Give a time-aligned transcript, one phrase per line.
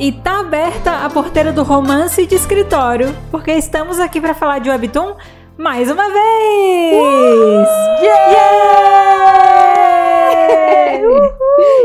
[0.00, 4.70] E tá aberta a porteira do romance de escritório, porque estamos aqui para falar de
[4.70, 5.14] Webtoon
[5.58, 6.94] mais uma vez!
[6.94, 7.66] Uh!
[8.02, 8.40] Yeah!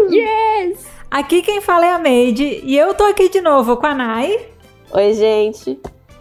[0.10, 0.86] Yes!
[1.12, 4.48] Aqui quem fala é a Made e eu tô aqui de novo com a Nai.
[4.94, 5.78] Oi, gente.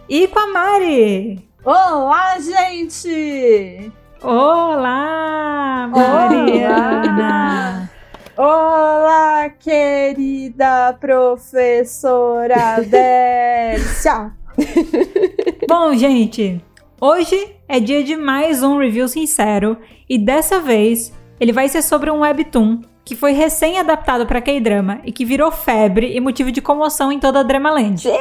[0.09, 1.47] E com a Mari.
[1.63, 3.89] Olá, gente!
[4.21, 7.03] Olá, Mariana!
[7.05, 7.84] Olá,
[9.59, 14.33] querida professora Délcia!
[15.67, 16.61] Bom, gente,
[16.99, 19.77] hoje é dia de mais um review sincero
[20.09, 25.11] e dessa vez ele vai ser sobre um webtoon que foi recém-adaptado para K-drama e
[25.11, 28.01] que virou febre e motivo de comoção em toda a Dramaland.
[28.01, 28.17] Sim.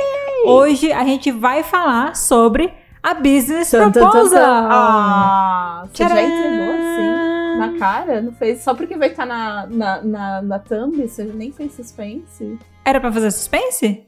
[0.46, 4.40] Hoje a gente vai falar sobre a Business Proposal.
[4.42, 7.33] Ah, você já entregou assim?
[7.56, 8.20] Na cara?
[8.20, 10.96] Não fez só porque vai estar na, na, na, na thumb?
[11.06, 12.58] Você nem fez suspense?
[12.84, 14.06] Era pra fazer suspense?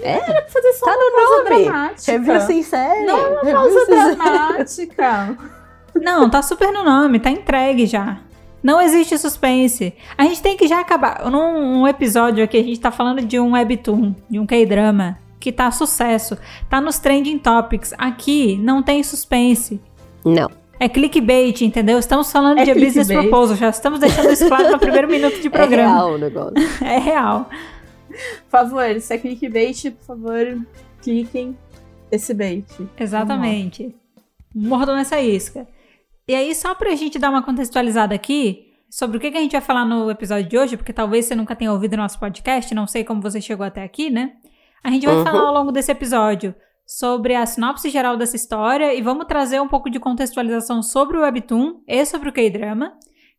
[0.00, 1.64] É, era pra fazer só Tá uma no pausa nome.
[1.64, 2.12] dramática.
[2.12, 3.06] Review sincero.
[3.06, 5.38] Não, uma pausa dramática.
[5.94, 8.18] Não, tá super no nome, tá entregue já.
[8.62, 9.94] Não existe suspense.
[10.18, 11.30] A gente tem que já acabar.
[11.30, 15.52] Num um episódio aqui, a gente tá falando de um webtoon, de um K-drama, que
[15.52, 16.36] tá sucesso.
[16.68, 17.94] Tá nos trending topics.
[17.96, 19.80] Aqui não tem suspense.
[20.24, 20.50] Não.
[20.78, 21.98] É clickbait, entendeu?
[21.98, 23.56] Estamos falando É de business proposal.
[23.56, 25.94] Já estamos deixando isso claro no primeiro minuto de É programa.
[25.94, 26.54] real o negócio.
[26.84, 27.48] É real.
[28.08, 30.58] Por favor, se é clickbait, por favor,
[31.02, 31.56] cliquem
[32.10, 32.64] esse bait.
[32.98, 33.94] Exatamente.
[34.54, 35.66] Mordam nessa isca.
[36.28, 39.52] E aí, só pra gente dar uma contextualizada aqui sobre o que que a gente
[39.52, 42.86] vai falar no episódio de hoje, porque talvez você nunca tenha ouvido nosso podcast, não
[42.86, 44.32] sei como você chegou até aqui, né?
[44.82, 45.24] A gente vai Uhum.
[45.24, 46.54] falar ao longo desse episódio
[46.86, 51.22] sobre a sinopse geral dessa história e vamos trazer um pouco de contextualização sobre o
[51.22, 52.86] Webtoon e sobre o K-Drama.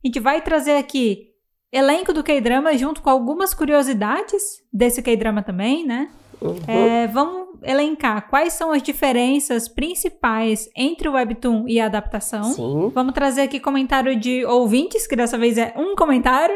[0.03, 1.29] A gente vai trazer aqui
[1.71, 6.09] elenco do K-Drama junto com algumas curiosidades desse K-Drama também, né?
[6.41, 6.57] Uhum.
[6.67, 12.43] É, vamos elencar quais são as diferenças principais entre o Webtoon e a adaptação.
[12.43, 12.91] Sim.
[12.93, 16.55] Vamos trazer aqui comentário de ouvintes, que dessa vez é um comentário.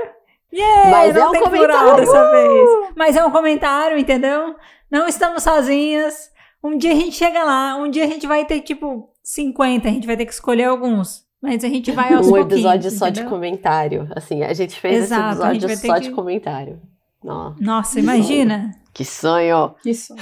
[0.53, 2.05] Yeah, Mas não é um tem plural comentário.
[2.05, 2.69] dessa vez.
[2.95, 4.55] Mas é um comentário, entendeu?
[4.91, 6.29] Não estamos sozinhas.
[6.63, 9.91] Um dia a gente chega lá, um dia a gente vai ter tipo 50, a
[9.91, 11.25] gente vai ter que escolher alguns.
[11.41, 12.53] Mas a gente vai aos Um pouquinhos.
[12.53, 13.29] episódio só de entendeu?
[13.31, 14.07] comentário.
[14.15, 16.79] Assim, a gente fez Exato, esse episódio só que- de comentário.
[17.23, 18.71] Nossa, Nossa, imagina.
[18.93, 19.73] que sonho!
[19.85, 20.13] Isso.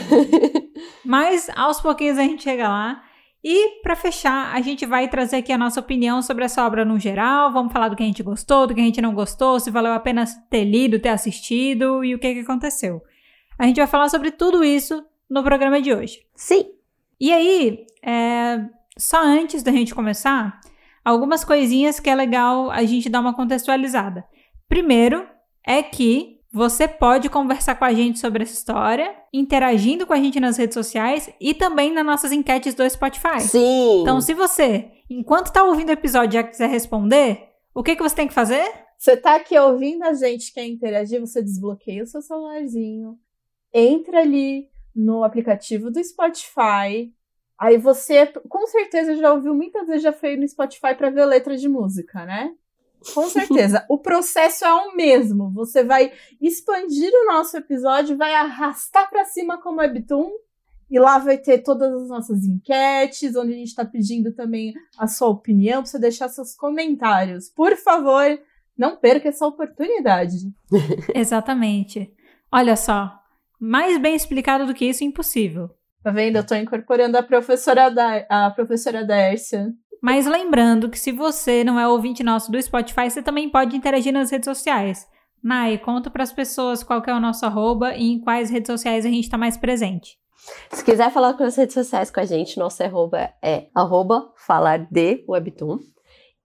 [1.06, 3.04] Mas aos pouquinhos a gente chega lá.
[3.44, 7.00] E pra fechar, a gente vai trazer aqui a nossa opinião sobre essa obra no
[7.00, 7.54] geral.
[7.54, 9.94] Vamos falar do que a gente gostou, do que a gente não gostou, se valeu
[9.94, 13.02] a pena ter lido, ter assistido e o que, que aconteceu.
[13.58, 16.26] A gente vai falar sobre tudo isso no programa de hoje.
[16.36, 16.66] Sim.
[17.20, 18.66] E aí, é,
[18.98, 20.60] só antes da gente começar,
[21.04, 24.26] algumas coisinhas que é legal a gente dar uma contextualizada.
[24.68, 25.28] Primeiro
[25.66, 30.40] é que você pode conversar com a gente sobre essa história, interagindo com a gente
[30.40, 33.40] nas redes sociais e também nas nossas enquetes do Spotify.
[33.40, 34.02] Sim.
[34.02, 38.16] Então, se você, enquanto tá ouvindo o episódio, já quiser responder, o que, que você
[38.16, 38.68] tem que fazer?
[38.98, 43.18] Você tá aqui ouvindo a gente, quer interagir, você desbloqueia o seu celularzinho,
[43.72, 47.14] entra ali no aplicativo do Spotify.
[47.58, 51.58] Aí você, com certeza, já ouviu muitas vezes, já foi no Spotify para ver letra
[51.58, 52.54] de música, né?
[53.14, 53.86] Com certeza.
[53.90, 55.52] o processo é o mesmo.
[55.54, 56.12] Você vai
[56.42, 60.32] expandir o nosso episódio, vai arrastar para cima como webtoon.
[60.92, 65.06] E lá vai ter todas as nossas enquetes, onde a gente está pedindo também a
[65.06, 67.48] sua opinião, para você deixar seus comentários.
[67.48, 68.26] Por favor,
[68.76, 70.38] não perca essa oportunidade.
[71.14, 72.12] Exatamente.
[72.52, 73.19] Olha só,
[73.60, 75.70] mais bem explicado do que isso, impossível.
[76.04, 76.38] Tá vendo?
[76.38, 79.68] Eu tô incorporando a professora da a professora Dércia.
[80.02, 84.14] Mas lembrando que se você não é ouvinte nosso do Spotify, você também pode interagir
[84.14, 85.06] nas redes sociais.
[85.44, 88.68] Nai, conta para as pessoas qual que é o nosso arroba e em quais redes
[88.68, 90.18] sociais a gente está mais presente.
[90.72, 94.88] Se quiser falar com as redes sociais com a gente, nosso arroba é arroba falar
[94.90, 95.80] de webtoon.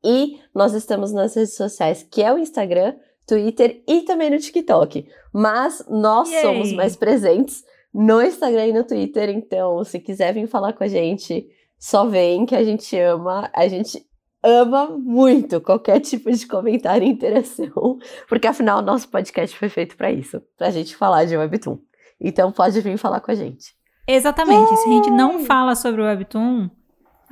[0.04, 2.94] E nós estamos nas redes sociais, que é o Instagram,
[3.26, 5.06] Twitter e também no TikTok.
[5.32, 6.42] Mas nós Yay!
[6.42, 10.88] somos mais presentes no Instagram e no Twitter, então se quiser vir falar com a
[10.88, 11.48] gente,
[11.78, 14.04] só vem que a gente ama, a gente
[14.42, 17.98] ama muito qualquer tipo de comentário e interação,
[18.28, 21.78] porque afinal nosso podcast foi feito para isso, pra gente falar de webtoon.
[22.20, 23.74] Então pode vir falar com a gente.
[24.06, 24.76] Exatamente.
[24.76, 26.68] Se a gente não fala sobre o Webtoon,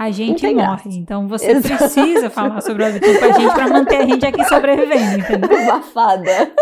[0.03, 0.91] a gente morre.
[0.97, 1.77] Então você Exato.
[1.77, 5.59] precisa falar sobre o Webtoon com a gente para manter a gente aqui sobrevivendo, entendeu?
[5.63, 6.53] Uma fada.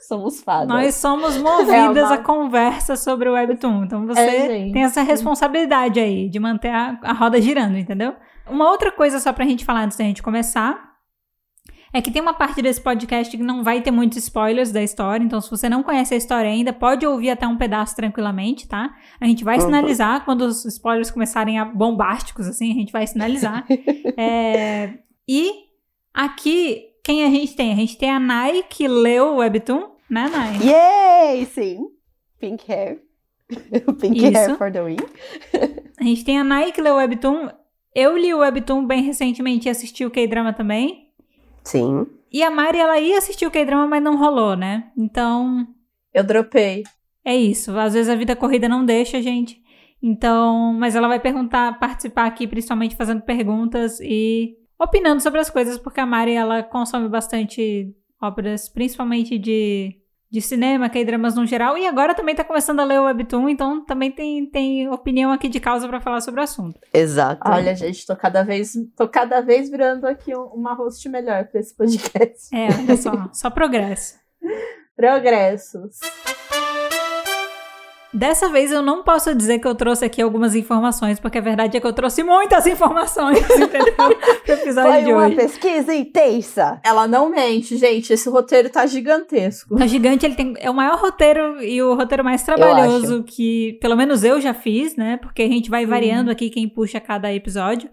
[0.00, 0.68] Somos fadas.
[0.68, 3.84] Nós somos movidas É uma- a conversa sobre o Webtoon.
[3.84, 8.14] Então você É, tem essa responsabilidade aí de manter a, a roda girando, entendeu?
[8.50, 10.87] Uma outra coisa só pra gente falar antes da gente começar
[11.92, 15.24] é que tem uma parte desse podcast que não vai ter muitos spoilers da história,
[15.24, 18.94] então se você não conhece a história ainda, pode ouvir até um pedaço tranquilamente, tá?
[19.20, 23.66] A gente vai sinalizar quando os spoilers começarem a bombásticos, assim, a gente vai sinalizar.
[24.20, 24.94] É,
[25.28, 25.52] e
[26.12, 27.72] aqui, quem a gente tem?
[27.72, 30.56] A gente tem a Nai, que leu o Webtoon, né, Nai?
[30.62, 31.46] Yay!
[31.46, 31.86] Sim.
[32.40, 33.00] Pink hair.
[34.00, 34.36] Pink Isso.
[34.36, 34.96] hair for the win.
[36.00, 37.48] A gente tem a Nai, que leu o Webtoon.
[37.94, 41.07] Eu li o Webtoon bem recentemente e assisti o K-drama também.
[41.68, 42.06] Sim.
[42.32, 44.90] E a Mari, ela ia assistir o K-drama, mas não rolou, né?
[44.96, 45.66] Então,
[46.12, 46.82] Eu dropei.
[47.24, 47.76] é isso.
[47.78, 49.60] Às vezes a vida corrida não deixa, gente.
[50.02, 55.76] Então, mas ela vai perguntar, participar aqui, principalmente fazendo perguntas e opinando sobre as coisas,
[55.78, 57.92] porque a Mari, ela consome bastante
[58.22, 59.96] obras, principalmente de,
[60.30, 63.84] de cinema, K-dramas no geral, e agora também tá começando a ler o Webtoon, então
[63.84, 66.78] também tem, tem opinião aqui de causa pra falar sobre o assunto.
[66.92, 67.40] Exato.
[67.48, 71.60] Olha, gente, tô cada vez, tô cada vez virando aqui um- uma host melhor pra
[71.60, 72.54] esse podcast.
[72.54, 74.16] É, olha só, só progresso.
[74.94, 75.98] Progressos.
[78.12, 81.76] Dessa vez eu não posso dizer que eu trouxe aqui algumas informações, porque a verdade
[81.76, 83.94] é que eu trouxe muitas informações, entendeu?
[83.94, 85.36] Pro episódio Foi de uma hoje.
[85.36, 86.80] pesquisa intensa.
[86.84, 88.12] Ela não mente, gente.
[88.12, 89.74] Esse roteiro tá gigantesco.
[89.74, 93.96] O Gigante ele tem, é o maior roteiro e o roteiro mais trabalhoso que, pelo
[93.96, 95.18] menos eu já fiz, né?
[95.18, 97.90] Porque a gente vai variando aqui quem puxa cada episódio.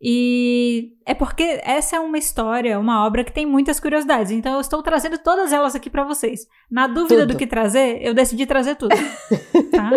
[0.00, 4.30] E é porque essa é uma história, uma obra que tem muitas curiosidades.
[4.30, 6.46] Então eu estou trazendo todas elas aqui pra vocês.
[6.70, 7.32] Na dúvida Tudo.
[7.34, 8.94] do que trazer, eu decidi trazer tudo.
[9.72, 9.90] tá?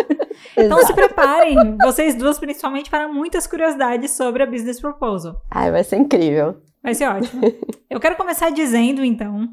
[0.56, 5.36] Então se preparem, vocês duas principalmente, para muitas curiosidades sobre a Business Proposal.
[5.50, 6.56] Ai, vai ser incrível.
[6.82, 7.42] Vai ser ótimo.
[7.88, 9.46] Eu quero começar dizendo, então,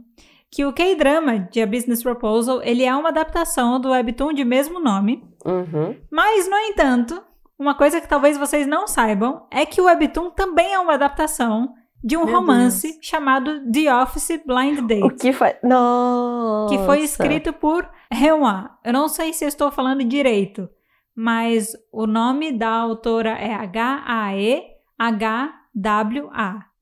[0.51, 4.80] que o K-drama de A Business Proposal, ele é uma adaptação do webtoon de mesmo
[4.80, 5.96] nome, Uhum.
[6.12, 7.22] mas, no entanto,
[7.60, 11.74] uma coisa que talvez vocês não saibam é que o webtoon também é uma adaptação
[12.02, 15.04] de um Meu romance chamado The Office Blind Date.
[15.04, 15.54] O que foi?
[15.62, 16.74] Nossa.
[16.74, 18.70] que foi escrito por Rewan.
[18.86, 20.70] Eu não sei se estou falando direito,
[21.14, 24.70] mas o nome da autora é H-A-E-H-W-A.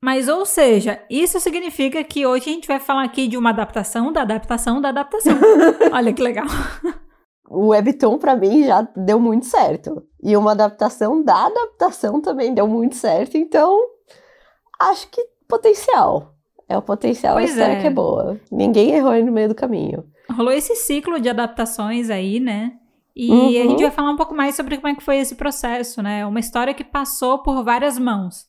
[0.00, 4.12] Mas, ou seja, isso significa que hoje a gente vai falar aqui de uma adaptação
[4.12, 5.36] da adaptação da adaptação.
[5.92, 6.46] Olha que legal.
[7.50, 10.06] O Webtoon, pra mim, já deu muito certo.
[10.22, 13.36] E uma adaptação da adaptação também deu muito certo.
[13.36, 13.78] Então,
[14.80, 16.34] acho que potencial.
[16.68, 17.80] É o potencial, Pois a história é.
[17.80, 18.38] que é boa.
[18.50, 20.04] Ninguém errou aí no meio do caminho.
[20.30, 22.72] Rolou esse ciclo de adaptações aí, né?
[23.16, 23.46] E Uhum.
[23.48, 26.26] a gente vai falar um pouco mais sobre como é que foi esse processo, né?
[26.26, 28.46] Uma história que passou por várias mãos.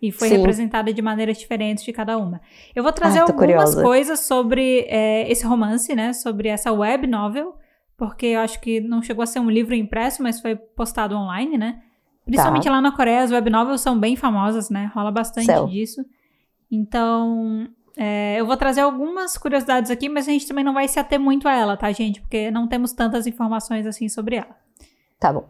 [0.00, 0.36] E foi Sim.
[0.36, 2.40] representada de maneiras diferentes de cada uma.
[2.74, 3.82] Eu vou trazer Ai, tô algumas curiosa.
[3.82, 6.12] coisas sobre é, esse romance, né?
[6.12, 7.54] Sobre essa web novel.
[7.98, 11.58] Porque eu acho que não chegou a ser um livro impresso, mas foi postado online,
[11.58, 11.82] né?
[12.24, 12.70] Principalmente Tá.
[12.70, 14.90] lá na Coreia, as web novels são bem famosas, né?
[14.94, 15.66] Rola bastante Céu.
[15.66, 16.04] disso.
[16.70, 21.00] Então, é, eu vou trazer algumas curiosidades aqui, mas a gente também não vai se
[21.00, 22.20] ater muito a ela, tá, gente?
[22.20, 24.56] Porque não temos tantas informações assim sobre ela.
[25.18, 25.48] Tá bom.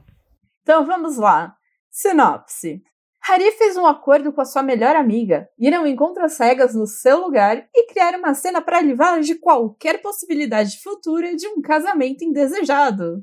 [0.62, 1.54] Então vamos lá.
[1.90, 2.82] Sinopse.
[3.28, 6.86] Hari fez um acordo com a sua melhor amiga, ir ao encontro às cegas no
[6.86, 12.24] seu lugar e criar uma cena para livrá-la de qualquer possibilidade futura de um casamento
[12.24, 13.22] indesejado.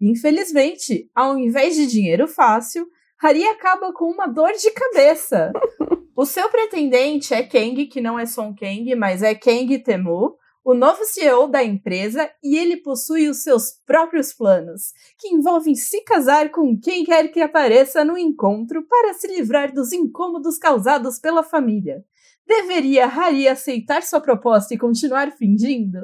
[0.00, 2.86] Infelizmente, ao invés de dinheiro fácil,
[3.20, 5.50] Hari acaba com uma dor de cabeça.
[6.14, 10.72] o seu pretendente é Kang, que não é Song Kang, mas é Kang Temu, o
[10.72, 16.50] novo CEO da empresa, e ele possui os seus próprios planos que envolvem se casar
[16.50, 22.02] com quem quer que apareça no encontro para se livrar dos incômodos causados pela família.
[22.46, 26.00] Deveria Hari aceitar sua proposta e continuar fingindo?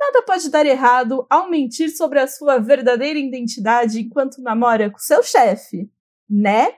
[0.00, 5.22] Nada pode dar errado ao mentir sobre a sua verdadeira identidade enquanto namora com seu
[5.22, 5.90] chefe,
[6.28, 6.72] né?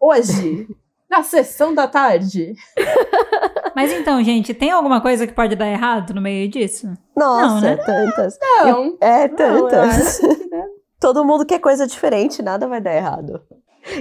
[0.00, 0.66] Hoje,
[1.08, 2.54] na sessão da tarde.
[3.76, 6.90] Mas então, gente, tem alguma coisa que pode dar errado no meio disso?
[7.14, 7.76] Nossa, Não, né?
[7.76, 8.38] tantas.
[8.40, 10.18] Não, É, não, tantas.
[10.18, 10.64] que, né?
[10.98, 13.42] Todo mundo quer coisa diferente, nada vai dar errado.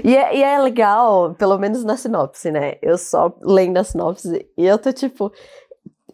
[0.01, 2.75] E é, e é legal, pelo menos na sinopse, né?
[2.81, 5.29] Eu só lendo a sinopse e eu tô tipo.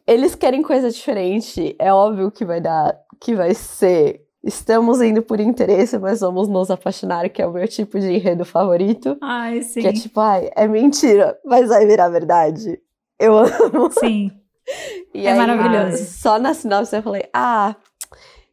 [0.08, 2.98] Eles querem coisa diferente, é óbvio que vai dar.
[3.20, 4.26] Que vai ser.
[4.44, 8.44] Estamos indo por interesse, mas vamos nos apaixonar, que é o meu tipo de enredo
[8.44, 9.16] favorito.
[9.22, 9.82] Ai, sim.
[9.82, 12.82] Que é tipo, ai, é mentira, mas vai virar verdade.
[13.22, 13.92] Eu amo.
[13.92, 14.32] Sim.
[15.14, 16.06] E É aí, maravilhoso.
[16.06, 17.76] Só na sinopse eu falei, ah,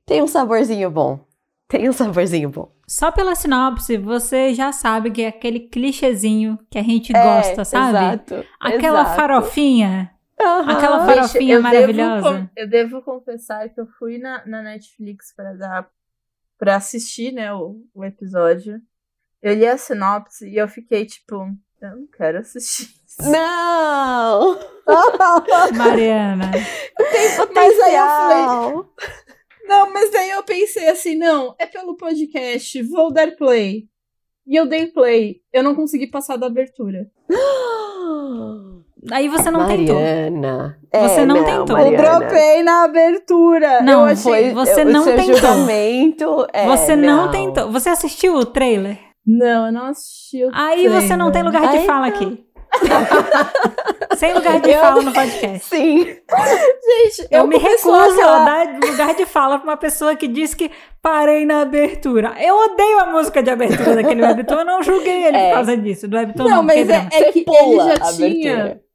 [0.04, 1.20] tem um saborzinho bom.
[1.68, 2.72] Tem um saborzinho bom.
[2.88, 7.64] Só pela sinopse, você já sabe que é aquele clichêzinho que a gente É, gosta,
[7.64, 7.98] sabe?
[7.98, 8.44] Exato.
[8.58, 9.16] Aquela exato.
[9.16, 10.10] farofinha.
[10.40, 10.70] Aham.
[10.72, 12.32] aquela farofinha eu maravilhosa.
[12.32, 15.88] Devo, eu devo confessar que eu fui na, na Netflix para dar
[16.58, 18.80] para assistir, né, o, o episódio.
[19.42, 21.34] Eu li a sinopse e eu fiquei tipo,
[21.80, 22.97] eu não quero assistir.
[23.22, 24.58] Não!
[25.76, 26.50] Mariana.
[27.54, 28.84] Mas aí eu falei,
[29.68, 33.84] não, mas daí eu pensei assim, não, é pelo podcast, vou dar play.
[34.46, 35.40] E eu dei play.
[35.52, 37.06] Eu não consegui passar da abertura.
[39.12, 39.94] Aí você não tentou.
[39.96, 40.78] Mariana.
[40.94, 41.78] Você É, não tentou.
[41.78, 42.18] Eu Mariana.
[42.20, 43.82] dropei na abertura.
[43.82, 44.22] Não, eu achei.
[44.22, 45.34] Foi, Você o não seu tentou.
[45.37, 47.30] julgamento é, Você não.
[47.30, 47.70] tentou.
[47.70, 48.98] Você assistiu o trailer?
[49.26, 51.60] Não, eu não assisti o Aí você não tem trailer.
[51.60, 52.16] lugar de Ai, fala não.
[52.16, 52.44] aqui.
[54.16, 55.66] Sem lugar de Eu- fala no podcast.
[55.68, 56.04] Sim.
[56.04, 57.90] Gente, Eu, eu, me recuso
[58.22, 60.70] a dar lugar de fala pra uma pessoa que diz que
[61.00, 62.34] parei na abertura.
[62.42, 65.48] Eu odeio a música de abertura daquele webtoon, eu não julguei ele É.
[65.48, 66.08] por causa disso.
[66.08, 68.54] Do webtoon Não, não, mas é, é que ele já tinha.
[68.62, 68.88] abertura.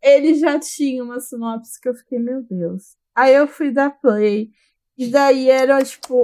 [0.00, 2.96] Ele já tinha uma sinopse que eu fiquei, meu Deus.
[3.16, 4.48] Aí eu fui dar play.
[4.96, 6.22] E daí era, tipo,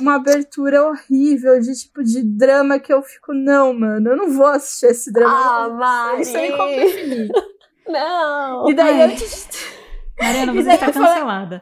[0.00, 4.46] uma abertura horrível de tipo de drama que eu fico, não, mano, eu não vou
[4.46, 5.34] assistir esse drama.
[5.34, 6.24] Ah, não Mari.
[6.24, 7.30] sei como definir.
[7.88, 8.68] Não.
[8.68, 9.14] E daí Ai.
[9.14, 9.24] de
[10.20, 11.60] Mariana, você está cancelada.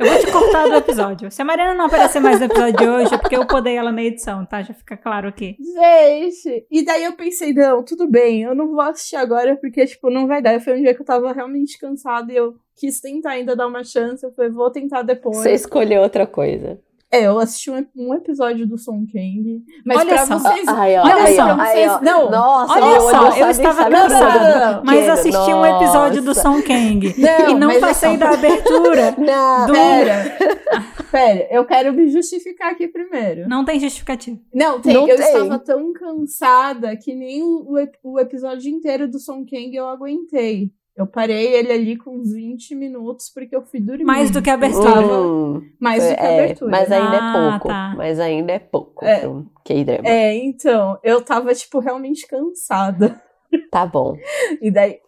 [0.00, 1.30] Eu vou te cortar do episódio.
[1.30, 3.92] Se a Mariana não aparecer mais no episódio de hoje, é porque eu podei ela
[3.92, 4.62] na edição, tá?
[4.62, 5.56] Já fica claro aqui.
[5.60, 10.10] Gente, e daí eu pensei, não, tudo bem, eu não vou assistir agora porque, tipo,
[10.10, 10.58] não vai dar.
[10.58, 13.84] Foi um dia que eu tava realmente cansada e eu quis tentar ainda dar uma
[13.84, 14.24] chance.
[14.24, 15.36] Eu falei, vou tentar depois.
[15.36, 16.80] Você escolheu outra coisa.
[17.12, 19.64] É, eu assisti um, um episódio do Son Kang.
[19.84, 20.38] Mas Olha pra só.
[20.38, 20.68] vocês.
[20.68, 21.42] Ai, ó, Olha aí, só.
[21.60, 22.00] aí, Vocês- ó.
[22.02, 22.30] não.
[22.30, 24.82] Nossa, Olha só, eu sabe- estava cansada.
[24.84, 26.42] Mas assisti um episódio do Nossa.
[26.42, 29.14] Song Kang Não, e não mas passei assim, da abertura.
[29.18, 30.36] Não, Do- Pera,
[31.10, 33.48] pera, eu quero me justificar aqui primeiro.
[33.48, 34.38] Não tem justificativa.
[34.54, 34.94] Não, tem.
[34.94, 35.26] Não eu tem.
[35.26, 37.66] estava tão cansada que nem o,
[38.04, 40.70] o o episódio inteiro do Son Kang eu aguentei.
[41.00, 44.04] Eu parei ele ali com uns 20 minutos porque eu fui dormir.
[44.04, 45.00] Mais do que a abertura.
[45.00, 46.70] Hum, Mais do que a é, abertura.
[46.70, 47.68] mas ainda Ah, é pouco.
[47.68, 47.94] tá.
[47.96, 49.04] Mas ainda é pouco.
[49.06, 49.26] É.
[49.26, 50.06] um K-drama.
[50.06, 53.18] É, então, eu tava, tipo, realmente cansada.
[53.70, 54.14] Tá bom.
[54.60, 54.98] E daí.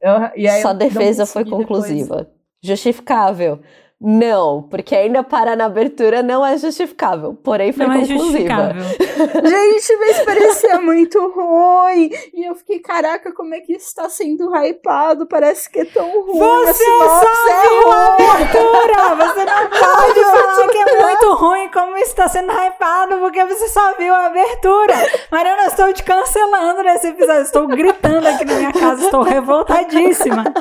[0.00, 1.82] eu- e aí Sua eu não defesa foi consegui depois.
[1.86, 2.30] conclusiva.
[2.62, 3.60] Justificável.
[4.04, 7.38] Não, porque ainda parar na abertura não é justificável.
[7.42, 8.24] Porém, foi Não é conclusiva.
[8.24, 8.82] justificável.
[9.48, 12.10] Gente, mas parecia muito ruim.
[12.34, 15.26] E eu fiquei, caraca, como é que isso tá sendo hypado?
[15.26, 16.40] Parece que é tão ruim.
[16.40, 18.26] a Você só é viu a ruim.
[18.28, 19.14] abertura!
[19.14, 23.94] Você não pode sentir que é muito ruim como está sendo hypado, porque você só
[23.96, 24.94] viu a abertura.
[25.30, 27.42] Mariana, eu estou te cancelando nesse episódio.
[27.42, 30.44] Estou gritando aqui na minha casa, estou revoltadíssima.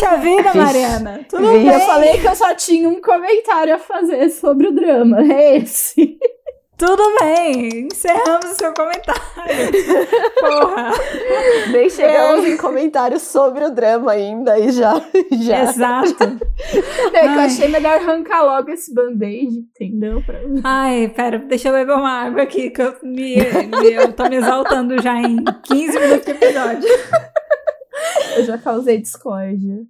[0.00, 0.54] Poxa vida.
[0.54, 1.20] Mariana.
[1.28, 1.64] Tudo Vixe.
[1.64, 1.74] Bem.
[1.74, 5.20] eu falei que eu só tinha um comentário a fazer sobre o drama.
[5.22, 6.18] É esse.
[6.78, 7.88] Tudo bem.
[7.92, 9.20] Encerramos o seu comentário.
[10.40, 10.92] Porra.
[11.70, 14.94] Nem chegamos em comentários sobre o drama ainda e já.
[15.30, 15.62] já.
[15.64, 16.24] Exato.
[17.12, 20.22] É que eu achei melhor arrancar logo esse band-aid, entendeu?
[20.24, 20.38] Pra...
[20.64, 24.36] Ai, pera, deixa eu beber uma água aqui, que eu, me, me- eu tô me
[24.36, 26.88] exaltando já em 15 minutos de episódio.
[28.36, 29.84] Eu já causei discórdia.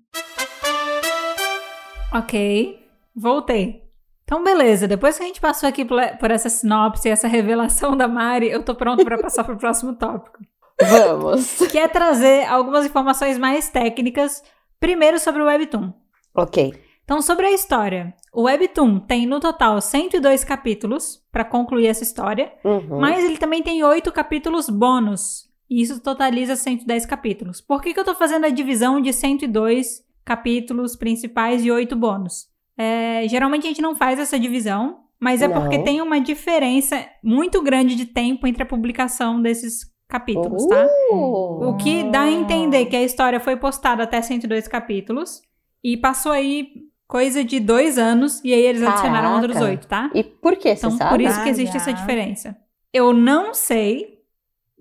[2.12, 2.78] Ok,
[3.14, 3.84] voltei.
[4.24, 4.86] Então, beleza.
[4.88, 8.62] Depois que a gente passou aqui por, por essa sinopse, essa revelação da Mari, eu
[8.62, 10.38] tô pronto para passar pro próximo tópico.
[10.80, 11.58] Vamos.
[11.70, 14.42] Que é trazer algumas informações mais técnicas,
[14.78, 15.92] primeiro sobre o Webtoon.
[16.34, 16.72] Ok.
[17.04, 18.14] Então, sobre a história.
[18.32, 23.00] O Webtoon tem no total 102 capítulos para concluir essa história, Uhum.
[23.00, 25.49] mas ele também tem oito capítulos bônus.
[25.70, 27.60] E isso totaliza 110 capítulos.
[27.60, 32.48] Por que, que eu tô fazendo a divisão de 102 capítulos principais e oito bônus?
[32.76, 35.60] É, geralmente a gente não faz essa divisão, mas é Não.
[35.60, 40.88] porque tem uma diferença muito grande de tempo entre a publicação desses capítulos, tá?
[41.12, 41.68] Uh.
[41.68, 45.40] O que dá a entender que a história foi postada até 102 capítulos
[45.84, 46.68] e passou aí
[47.06, 49.46] coisa de dois anos e aí eles adicionaram Caraca.
[49.46, 50.10] outros oito, tá?
[50.14, 51.10] E por que, você Então, sabe?
[51.10, 52.56] por isso que existe essa diferença.
[52.92, 54.19] Eu não sei,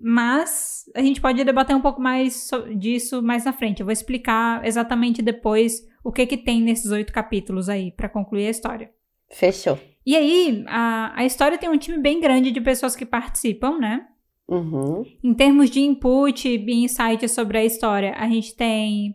[0.02, 3.80] mas a gente pode debater um pouco mais so- disso mais na frente.
[3.80, 8.46] Eu vou explicar exatamente depois o que que tem nesses oito capítulos aí pra concluir
[8.46, 8.90] a história.
[9.32, 9.78] Fechou.
[10.04, 14.06] E aí, a, a história tem um time bem grande de pessoas que participam, né?
[14.48, 15.04] Uhum.
[15.22, 19.14] Em termos de input e insight sobre a história, a gente tem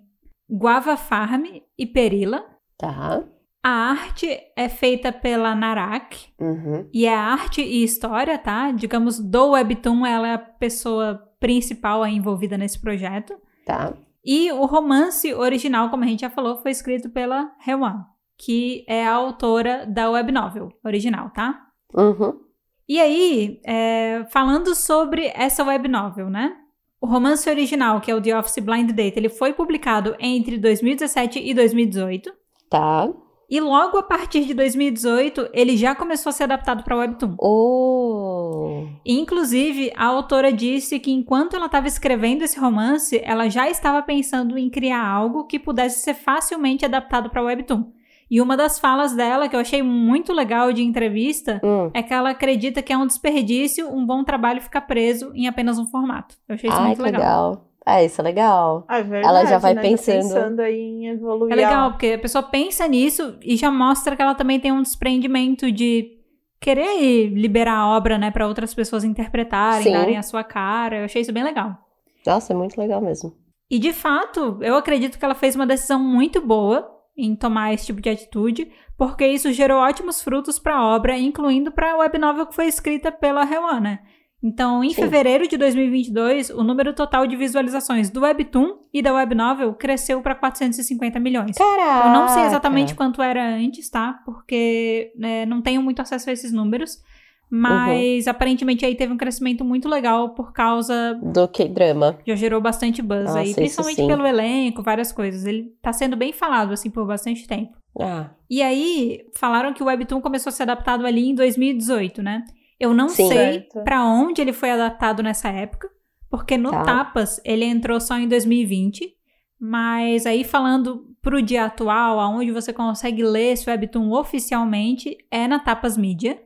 [0.49, 1.43] Guava Farm
[1.77, 2.45] e Perila.
[2.77, 3.23] Tá.
[3.65, 6.31] A arte é feita pela Narak.
[6.39, 6.87] Uhum.
[6.93, 8.71] E é arte e história, tá?
[8.71, 13.33] Digamos, do Webtoon, ela é a pessoa principal envolvida nesse projeto.
[13.65, 13.95] Tá.
[14.23, 18.05] E o romance original, como a gente já falou, foi escrito pela Hewan,
[18.37, 21.59] que é a autora da web novel original, tá?
[21.91, 22.39] Uhum.
[22.87, 26.55] E aí, é, falando sobre essa web novel, né?
[27.01, 31.39] O romance original, que é o The Office Blind Date, ele foi publicado entre 2017
[31.39, 32.31] e 2018.
[32.69, 33.11] Tá.
[33.49, 37.35] E logo a partir de 2018, ele já começou a ser adaptado para Webtoon.
[37.39, 38.87] Oh.
[39.05, 44.57] Inclusive, a autora disse que enquanto ela estava escrevendo esse romance, ela já estava pensando
[44.57, 47.91] em criar algo que pudesse ser facilmente adaptado para Webtoon.
[48.29, 51.91] E uma das falas dela, que eu achei muito legal de entrevista, Hum.
[51.93, 55.77] é que ela acredita que é um desperdício um bom trabalho ficar preso em apenas
[55.77, 56.35] um formato.
[56.49, 57.21] Eu achei isso Ai, muito legal.
[57.21, 57.67] legal.
[57.87, 58.83] É, isso é legal.
[58.87, 59.81] Ah, é verdade, Ela já vai né?
[59.81, 61.53] pensando- pensando aí em evoluir.
[61.53, 64.81] É legal, porque a pessoa pensa nisso e já mostra que ela também tem um
[64.81, 66.11] desprendimento de
[66.59, 69.91] querer liberar a obra, né, para outras pessoas interpretarem, Sim.
[69.91, 70.97] darem a sua cara.
[70.99, 71.77] Eu achei isso bem legal.
[72.25, 73.31] Nossa, é muito legal mesmo.
[73.69, 77.85] E de fato, eu acredito que ela fez uma decisão muito boa em tomar esse
[77.85, 82.17] tipo de atitude, porque isso gerou ótimos frutos para a obra, incluindo para a web
[82.17, 83.99] novel que foi escrita pela Rewana.
[84.45, 85.01] Então, em Sim.
[85.01, 90.21] fevereiro de 2022, o número total de visualizações do Webtoon e da web novel cresceu
[90.21, 91.57] para 450 milhões.
[91.57, 92.07] Caraca!
[92.07, 94.19] Eu não sei exatamente quanto era antes, tá?
[94.23, 97.01] Porque né, não tenho muito acesso a esses números.
[97.49, 101.19] Mas aparentemente aí teve um crescimento muito legal por causa.
[101.23, 102.17] Do que drama.
[102.27, 104.07] Já gerou bastante buzz Nossa, aí, isso principalmente sim.
[104.07, 105.45] pelo elenco, várias coisas.
[105.45, 107.75] Ele tá sendo bem falado, assim, por bastante tempo.
[107.99, 112.43] Ah, E aí, falaram que o Webtoon começou a ser adaptado ali em 2018, né?
[112.79, 113.27] Eu não Sim.
[113.29, 115.89] sei pra onde ele foi adaptado nessa época,
[116.29, 116.83] porque no Tá.
[116.83, 119.13] Tapas ele entrou só em 2020,
[119.59, 125.59] mas aí falando pro dia atual, aonde você consegue ler esse Webtoon oficialmente, é na
[125.59, 126.39] Tapas Media.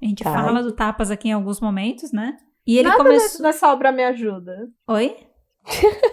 [0.00, 0.32] A gente Tá.
[0.32, 2.36] fala do Tapas aqui em alguns momentos, né?
[2.66, 3.42] E ele começou...
[3.42, 4.68] nessa obra me ajuda.
[4.88, 5.16] Oi?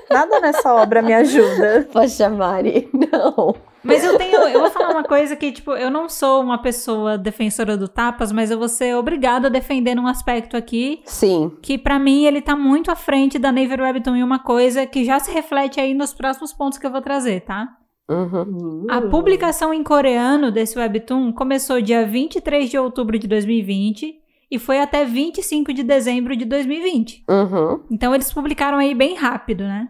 [0.09, 1.87] Nada nessa obra me ajuda.
[1.91, 3.55] poxa, Mari, não.
[3.83, 4.35] Mas eu tenho.
[4.47, 8.31] Eu vou falar uma coisa que, tipo, eu não sou uma pessoa defensora do tapas,
[8.31, 11.51] mas eu vou ser obrigada a defender um aspecto aqui Sim.
[11.61, 15.05] que, pra mim, ele tá muito à frente da Naver Webtoon em uma coisa que
[15.05, 17.69] já se reflete aí nos próximos pontos que eu vou trazer, tá?
[18.09, 18.87] Uhum.
[18.89, 24.18] A publicação em coreano desse Webtoon começou dia 23 de outubro de 2020
[24.51, 27.23] e foi até 25 de dezembro de 2020.
[27.29, 27.81] Uhum.
[27.91, 29.87] Então eles publicaram aí bem rápido, né?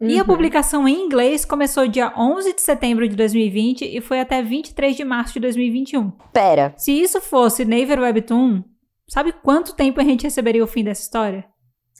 [0.00, 0.26] E a Uhum.
[0.26, 5.04] publicação em inglês começou dia 11 de setembro de 2020 e foi até 23 de
[5.04, 6.10] março de 2021.
[6.32, 6.74] Pera.
[6.76, 8.64] Se isso fosse Naver Webtoon,
[9.08, 11.44] sabe quanto tempo a gente receberia o fim dessa história?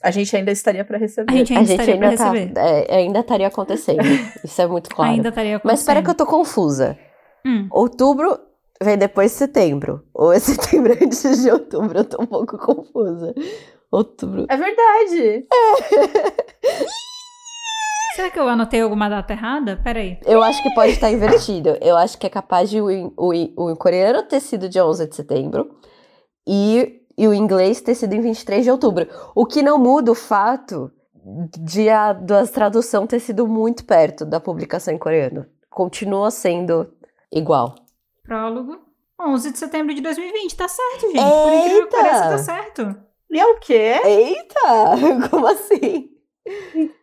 [0.03, 1.31] A gente ainda estaria pra receber.
[1.31, 2.31] A gente A ainda gente estaria ainda pra tá.
[2.33, 2.59] receber.
[2.59, 3.99] é, ainda estaria acontecendo.
[4.43, 5.13] Isso é muito claro.
[5.13, 6.27] Ainda estaria Mas espera que eu acontecendo.
[6.27, 6.97] tô confusa.
[7.45, 7.67] Hum.
[7.71, 8.37] Outubro
[8.81, 10.03] vem depois de setembro.
[10.13, 11.99] Ou é setembro antes de outubro?
[11.99, 13.33] Eu tô um pouco confusa.
[13.91, 14.45] Outubro.
[14.49, 15.47] É verdade.
[18.15, 19.81] Será que eu anotei alguma data errada?
[19.83, 20.19] Peraí.
[20.25, 21.77] Eu acho que pode estar invertido.
[21.81, 25.15] Eu acho que é capaz de o, o, o coreano ter sido dia 11 de
[25.15, 25.75] setembro
[26.47, 29.07] e, e o inglês ter sido em 23 de outubro.
[29.33, 30.91] O que não muda o fato
[31.59, 35.45] de a da tradução ter sido muito perto da publicação em coreano.
[35.69, 36.93] Continua sendo
[37.31, 37.75] igual.
[38.23, 38.79] Prólogo.
[39.19, 40.55] 11 de setembro de 2020.
[40.55, 41.19] Tá certo, gente.
[41.19, 41.97] Por incrível que Eita!
[41.97, 42.95] pareça, tá certo.
[43.29, 43.99] E é o quê?
[44.03, 45.29] Eita!
[45.29, 46.09] Como assim?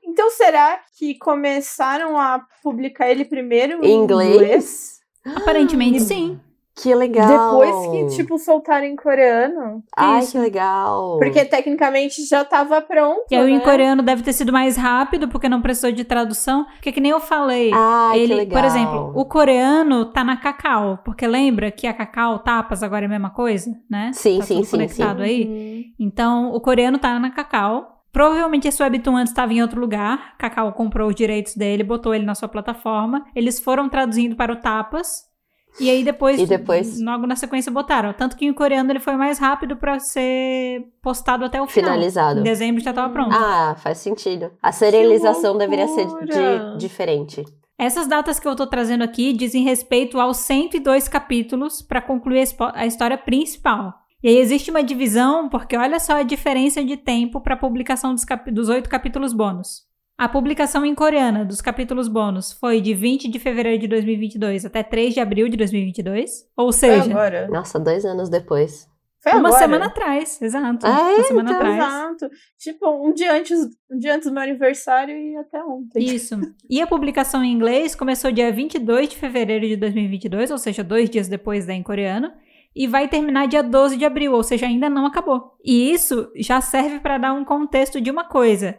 [0.02, 5.00] Então será que começaram a publicar ele primeiro Em inglês?
[5.24, 6.40] Aparentemente, sim.
[6.82, 7.26] Que legal!
[7.60, 9.82] Depois que, tipo, soltaram em coreano?
[9.96, 10.32] Ai, isso.
[10.32, 11.18] que legal!
[11.18, 13.50] Porque tecnicamente já tava pronto, E aí né?
[13.50, 16.64] em coreano deve ter sido mais rápido, porque não precisou de tradução.
[16.74, 17.70] Porque que nem eu falei.
[17.74, 18.60] Ai, que legal.
[18.60, 23.06] por exemplo, o coreano tá na Cacau, porque lembra que a Cacau tapas agora é
[23.06, 24.10] a mesma coisa, né?
[24.14, 25.24] Sim, tá sim, tudo sim, conectado Uhum.
[25.24, 25.84] aí.
[25.98, 27.96] Então, o coreano tá na Cacau.
[28.12, 30.34] Provavelmente esse webtoon antes estava em outro lugar.
[30.36, 33.24] Cacau comprou os direitos dele, botou ele na sua plataforma.
[33.36, 35.29] Eles foram traduzindo para o Tapas.
[35.78, 37.00] E aí depois, E depois?
[37.00, 38.12] logo na sequência, botaram.
[38.12, 41.90] Tanto que em coreano ele foi mais rápido para ser postado até o final.
[41.92, 42.40] Finalizado.
[42.40, 43.34] Em dezembro já tava pronto.
[43.34, 44.50] Ah, faz sentido.
[44.62, 47.44] A serialização deveria ser de- diferente.
[47.78, 52.84] Essas datas que eu tô trazendo aqui dizem respeito aos 102 capítulos para concluir a
[52.86, 53.94] história principal.
[54.22, 58.12] E aí existe uma divisão, porque olha só a diferença de tempo para a publicação
[58.12, 59.88] dos, capi- dos oito capítulos bônus.
[60.20, 64.82] A publicação em coreana dos capítulos bônus foi de 20 de fevereiro de 2022 até
[64.82, 66.46] 3 de abril de 2022.
[66.54, 67.48] Ou Foi seja, agora.
[67.48, 68.86] Nossa, dois anos depois.
[69.22, 69.62] Foi uma agora.
[69.62, 70.42] semana atrás.
[70.42, 70.86] Exato.
[70.86, 71.78] Ah, uma semana Então, atrás.
[71.78, 72.28] Exato.
[72.58, 73.58] Tipo, um dia antes,
[73.90, 76.04] um dia antes do meu aniversário e até ontem.
[76.04, 76.38] Isso.
[76.68, 81.08] E a publicação em inglês começou dia 22 de fevereiro de 2022, ou seja, dois
[81.08, 82.30] dias depois da em coreano,
[82.76, 85.56] e vai terminar dia 12 de abril, ou seja, ainda não acabou.
[85.64, 88.78] E isso já serve para dar um contexto de uma coisa.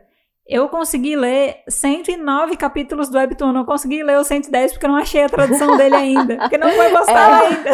[0.53, 4.97] Eu consegui ler 109 capítulos do Webtoon, não consegui ler o 110 porque eu não
[4.97, 7.47] achei a tradução dele ainda, porque não foi postado É.
[7.47, 7.69] ainda.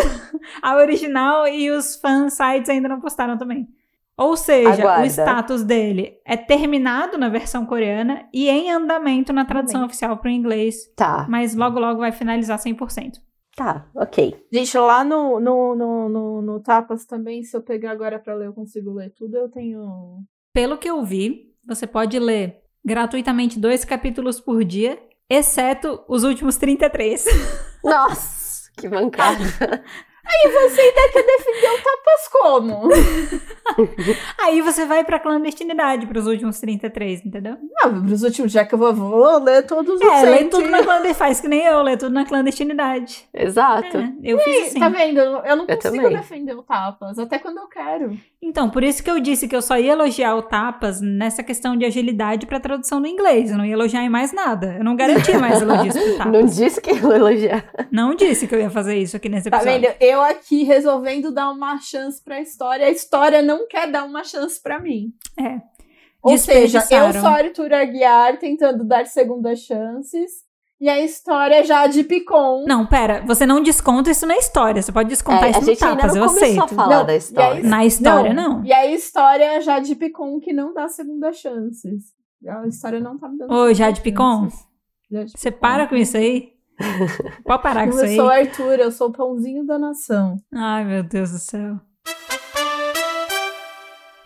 [0.62, 3.68] A original e os fan sites ainda não postaram também.
[4.16, 5.04] Ou seja, Aguarda.
[5.04, 9.88] o status dele é terminado na versão coreana e em andamento na tradução Amém.
[9.88, 11.26] oficial para o inglês, Tá.
[11.30, 13.20] mas logo logo vai finalizar 100%.
[13.56, 14.36] Tá, ok.
[14.54, 18.48] Gente, lá no, no, no, no, no Tapas também, se eu pegar agora pra ler,
[18.48, 19.36] eu consigo ler tudo.
[19.36, 20.20] Eu tenho.
[20.54, 24.98] Pelo que eu vi, você pode ler gratuitamente dois capítulos por dia,
[25.30, 27.26] exceto os últimos 33.
[27.84, 29.44] Nossa, que mancada.
[30.30, 32.90] E você ainda quer defender o Tapas como?
[34.44, 37.56] Aí você vai pra clandestinidade pros últimos 33, entendeu?
[37.82, 40.70] Não, pros últimos, já que eu vou, vou ler todos os É, lê tudo e-
[40.70, 41.14] na clandestinidade.
[41.18, 43.26] Faz que nem eu, lê tudo na clandestinidade.
[43.34, 43.98] Exato.
[43.98, 44.80] É, eu fiz assim.
[44.82, 45.18] Tá vendo?
[45.20, 46.18] Eu não Eu consigo também.
[46.18, 48.18] defender o Tapas, até quando eu quero.
[48.42, 51.76] Então, por isso que eu disse que eu só ia elogiar o Tapas nessa questão
[51.76, 53.50] de agilidade pra tradução do inglês.
[53.50, 54.76] Eu não ia elogiar em mais nada.
[54.78, 56.32] Eu não garanti mais elogios pro Tapas.
[56.34, 57.66] Não disse que ia elogiar.
[57.92, 59.82] Não disse que eu ia fazer isso aqui nesse Tá episódio.
[59.90, 59.96] vendo?
[60.00, 64.62] Eu aqui resolvendo dar uma chance pra história, a história não quer dar uma chance
[64.62, 65.12] pra mim.
[65.40, 65.60] É.
[66.22, 70.32] Ou seja, eu sou a Arthur Aguiar tentando dar segundas chances,
[70.80, 72.66] e a história já de Picon.
[72.68, 73.24] Não, pera.
[73.26, 74.82] Você não desconta isso na história.
[74.82, 76.16] Você pode descontar É, isso a no gente ainda Tapas.
[76.16, 76.76] não Eu começou a aceito.
[76.76, 77.54] falar Não, da história.
[77.62, 78.64] aí- Na história, não.
[78.64, 82.16] E a história já de Picon que não dá segundas chances.
[82.48, 84.48] A história não tá me dando Ô, Jade Picon,
[85.36, 86.54] Você para com isso aí?
[87.44, 88.16] Pode parar com isso Eu aí.
[88.16, 90.38] sou o Arthur, eu sou o pãozinho da nação.
[90.54, 91.80] Ai, meu Deus do céu.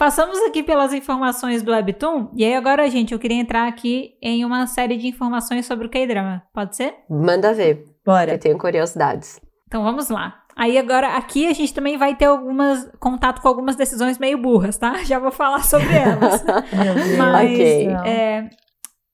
[0.02, 4.44] Passamos aqui pelas informações do Webtoon, e aí agora, gente, eu queria entrar aqui em
[4.44, 6.42] uma série de informações sobre o K-drama.
[6.52, 6.96] Pode ser?
[7.08, 8.32] Manda ver, Bora.
[8.32, 9.40] eu tenho curiosidades.
[9.68, 10.42] Então vamos lá.
[10.56, 14.76] Aí agora, aqui a gente também vai ter algumas contato com algumas decisões meio burras,
[14.76, 14.92] tá?
[15.06, 16.44] Já vou falar sobre elas.
[17.20, 17.60] Mas
[18.04, 18.50] é,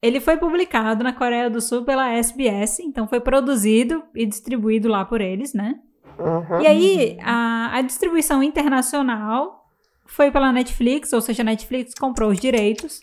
[0.02, 5.04] ele foi publicado na Coreia do Sul pela SBS, então foi produzido e distribuído lá
[5.04, 5.76] por eles, né?
[6.18, 6.62] Uhum.
[6.62, 9.67] E aí, a, a distribuição internacional
[10.08, 13.02] foi pela Netflix, ou seja, a Netflix comprou os direitos,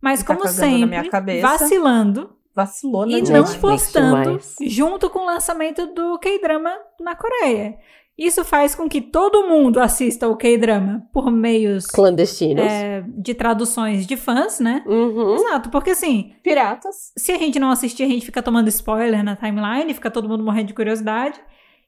[0.00, 1.46] mas Tá como sempre, minha cabeça.
[1.46, 4.56] vacilando Vacilou na e Netflix não postando demais.
[4.62, 7.76] junto com o lançamento do K-drama na Coreia.
[8.16, 12.64] Isso faz com que todo mundo assista o K-drama por meios Clandestinos.
[12.64, 14.82] é, de traduções de fãs, né?
[14.86, 15.34] Uhum.
[15.34, 17.12] Exato, porque assim, Piratas.
[17.14, 20.42] se a gente não assistir, a gente fica tomando spoiler na timeline, fica todo mundo
[20.42, 21.38] morrendo de curiosidade.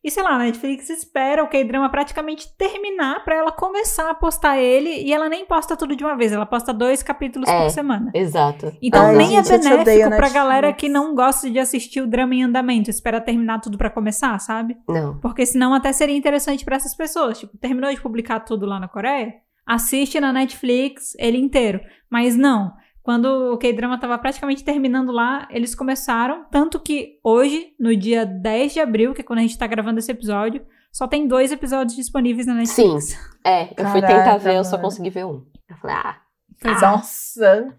[0.03, 4.57] E sei lá, a Netflix espera o K-drama praticamente terminar pra ela começar a postar
[4.57, 7.63] ele e ela nem posta tudo de uma vez, ela posta dois capítulos É.
[7.63, 8.11] por semana.
[8.15, 8.73] Exato.
[8.81, 12.35] Então Ai, nem gente, é benéfico pra galera que não gosta de assistir o drama
[12.35, 14.77] em andamento, espera terminar tudo pra começar, sabe?
[14.89, 15.19] Não.
[15.19, 17.41] Porque senão até seria interessante pra essas pessoas.
[17.41, 19.35] Tipo, terminou de publicar tudo lá na Coreia?
[19.67, 21.81] Assiste na Netflix ele inteiro.
[22.09, 22.73] Mas não.
[23.09, 26.45] Quando o K-drama tava praticamente terminando lá, eles começaram.
[26.51, 29.99] Tanto que hoje, no dia 10 de abril, que é quando a gente tá gravando
[29.99, 30.61] esse episódio,
[30.93, 33.17] só tem dois episódios disponíveis na Netflix.
[33.43, 35.43] É, eu fui Caraca, tentar ver, eu só consegui ver um.
[35.71, 36.17] Eu falei, ah,
[36.61, 36.87] Pois é.
[36.87, 37.79] Nossa.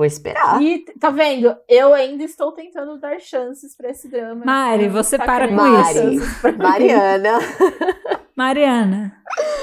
[0.00, 0.62] Vou esperar.
[0.62, 1.54] E tá vendo?
[1.68, 4.46] Eu ainda estou tentando dar chances pra esse drama.
[4.46, 6.24] Mari, você tá para com dar isso.
[6.56, 7.38] Mariana.
[8.34, 9.14] Mariana,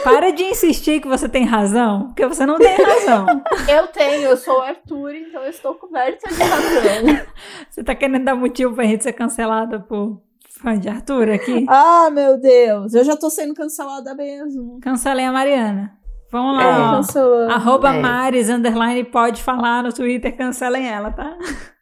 [0.03, 3.25] para de insistir que você tem razão, porque você não tem razão.
[3.67, 7.25] Eu tenho, eu sou o Arthur, então eu estou coberta de razão.
[7.71, 10.21] Você tá querendo dar motivo pra gente ser cancelada por
[10.61, 11.65] fã de Arthur aqui?
[11.67, 12.93] ah, meu Deus.
[12.93, 14.79] Eu já tô sendo cancelada mesmo.
[14.79, 15.96] Cancelei a Mariana.
[16.31, 16.65] Vamos É.
[16.65, 16.95] lá.
[16.97, 17.53] Cancelando.
[17.53, 17.99] Arroba É.
[18.01, 21.37] Maris, underline, pode falar no Twitter, cancelem ela, tá?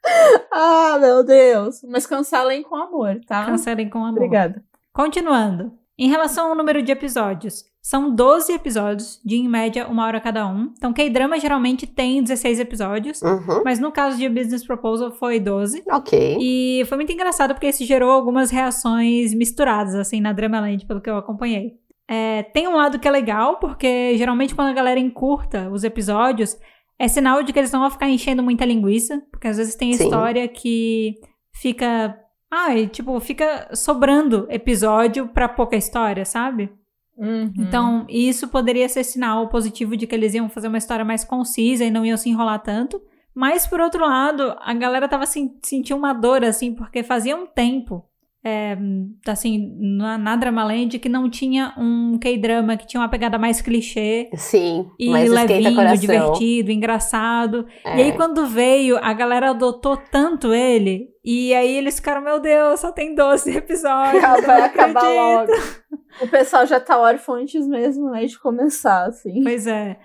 [0.51, 1.81] Ah, meu Deus.
[1.89, 3.45] Mas cancelem com amor, tá?
[3.45, 4.17] Cancelem com amor.
[4.17, 4.63] Obrigada.
[4.93, 5.71] Continuando.
[5.97, 10.45] Em relação ao número de episódios, são 12 episódios, de em média uma hora cada
[10.45, 10.73] um.
[10.77, 13.61] Então, K-drama geralmente tem 16 episódios, Uhum.
[13.63, 15.83] mas no caso de Business Proposal foi 12.
[15.89, 16.37] Ok.
[16.39, 21.09] E foi muito engraçado porque isso gerou algumas reações misturadas, assim, na Dramaland, pelo que
[21.09, 21.73] eu acompanhei.
[22.07, 26.55] É, tem um lado que é legal, porque geralmente quando a galera encurta os episódios,
[26.99, 29.93] é sinal de que eles não vão ficar enchendo muita linguiça, porque às vezes tem
[29.93, 30.03] Sim.
[30.03, 31.15] história que
[31.53, 32.17] fica.
[32.51, 36.71] Ai, tipo, fica sobrando episódio pra pouca história, sabe?
[37.17, 37.51] Uhum.
[37.57, 41.83] Então, isso poderia ser sinal positivo de que eles iam fazer uma história mais concisa
[41.83, 43.01] e não iam se enrolar tanto.
[43.33, 47.45] Mas, por outro lado, a galera tava sen- sentindo uma dor, assim, porque fazia um
[47.45, 48.05] tempo,
[48.47, 48.77] é,
[49.25, 54.29] assim, na, na Dramaland, que não tinha um K-drama que tinha uma pegada mais clichê
[54.35, 57.65] Sim, e esquenta levinho, divertido, engraçado.
[57.83, 57.97] É.
[57.97, 62.81] E aí, quando veio, a galera adotou tanto ele, e aí eles ficaram, meu Deus,
[62.81, 64.21] só tem 12 episódios.
[64.45, 65.85] Vai acabar acredito." logo.
[66.21, 69.43] O pessoal já tá órfão antes mesmo, né, de começar, assim.
[69.43, 69.97] Pois é.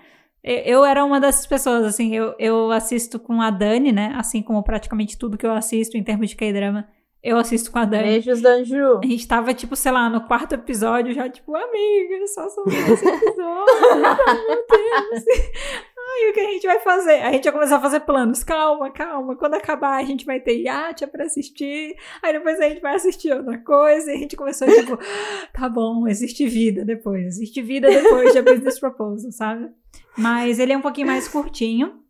[0.43, 4.13] Eu eu era uma dessas pessoas, assim, eu, eu assisto com a Dani, né?
[4.17, 6.85] Assim como praticamente tudo que eu assisto em termos de K-drama,
[7.23, 8.03] eu assisto com a Dani.
[8.03, 8.99] Beijos, Danju.
[9.03, 13.03] A gente tava, tipo, sei lá, no quarto episódio, já, tipo, amiga, só são dois
[13.03, 13.95] episódios.
[13.95, 15.25] meu Deus.
[16.13, 17.21] Ai, o que a gente vai fazer?
[17.21, 18.43] A gente vai começar a fazer planos.
[18.43, 19.35] Calma, calma.
[19.35, 21.95] Quando acabar, a gente vai ter Yatia pra assistir.
[22.23, 24.11] Aí depois a gente vai assistir outra coisa.
[24.11, 24.97] E a gente começou, tipo,
[25.53, 27.25] tá bom, existe vida depois.
[27.27, 29.69] Existe vida depois de A Business Proposal, sabe?
[30.17, 32.00] Mas ele é um pouquinho mais curtinho.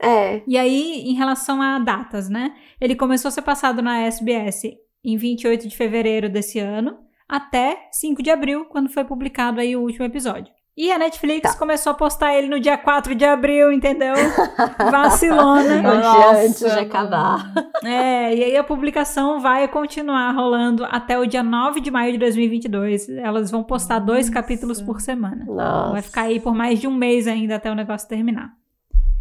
[0.00, 0.42] É.
[0.46, 2.54] E aí, em relação a datas, né?
[2.80, 4.62] Ele começou a ser passado na SBS
[5.04, 9.80] em 28 de fevereiro desse ano, até 5 de abril, quando foi publicado aí o
[9.82, 10.52] último episódio.
[10.76, 11.58] E a Netflix Tá.
[11.58, 14.14] começou a postar ele no dia 4 de abril, entendeu?
[14.92, 15.82] Vacilona.
[15.82, 17.52] Nossa, antes de acabar.
[17.82, 22.18] É, e aí a publicação vai continuar rolando até o dia 9 de maio de
[22.18, 23.08] 2022.
[23.08, 24.40] Elas vão postar dois Nossa.
[24.40, 25.44] capítulos por semana.
[25.48, 25.92] Nossa.
[25.92, 28.52] Vai ficar aí por mais de um mês ainda até o negócio terminar.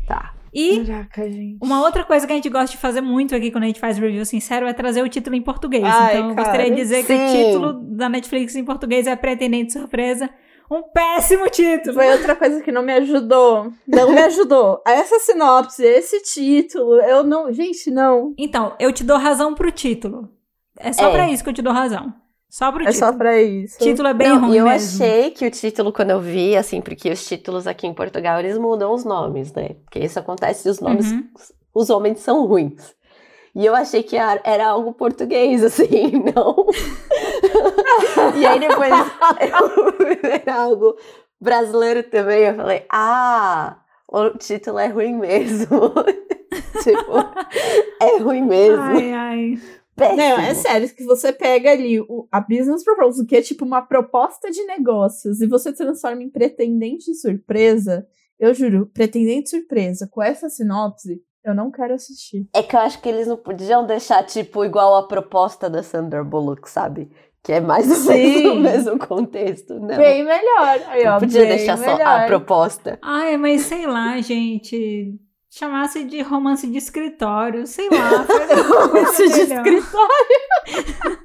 [0.07, 0.33] Tá.
[0.59, 1.21] E Caraca.
[1.61, 3.99] Uma outra coisa que a gente gosta de fazer muito aqui quando a gente faz
[3.99, 5.83] review sincero é trazer o título em português.
[5.85, 6.47] Ai, então, eu cara.
[6.49, 7.43] gostaria de dizer que o Sim.
[7.45, 10.27] título da Netflix em português é Pretendente Surpresa.
[10.69, 11.93] Um péssimo título!
[11.93, 13.71] Foi outra coisa que não me ajudou.
[13.87, 14.81] Não me ajudou.
[14.87, 17.53] Essa sinopse, esse título, eu não.
[17.53, 18.33] Gente, não.
[18.37, 20.27] Então, eu te dou razão pro título.
[20.79, 21.11] É só É.
[21.13, 22.11] pra isso que eu te dou razão.
[22.49, 23.11] Só pro É título.
[23.11, 23.75] só pra isso.
[23.75, 25.03] O título é bem Não, ruim e eu mesmo.
[25.03, 28.57] achei que o título, quando eu vi, assim, porque os títulos aqui em Portugal, eles
[28.57, 29.75] mudam os nomes, né?
[29.83, 31.27] Porque isso acontece e os nomes, Uhum.
[31.75, 32.95] os homens são ruins.
[33.53, 36.65] E eu achei que era algo português, assim, não.
[38.35, 38.93] e aí depois
[40.45, 40.95] era algo
[41.39, 42.43] brasileiro também.
[42.45, 45.93] Eu falei, ah, o título é ruim mesmo.
[46.83, 47.11] tipo,
[48.01, 48.81] é ruim mesmo.
[48.81, 49.59] Ai, ai.
[49.97, 50.17] Péssimo.
[50.17, 53.81] Não, é sério, que você pega ali o, a business proposal, que é tipo uma
[53.81, 58.05] proposta de negócios, e você transforma em pretendente surpresa,
[58.39, 62.47] eu juro, pretendente surpresa, com essa sinopse, eu não quero assistir.
[62.53, 66.23] É que eu acho que eles não podiam deixar, tipo, igual a proposta da Sandra
[66.23, 67.09] Bullock, sabe?
[67.41, 69.97] Que é mais ou menos o mesmo contexto, não.
[69.97, 70.79] Bem melhor.
[70.89, 72.21] Aí, ó, não podia bem deixar só melhor.
[72.21, 72.99] a proposta.
[73.01, 75.17] Ai, mas sei lá, gente.
[75.57, 78.25] Chamasse de romance de escritório, sei lá.
[78.85, 80.37] Romance de escritório.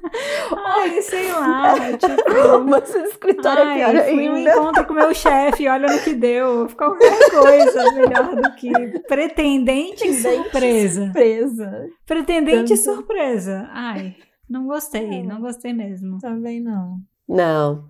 [0.65, 1.73] Ai, sei lá.
[1.97, 4.51] Tipo, Mas o escritório é Ai, pior fui um ainda.
[4.51, 6.67] encontro com meu chefe, olha no que deu.
[6.75, 8.71] Qualquer coisa melhor do que
[9.07, 11.03] pretendente Pretendente surpresa.
[11.05, 11.87] Surpresa.
[12.05, 12.77] Pretendente Tanto.
[12.77, 13.69] surpresa.
[13.71, 14.15] Ai,
[14.49, 15.23] não gostei, É.
[15.23, 16.17] não gostei mesmo.
[16.19, 16.97] Também não.
[17.27, 17.89] Não.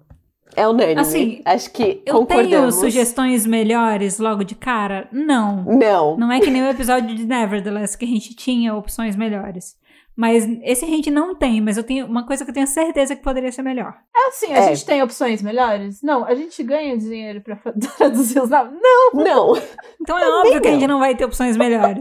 [0.56, 1.00] É unânime.
[1.02, 2.76] Assim, acho que Eu tenho concordamos.
[2.76, 5.08] sugestões melhores logo de cara?
[5.12, 5.64] Não.
[5.66, 6.18] Não.
[6.18, 9.76] Não é que nem o episódio de Nevertheless que a gente tinha opções melhores.
[10.16, 13.16] Mas esse a gente não tem, mas eu tenho uma coisa que eu tenho certeza
[13.16, 13.96] que poderia ser melhor.
[14.16, 14.68] É assim, a É.
[14.68, 16.04] gente tem opções melhores?
[16.04, 17.56] Não, a gente ganha dinheiro pra
[17.98, 18.80] traduzir os nomes.
[18.80, 19.62] Não, Não.
[20.00, 20.80] Então é óbvio que a não.
[20.80, 22.00] gente não vai ter opções melhores.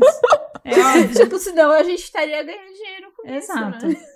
[0.62, 1.24] É óbvio.
[1.24, 3.86] tipo, senão a gente estaria ganhando dinheiro com Exato.
[3.86, 4.06] isso, né?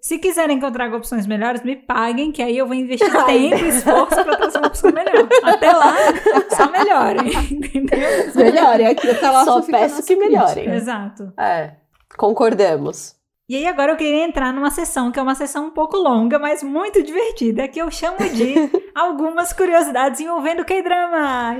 [0.00, 3.68] Se quiserem traga opções melhores, me paguem, que aí eu vou investir Ai, tempo e
[3.68, 5.28] esforço pra trazer uma opção melhor.
[5.44, 5.94] Até lá,
[6.50, 7.30] só melhorem.
[7.52, 7.98] Entendeu?
[8.34, 10.54] Melhor, é aqui até lá Só peço que melhorem.
[10.54, 10.74] crítica.
[10.76, 11.32] Exato.
[11.38, 11.74] É.
[12.16, 13.14] Concordamos.
[13.48, 16.38] E aí agora eu queria entrar numa sessão que é uma sessão um pouco longa,
[16.38, 18.54] mas muito divertida, que eu chamo de
[18.94, 21.56] algumas curiosidades envolvendo K-drama.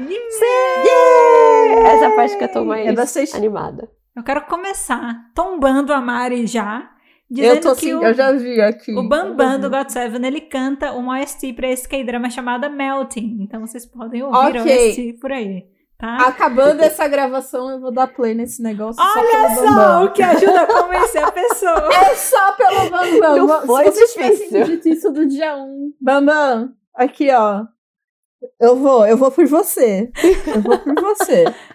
[1.84, 3.88] Essa é a parte que eu tô mais É bastante- animada.
[4.14, 6.90] Eu quero começar tombando a Mari já,
[7.30, 8.92] dizendo Eu tô que assim, o, eu já vi aqui.
[8.92, 9.70] o Bambam do.
[9.70, 13.38] God Seven, ele canta uma OST pra esse K-drama chamada Melting.
[13.40, 14.90] Então vocês podem ouvir a Ok.
[14.90, 15.64] OST por aí,
[15.98, 16.16] tá?
[16.28, 20.04] Acabando essa gravação, eu vou dar play nesse negócio só Olha só Bambam.
[20.06, 21.88] o que ajuda a convencer a pessoa.
[21.94, 23.36] É só pelo Bambam.
[23.46, 25.92] Não foi Se vocês tivessem dito isso do dia 1.
[26.00, 27.64] Bambam, aqui, ó.
[28.58, 30.10] Eu vou, eu vou por você.
[30.46, 31.44] Eu vou por você.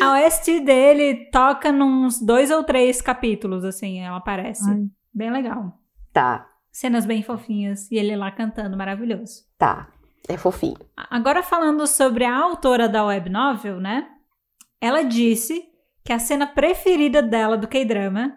[0.00, 4.68] A OST dele toca nos dois ou três capítulos, assim, ela aparece.
[4.68, 4.84] Ai.
[5.12, 5.78] Bem legal.
[6.12, 6.46] Tá.
[6.70, 9.44] Cenas bem fofinhas e ele lá cantando, maravilhoso.
[9.58, 9.88] Tá.
[10.28, 10.76] É fofinho.
[10.96, 14.08] Agora falando sobre a autora da web novel, né?
[14.80, 15.64] Ela disse
[16.04, 18.34] que a cena preferida dela do K-drama,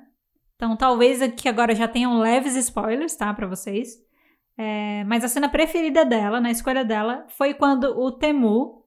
[0.55, 3.97] então talvez aqui agora já tenham leves spoilers, tá, pra vocês.
[4.57, 8.78] É, mas a cena preferida dela, na escolha dela, foi quando o Temu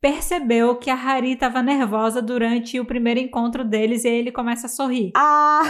[0.00, 4.66] percebeu que a Hari estava nervosa durante o primeiro encontro deles e aí ele começa
[4.66, 5.12] a sorrir.
[5.14, 5.62] Ah!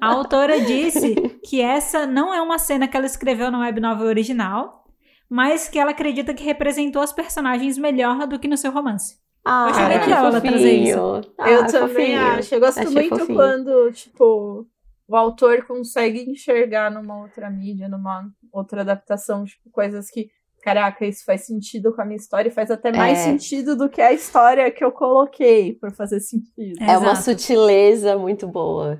[0.00, 4.06] A autora disse que essa não é uma cena que ela escreveu na web novel
[4.06, 4.84] original,
[5.28, 9.16] mas que ela acredita que representou as personagens melhor do que no seu romance.
[9.44, 10.96] Ah, achei bem que legal ela trazer isso.
[10.98, 11.46] fofinho.
[11.46, 12.20] eu Ah, também fofinho.
[12.26, 12.54] acho.
[12.54, 13.36] Eu gosto Achei muito fofinho.
[13.36, 14.66] quando, tipo,
[15.08, 20.28] o autor consegue enxergar numa outra mídia, numa outra adaptação, tipo, coisas que,
[20.66, 23.22] caraca, isso faz sentido com a minha história e faz até mais É.
[23.22, 26.74] sentido do que a história que eu coloquei por fazer sentido.
[26.82, 27.22] É uma Exato.
[27.22, 28.98] sutileza muito boa.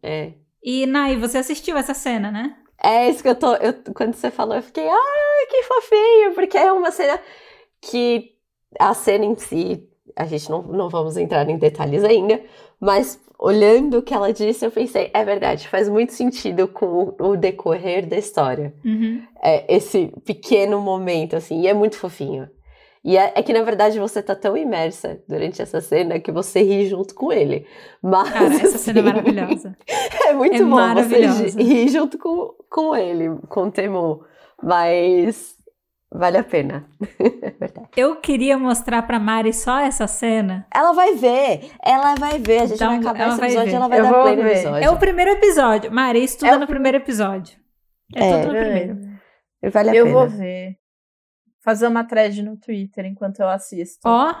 [0.00, 0.34] É.
[0.62, 2.54] E, Nai, você assistiu essa cena, né?
[2.80, 3.52] É isso que eu tô.
[3.56, 7.18] eu- quando você falou, eu fiquei, ai, que fofinho, porque é uma cena
[7.80, 8.36] que
[8.78, 12.40] a cena em si a gente não, não vamos entrar em detalhes ainda,
[12.80, 17.36] mas olhando o que ela disse, eu pensei, é verdade, faz muito sentido com o,
[17.36, 18.74] decorrer da história.
[18.84, 19.22] Uhum.
[19.40, 22.48] É, esse pequeno momento, assim, e é muito fofinho.
[23.04, 26.62] E é, é, que, na verdade, você tá tão imersa durante essa cena que você
[26.62, 27.64] ri junto com ele.
[28.02, 29.76] Mas, Cara, essa assim, cena é maravilhosa.
[30.28, 34.22] É muito é bom você rir junto com, com ele, com o Temu.
[34.62, 35.56] Mas
[36.10, 36.88] Vale a pena.
[37.96, 40.66] Eu queria mostrar pra Mari só essa cena.
[40.74, 41.70] Ela vai ver.
[41.84, 42.60] Ela vai ver.
[42.62, 44.84] A gente então, vai acabar esse episódio e ela vai Eu dar play no episódio.
[44.84, 45.92] É o primeiro episódio.
[45.92, 47.58] Mari, estuda é no primeiro episódio.
[48.14, 48.98] É, é tudo no primeiro.
[49.70, 50.18] Vale a eu pena.
[50.18, 50.76] vou ver.
[51.62, 54.00] Fazer uma thread no Twitter enquanto eu assisto.
[54.08, 54.34] Ó,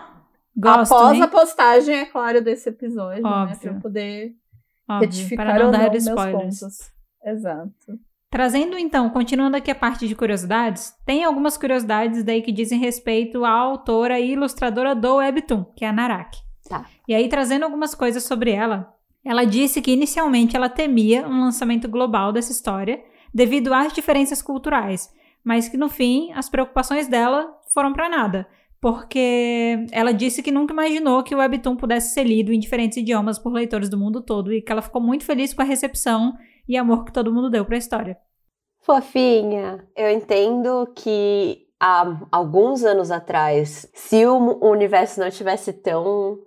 [0.56, 1.22] gosto, Após hein?
[1.22, 3.46] a postagem, é claro, desse episódio, Óbvio.
[3.50, 3.56] né?
[3.60, 4.32] Pra eu poder
[4.88, 6.60] Óbvio, retificar para não ou dar não meus spoilers.
[6.60, 6.92] pontos.
[7.22, 7.98] Exato.
[8.30, 13.44] Trazendo então, continuando aqui a parte de curiosidades, tem algumas curiosidades daí que dizem respeito
[13.44, 16.40] à autora e ilustradora do Webtoon, que é a Naraki.
[16.68, 16.84] Tá.
[17.06, 21.88] E aí, trazendo algumas coisas sobre ela, ela disse que inicialmente ela temia um lançamento
[21.88, 25.10] global dessa história devido às diferenças culturais,
[25.42, 28.46] mas que no fim as preocupações dela foram para nada,
[28.80, 33.38] porque ela disse que nunca imaginou que o Webtoon pudesse ser lido em diferentes idiomas
[33.38, 36.34] por leitores do mundo todo e que ela ficou muito feliz com a recepção
[36.68, 38.18] e amor que todo mundo deu para a história.
[38.80, 46.38] Fofinha, eu entendo que há alguns anos atrás, se o universo não tivesse tão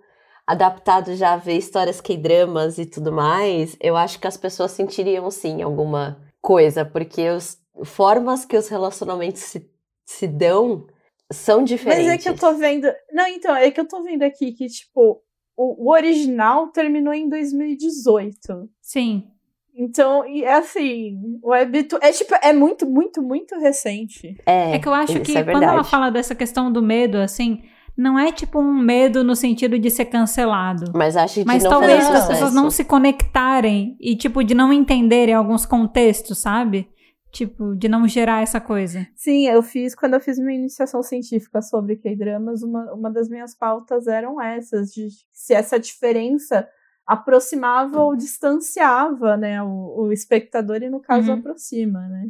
[0.45, 5.29] adaptado já a ver histórias K-dramas e tudo mais, eu acho que as pessoas sentiriam
[5.31, 9.69] sim alguma coisa, porque as formas que os relacionamentos se,
[10.05, 10.87] se dão
[11.31, 12.05] são diferentes.
[12.05, 12.87] Mas é que eu tô vendo.
[13.13, 15.21] Não, então, é que eu tô vendo aqui que, tipo,
[15.55, 18.69] o, o original terminou em 2018.
[18.81, 19.31] Sim.
[19.75, 24.35] Então, e é assim, o Webtoon é tipo, é muito, muito, muito recente.
[24.45, 27.63] É, É que eu acho que é quando ela fala dessa questão do medo, assim,
[27.97, 30.91] não é tipo um medo no sentido de ser cancelado.
[30.95, 34.71] Mas acho que Mas não talvez as pessoas não se conectarem e, tipo, de não
[34.73, 36.89] entenderem alguns contextos, sabe?
[37.31, 39.07] Tipo, de não gerar essa coisa.
[39.15, 43.55] Sim, eu fiz, quando eu fiz minha iniciação científica sobre K-dramas, uma, uma das minhas
[43.55, 46.67] pautas eram essas, de se essa diferença
[47.05, 51.39] aproximava ou distanciava, né, o, o espectador e, no caso, Uhum.
[51.39, 52.29] aproxima, né.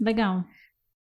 [0.00, 0.44] Legal.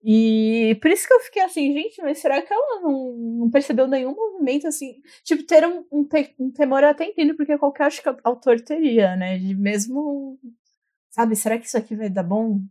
[0.01, 3.85] E por isso que eu fiquei assim, gente, mas será que ela não, não percebeu
[3.85, 5.01] nenhum movimento assim?
[5.23, 8.61] Tipo, ter um, um, te- um temor eu até entendo, porque qualquer acho que autor
[8.61, 9.37] teria, né?
[9.37, 10.39] De mesmo.
[11.09, 12.61] Sabe, será que isso aqui vai dar bom?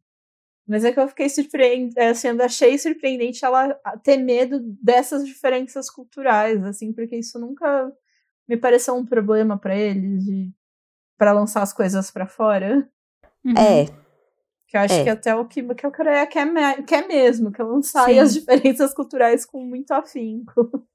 [0.67, 5.91] Mas é que eu fiquei surpreendida, assim, eu achei surpreendente ela ter medo dessas diferenças
[5.91, 7.91] culturais, assim, porque isso nunca
[8.49, 10.51] me pareceu um problema pra eles, de
[11.19, 12.89] para lançar as coisas pra fora.
[13.45, 13.55] Uhum.
[13.57, 13.87] É,
[14.67, 15.05] Que eu acho É.
[15.05, 18.19] que até o que, que a Coreia quer, me- quer mesmo, que lançar Sim.
[18.19, 20.87] as diferenças culturais com muito afinco.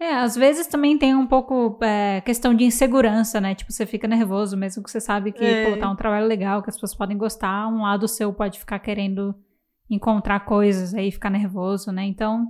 [0.00, 3.54] É, às vezes também tem um pouco é, questão de insegurança, né?
[3.54, 5.70] Tipo, você fica nervoso, mesmo que você sabe que, É.
[5.70, 8.78] pô, tá um trabalho legal, que as pessoas podem gostar, um lado seu pode ficar
[8.80, 9.32] querendo
[9.88, 12.02] encontrar coisas aí, ficar nervoso, né?
[12.04, 12.46] Então,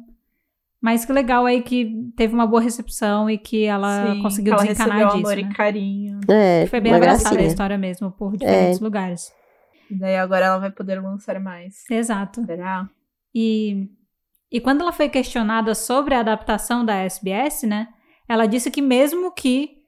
[0.83, 4.63] mas que legal aí que teve uma boa recepção e que ela Sim, conseguiu ela
[4.65, 5.51] desencanar recebeu disso, amor né?
[5.51, 6.21] e carinho.
[6.29, 9.33] é, Foi bem abraçada a história mesmo, por diferentes lugares.
[9.89, 11.89] E daí agora ela vai poder lançar mais.
[11.89, 12.45] Exato.
[12.45, 12.89] Será?
[13.33, 13.89] E,
[14.51, 17.87] e quando ela foi questionada sobre a adaptação da SBS, né?
[18.29, 19.82] Ela disse que mesmo que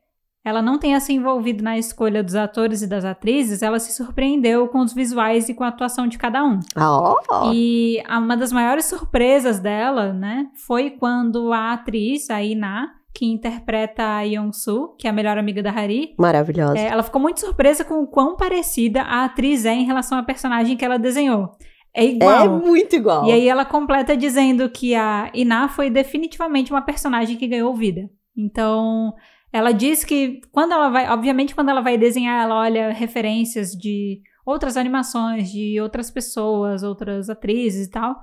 [0.44, 4.68] ela não tenha se envolvido na escolha dos atores e das atrizes, ela se surpreendeu
[4.68, 6.60] com os visuais e com a atuação de cada um.
[6.76, 7.52] Ah, ó.
[7.54, 14.16] E uma das maiores surpresas dela, né, foi quando a atriz, a Ina, que interpreta
[14.16, 16.76] a Young-soo, que é a melhor amiga da Hari, Maravilhosa.
[16.78, 20.22] é, ela ficou muito surpresa com o quão parecida a atriz é em relação à
[20.22, 21.52] personagem que ela desenhou.
[21.94, 22.44] É igual.
[22.44, 23.24] É muito igual.
[23.26, 28.10] E aí ela completa dizendo que a Ina foi definitivamente uma personagem que ganhou vida.
[28.36, 29.14] Então,
[29.54, 34.20] ela diz que quando ela vai, obviamente quando ela vai desenhar, ela olha referências de
[34.44, 38.16] outras animações, de outras pessoas, outras atrizes e tal.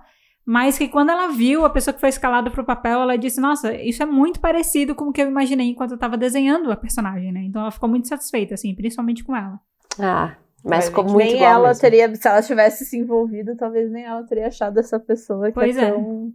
[0.45, 3.73] Mas que quando ela viu a pessoa que foi escalada pro papel, ela disse: Nossa,
[3.73, 7.31] isso é muito parecido com o que eu imaginei enquanto eu tava desenhando a personagem,
[7.31, 7.43] né?
[7.45, 9.57] Então ela ficou muito satisfeita, assim, principalmente com ela.
[9.97, 11.81] Ah, mas ficou muito nem igual ela mesmo.
[11.81, 15.77] teria, se ela tivesse se envolvido, talvez nem ela teria achado essa pessoa que Pois
[15.77, 15.91] é, é.
[15.91, 16.33] tão,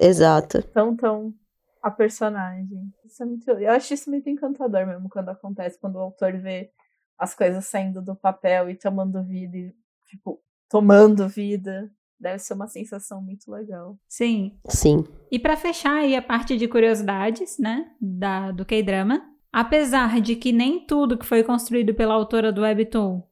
[0.00, 0.62] Exato.
[0.72, 1.34] tão, tão
[1.82, 2.92] a personagem.
[3.04, 6.70] Isso é muito, eu acho isso muito encantador mesmo quando acontece, quando o autor vê
[7.18, 9.74] as coisas saindo do papel e tomando vida e,
[10.06, 11.90] tipo, tomando vida.
[12.20, 13.96] Deve ser uma sensação muito legal.
[14.08, 15.04] Sim, Sim.
[15.30, 19.22] E para fechar aí a parte de curiosidades, né, da, do K-drama,
[19.52, 23.22] apesar de que nem tudo que foi construído pela autora do Webtoon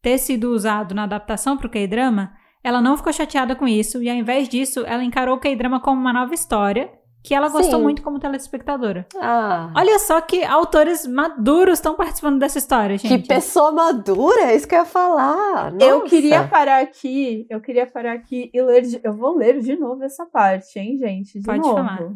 [0.00, 2.32] ter sido usado na adaptação para o K-drama,
[2.62, 6.00] ela não ficou chateada com isso e ao invés disso, ela encarou o K-drama como
[6.00, 6.90] uma nova história
[7.28, 7.82] que ela gostou Sim.
[7.82, 9.06] muito como telespectadora.
[9.20, 13.28] Ah, Olha só que autores maduros estão participando dessa história, que gente.
[13.28, 15.74] pessoa madura, é isso que eu ia falar.
[15.78, 16.08] Eu Nossa.
[16.08, 18.80] queria parar aqui, eu queria parar aqui e ler.
[18.80, 21.38] de- eu vou ler de novo essa parte, hein, gente?
[21.38, 21.74] De Pode novo.
[21.74, 22.12] falar.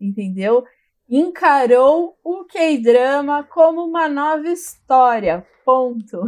[0.00, 0.62] Entendeu?
[1.08, 5.44] Encarou o K-drama como uma nova história.
[5.64, 6.20] Ponto.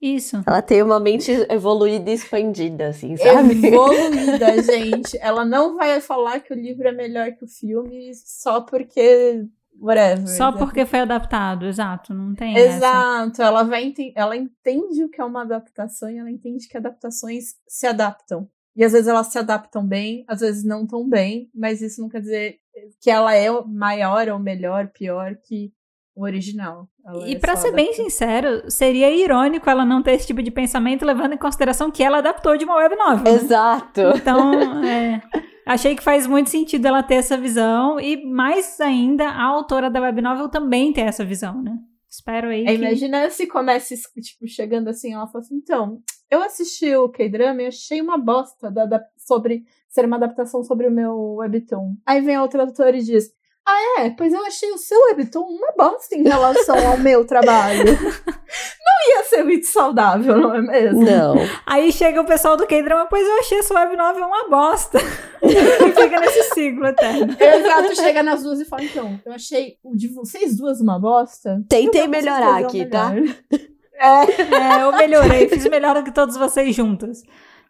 [0.00, 0.42] Isso.
[0.46, 3.66] Ela tem uma mente evoluída e expandida, assim, sabe?
[3.66, 5.18] Evoluída, gente.
[5.20, 9.44] Ela não vai falar que o livro é melhor que o filme só porque.
[9.80, 10.28] Whatever.
[10.28, 12.12] Só porque foi adaptado, exato.
[12.12, 12.76] Não tem essa.
[12.76, 17.54] Exato, ela vai ela entende o que é uma adaptação e ela entende que adaptações
[17.68, 18.48] se adaptam.
[18.74, 22.08] E às vezes elas se adaptam bem, às vezes não tão bem, mas isso não
[22.08, 22.58] quer dizer
[23.00, 25.72] que ela é maior ou melhor, pior que
[26.18, 26.88] o original.
[27.06, 30.42] Ela E é pra só ser bem sincero, seria irônico ela não ter esse tipo
[30.42, 33.24] de pensamento, levando em consideração que ela adaptou de uma web novel.
[33.24, 33.30] né?
[33.38, 34.00] Exato.
[34.16, 34.52] Então,
[34.84, 35.22] é,
[35.64, 40.00] achei que faz muito sentido ela ter essa visão e mais ainda a autora da
[40.00, 41.76] web novel também ter essa visão, né?
[42.10, 42.74] Espero aí É, que...
[42.74, 46.00] imagina se começa, tipo, chegando assim, ela fala assim, então,
[46.30, 50.86] eu assisti o K-drama e achei uma bosta da, da- sobre ser uma adaptação sobre
[50.88, 51.94] o meu webtoon.
[52.06, 53.30] Aí vem outro autor e diz,
[53.68, 57.84] ah é, pois eu achei o seu webtoon uma bosta em relação ao meu trabalho.
[57.84, 61.04] Não ia ser muito saudável, não é mesmo?
[61.04, 61.34] Não.
[61.66, 64.98] Aí chega o pessoal do K-drama, pois eu achei essa web novel uma bosta.
[65.42, 67.36] e fica nesse ciclo eterno.
[67.38, 71.62] Exato, chega nas duas e fala, então, eu achei o de vocês duas uma bosta.
[71.68, 73.10] Tentei melhorar aqui, tá?
[73.10, 73.34] melhor."
[74.00, 77.20] É, É, eu melhorei, fiz melhor do que todos vocês juntos.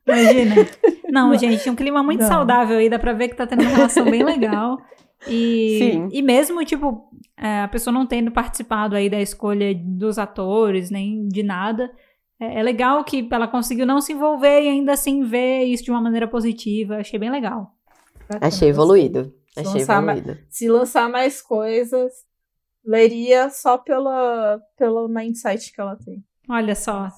[0.07, 0.57] Imagina.
[1.09, 2.29] Não, gente, um clima muito Não.
[2.29, 4.79] saudável aí, dá pra ver que tá tendo uma relação bem legal.
[5.29, 6.09] E, Sim.
[6.13, 11.27] e mesmo, tipo, é, a pessoa não tendo participado aí da escolha dos atores, nem
[11.29, 11.91] de nada,
[12.41, 15.91] é, é legal que ela conseguiu não se envolver e ainda assim ver isso de
[15.91, 16.97] uma maneira positiva.
[16.97, 17.75] Achei bem legal.
[18.41, 19.33] Achei evoluído.
[19.55, 20.41] Se Achei lançar ma- evoluído.
[20.51, 22.13] se lançar mais coisas,
[22.85, 26.23] leria só pela, pelo mindset que ela tem.
[26.49, 27.09] Olha só.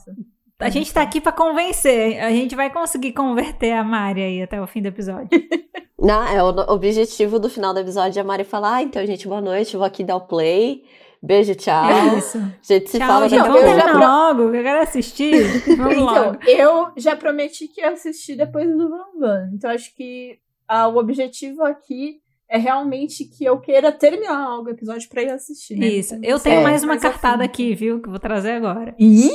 [0.61, 2.21] A gente tá aqui pra convencer.
[2.23, 5.29] A gente vai conseguir converter a Mari aí até o fim do episódio.
[5.99, 9.29] Não, é, o objetivo do final do episódio é a Mari falar, ah, então, gente,
[9.29, 10.83] boa noite, vou aqui dar o play.
[11.23, 11.85] Beijo, tchau.
[11.91, 12.39] É isso.
[12.39, 13.43] A gente se Tchau, fala gente.
[13.43, 13.99] Vamos já terminar
[14.33, 15.45] logo, que eu quero assistir.
[15.77, 16.39] Vamos Então, logo.
[16.47, 19.51] eu já prometi que ia assistir depois do Van Van.
[19.53, 24.71] Então, acho que ah, o objetivo aqui é realmente que eu queira terminar logo o
[24.71, 25.77] episódio pra ir assistir.
[25.77, 25.87] né?
[25.89, 26.15] Isso.
[26.15, 27.45] Então, Eu tenho sei, mais uma cartada assim.
[27.45, 28.01] aqui, viu?
[28.01, 28.95] Que eu vou trazer agora.
[28.99, 29.31] Ih!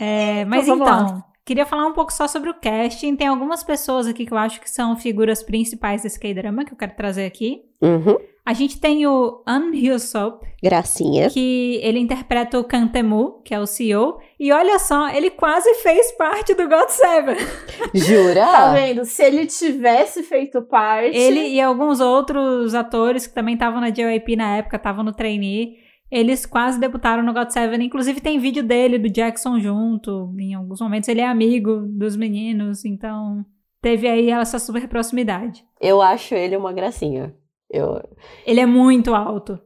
[0.00, 1.24] É, mas Então, então, vamos lá.
[1.44, 3.14] queria falar um pouco só sobre o casting.
[3.16, 6.78] Tem algumas pessoas aqui que eu acho que são figuras principais desse K-drama que eu
[6.78, 7.62] quero trazer aqui.
[7.82, 8.16] Uhum.
[8.44, 11.28] A gente tem o An Hyosop, Gracinha.
[11.30, 14.18] que ele interpreta o Kantemu, que é o CEO.
[14.40, 17.36] E olha só, ele quase fez parte do God Seven.
[17.94, 18.46] Jura?
[18.46, 19.04] Tá vendo?
[19.04, 21.16] Se ele tivesse feito parte.
[21.16, 25.76] Ele e alguns outros atores que também estavam na JYP na época, estavam no trainee,
[26.10, 27.82] eles quase debutaram no God Seven.
[27.84, 30.34] Inclusive tem vídeo dele, do Jackson junto.
[30.38, 33.44] Em alguns momentos ele é amigo dos meninos, então
[33.80, 35.64] teve aí essa super proximidade.
[35.80, 37.34] Eu acho ele uma gracinha.
[37.70, 38.02] Eu...
[38.44, 39.58] Ele é muito alto.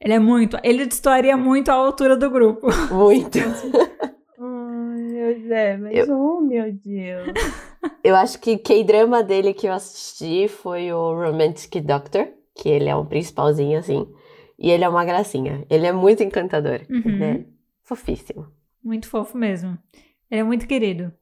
[0.00, 0.58] Ele é muito.
[0.62, 2.66] Ele destoaria muito a altura do grupo.
[2.92, 3.38] Muito.
[3.38, 7.32] Ai, meu Deus, mas Eu- oh, meu Deus.
[8.02, 12.96] Eu acho que K-drama dele que eu assisti foi o Romantic Doctor, que ele é
[12.96, 14.06] um principalzinho assim.
[14.58, 15.64] E ele é uma gracinha.
[15.68, 16.80] Ele é muito encantador.
[16.88, 17.02] Uhum.
[17.04, 17.44] Ele é
[17.82, 18.46] fofíssimo.
[18.82, 19.76] Muito fofo mesmo.
[20.30, 21.12] Ele é muito querido.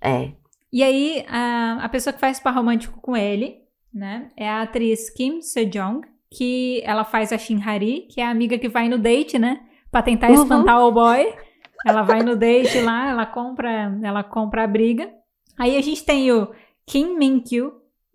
[0.00, 0.32] É.
[0.72, 3.60] E aí, a, a pessoa que faz par romântico com ele,
[3.92, 8.58] né, é a atriz Kim Sejong, que ela faz a Shinhari, que é a amiga
[8.58, 9.60] que vai no date, né,
[9.90, 10.42] pra tentar Uhum.
[10.42, 11.32] espantar o boy.
[11.84, 15.12] Ela vai no date lá, ela compra, ela compra a briga.
[15.58, 16.48] Aí a gente tem o
[16.86, 17.72] Kim Min-kyu,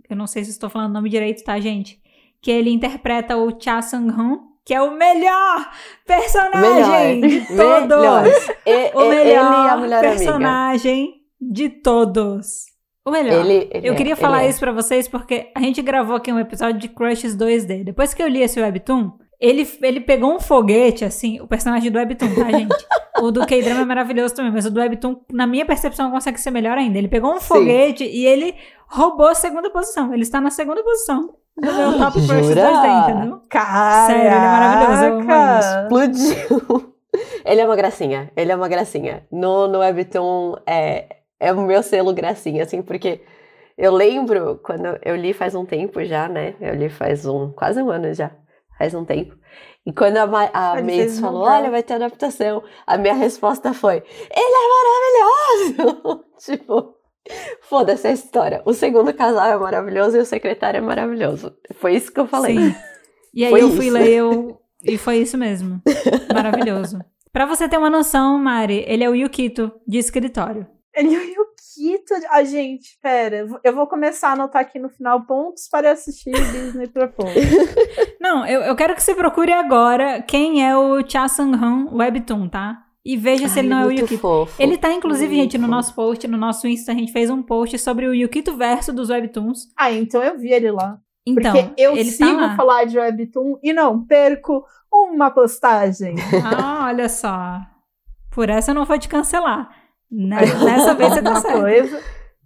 [0.10, 2.02] eu não sei se estou falando o nome direito, tá, gente?
[2.42, 5.72] Que ele interpreta o Cha Sang-hun, que é o melhor
[6.06, 7.30] personagem Melhor.
[7.30, 7.98] de todos.
[7.98, 8.28] Melhor.
[8.66, 10.10] E- O melhor mulher amiga.
[10.10, 12.66] personagem de todos.
[13.06, 13.46] O melhor.
[13.46, 14.50] Ele, ele eu é, queria ele falar é.
[14.50, 17.86] isso pra vocês porque a gente gravou aqui um episódio de Crushes 2D.
[17.86, 21.98] Depois que eu li esse webtoon, ele, ele pegou um foguete, assim, o personagem do
[21.98, 22.76] webtoon, tá, gente?
[23.22, 26.52] o do K-drama é maravilhoso também, mas o do webtoon, na minha percepção, consegue ser
[26.52, 26.98] melhor ainda.
[26.98, 28.54] Ele pegou um foguete e ele
[28.90, 30.14] roubou a segunda posição.
[30.14, 32.42] Ele está na segunda posição do meu top Jura?
[32.42, 33.42] 2D, entendeu?
[33.50, 34.08] Caraca!
[34.08, 35.80] Sério, ele é maravilhoso.
[35.84, 36.98] Explodiu.
[37.44, 38.32] Ele é uma gracinha.
[38.36, 39.26] Ele é uma gracinha.
[39.32, 43.22] No, no Webtoon é, é o meu selo gracinha, assim, porque
[43.78, 46.56] eu lembro quando eu li faz um tempo já, né?
[46.60, 48.32] Eu li faz um quase um ano já.
[48.78, 49.36] Faz um tempo.
[49.86, 54.04] E quando a, a fez falou, olha, vai ter adaptação, a minha resposta foi, ele
[54.36, 56.26] é maravilhoso!
[56.38, 56.97] tipo,
[57.62, 58.62] Foda-se a história.
[58.66, 61.54] O segundo casal é maravilhoso e o secretário é maravilhoso.
[61.76, 62.58] Foi isso que eu falei.
[62.58, 62.76] Sim.
[63.34, 63.94] E aí Foi eu fui isso.
[63.94, 64.62] ler eu...
[64.84, 65.82] e foi isso mesmo.
[66.34, 67.00] Maravilhoso.
[67.32, 70.66] Pra você ter uma noção, Mari, ele é o Yukito de escritório.
[70.96, 72.14] Ele é o Yukito.
[72.32, 73.38] Ah, gente, pera.
[73.38, 77.36] eu vou- Eu vou começar a anotar aqui no final pontos para assistir Disney Propose.
[78.20, 82.84] Não, eu, eu quero que você procure agora quem é o Cha Sang-han Webtoon, tá?
[83.08, 84.18] E veja se ele não é o Yukito.
[84.20, 84.62] fofo.
[84.62, 87.42] Ele tá, inclusive, Muito gente, no nosso post, no nosso Insta, a gente fez um
[87.42, 89.70] post sobre o Yukito verso dos Webtoons.
[89.78, 91.00] ah, então eu vi ele lá.
[91.26, 96.16] Então, Porque eu ele sigo tá falar de Webtoon e não perco uma postagem.
[96.44, 97.60] Ah, olha só.
[98.32, 99.70] Por essa eu não vou te cancelar.
[100.12, 101.60] Né- Nessa vez você tá Uma certo.
[101.62, 102.02] coisa.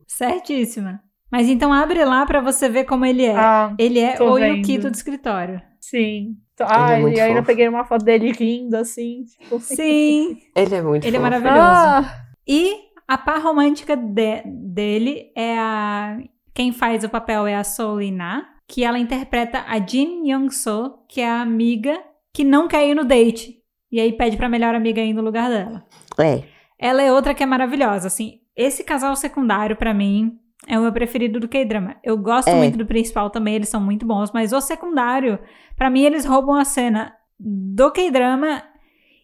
[0.08, 1.00] Certíssima.
[1.32, 3.36] Mas então abre lá pra você ver como ele é.
[3.36, 4.58] Ah, ele é o vendo.
[4.58, 5.62] Yukito do escritório.
[5.80, 6.36] sim.
[6.64, 7.48] É Ah, muito e ainda fofo.
[7.48, 9.24] peguei uma foto dele rindo, assim.
[9.26, 9.60] Tipo...
[9.60, 10.38] Sim.
[10.56, 11.32] Ele é muito Ele é fofo.
[11.32, 11.60] maravilhoso.
[11.62, 12.16] Ah,
[12.48, 12.76] E
[13.08, 16.18] a par romântica de- dele é a.
[16.54, 21.30] Quem faz o papel é a Solina, que ela interpreta a Jin Young-so, que é
[21.30, 21.98] a amiga
[22.34, 23.56] que não quer ir no date.
[23.92, 25.86] E aí pede pra melhor amiga ir no lugar dela.
[26.20, 26.44] É.
[26.80, 28.40] Ela é outra que é maravilhosa, assim.
[28.56, 30.38] Esse casal secundário, pra mim,
[30.68, 31.96] é o meu preferido do K-drama.
[32.04, 32.56] Eu gosto É.
[32.56, 35.40] muito do principal também, eles são muito bons, mas o secundário,
[35.82, 38.62] pra mim, eles roubam a cena do K-drama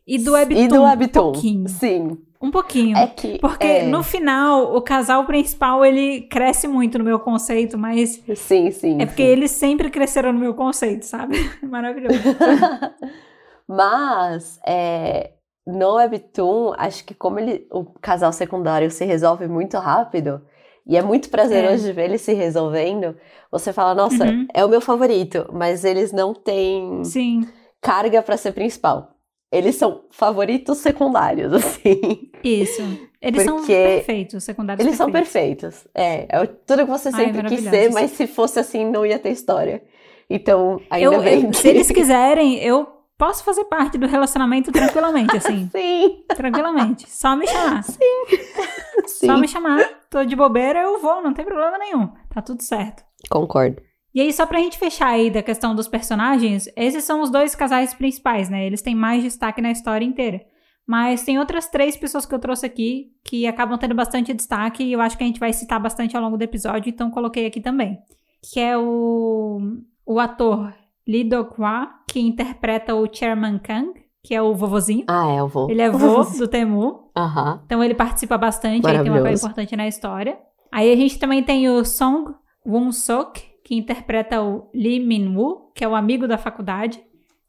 [0.07, 0.63] e do Webtoon.
[0.63, 1.27] E do Webtoon.
[1.27, 1.69] Um pouquinho.
[1.69, 2.17] Sim.
[2.41, 2.97] Um pouquinho.
[2.97, 3.37] É que.
[3.37, 3.83] Porque é.
[3.83, 8.99] no final, o casal principal, ele cresce muito no meu conceito, mas Sim, sim.
[8.99, 9.29] é porque sim.
[9.29, 11.37] eles sempre cresceram no meu conceito, sabe?
[11.61, 12.17] Maravilhoso.
[13.69, 15.33] Mas, é,
[15.67, 20.41] no Webtoon, acho que como ele, o casal secundário se resolve muito rápido,
[20.87, 23.15] e é muito prazeroso de ver ele se resolvendo,
[23.51, 24.47] você fala, nossa, Uhum.
[24.53, 27.47] é o meu favorito, mas eles não têm Sim,
[27.81, 29.11] carga pra ser principal.
[29.51, 32.29] Eles são favoritos secundários, assim.
[32.43, 32.81] isso.
[33.21, 35.83] Eles são Porque perfeitos, secundários Eles são perfeitos.
[35.83, 35.87] perfeitos.
[35.95, 39.17] É, é tudo que você Ai, sempre quis ser, mas se fosse assim, não ia
[39.17, 39.81] ter história.
[40.29, 41.57] Então, ainda Eu, bem eu- que...
[41.57, 42.85] se eles quiserem, eu
[43.17, 45.67] posso fazer parte do relacionamento tranquilamente, assim.
[45.71, 47.09] Sim, tranquilamente.
[47.09, 47.83] Só me chamar.
[47.83, 49.25] sim.
[49.25, 49.79] Só me chamar.
[50.09, 52.07] Tô de bobeira, eu vou, não tem problema nenhum.
[52.29, 53.03] Tá tudo certo.
[53.29, 53.81] Concordo.
[54.13, 57.53] E aí, só pra gente fechar aí da questão dos personagens, esses são os dois
[57.53, 58.65] casais principais, né?
[58.65, 60.41] Eles têm mais destaque na história inteira.
[60.87, 64.93] Mas tem outras três pessoas que eu trouxe aqui que acabam tendo bastante destaque e
[64.93, 67.59] eu acho que a gente vai citar bastante ao longo do episódio, então coloquei aqui
[67.59, 67.99] também.
[68.41, 69.59] Que é o,
[70.05, 70.73] o ator
[71.05, 73.93] Lee Do-kwa, que interpreta o Chairman Kang,
[74.27, 75.05] que é o vovozinho.
[75.07, 75.71] Ah, é, eu vou.
[75.71, 77.61] Ele é vô do Temu, Aham.
[77.65, 79.45] então ele participa bastante, aí tem um papel Maravilhoso.
[79.45, 80.37] importante na história.
[80.69, 82.33] Aí a gente também tem o Song
[82.65, 87.01] Woon-sok, que interpreta o Lee Min-woo, que é o amigo da faculdade,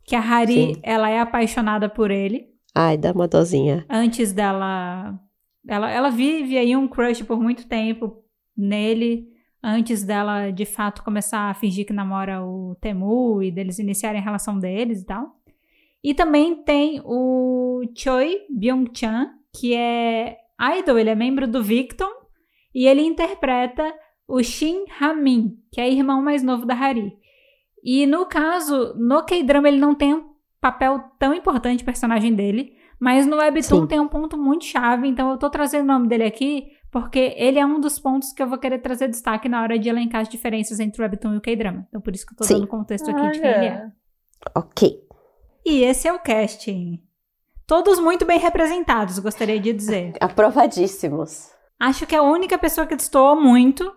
[0.04, 0.80] que a Hari, Sim.
[0.84, 2.46] ela é apaixonada por ele.
[2.72, 3.84] Ai, dá uma dozinha.
[3.90, 5.18] Antes dela...
[5.66, 8.22] Ela, ela vive aí um crush por muito tempo
[8.56, 9.26] nele,
[9.62, 14.24] antes dela, de fato, começar a fingir que namora o Temu e deles iniciarem a
[14.24, 15.37] relação deles e tal.
[16.02, 20.36] E também tem o Choi Byung-chan, que é
[20.78, 22.10] idol, ele é membro do Victon,
[22.74, 23.92] e ele interpreta
[24.26, 27.16] o Shin Ha-min, que é irmão mais novo da Hari.
[27.82, 30.28] E no caso, no K-drama ele não tem um
[30.60, 33.86] papel tão importante, o personagem dele, mas no Webtoon Sim.
[33.86, 37.58] tem um ponto muito chave, então eu tô trazendo o nome dele aqui, porque ele
[37.58, 40.28] é um dos pontos que eu vou querer trazer destaque na hora de elencar as
[40.28, 41.86] diferenças entre o Webtoon e o K-drama.
[41.88, 42.54] Então por isso que eu tô Sim.
[42.54, 43.90] dando contexto aqui de quem ele é.
[44.54, 45.07] Ok.
[45.64, 47.02] E esse é o casting.
[47.66, 50.14] Todos muito bem representados, gostaria de dizer.
[50.20, 51.50] Aprovadíssimos.
[51.78, 53.94] Acho que a única pessoa que destoou muito,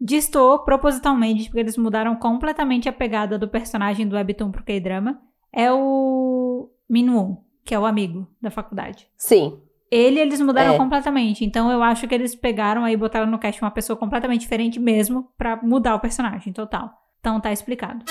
[0.00, 5.20] destoou propositalmente, porque eles mudaram completamente a pegada do personagem do Webtoon pro K-drama,
[5.52, 9.08] é o Minwoo, que é o amigo da faculdade.
[9.16, 9.58] Sim.
[9.90, 10.76] Ele, eles mudaram É.
[10.76, 11.44] completamente.
[11.44, 14.78] Então, eu acho que eles pegaram aí e botaram no cast uma pessoa completamente diferente
[14.80, 16.90] mesmo pra mudar o personagem total.
[17.20, 18.04] Então, tá explicado.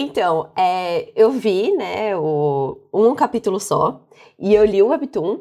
[0.00, 4.00] Então, é, eu vi, né, o, um capítulo só,
[4.38, 5.40] e eu li o Webtoon,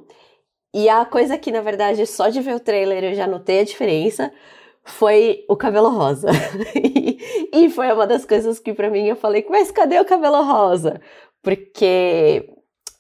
[0.74, 3.64] e a coisa que, na verdade, só de ver o trailer eu já notei a
[3.64, 4.34] diferença,
[4.84, 6.30] foi o cabelo rosa.
[6.76, 7.20] e,
[7.54, 11.00] e foi uma das coisas que, pra mim, eu falei, mas cadê o cabelo rosa?
[11.44, 12.50] Porque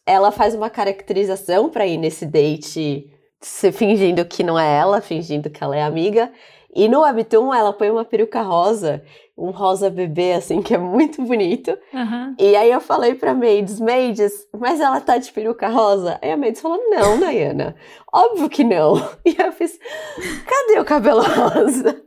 [0.05, 5.49] ela faz uma caracterização pra ir nesse date, se fingindo que não é ela, fingindo
[5.49, 6.31] que ela é amiga,
[6.75, 9.03] e no Webtoon ela põe uma peruca rosa,
[9.37, 11.77] um rosa bebê, assim, que é muito bonito.
[11.93, 12.35] Aham.
[12.39, 16.17] E aí eu falei pra Maids, Maids, mas ela tá de peruca rosa?
[16.21, 17.75] Aí a Maids falou, não, Nayana,
[18.11, 18.95] óbvio que não.
[19.23, 19.77] E eu fiz,
[20.45, 22.01] cadê o cabelo rosa?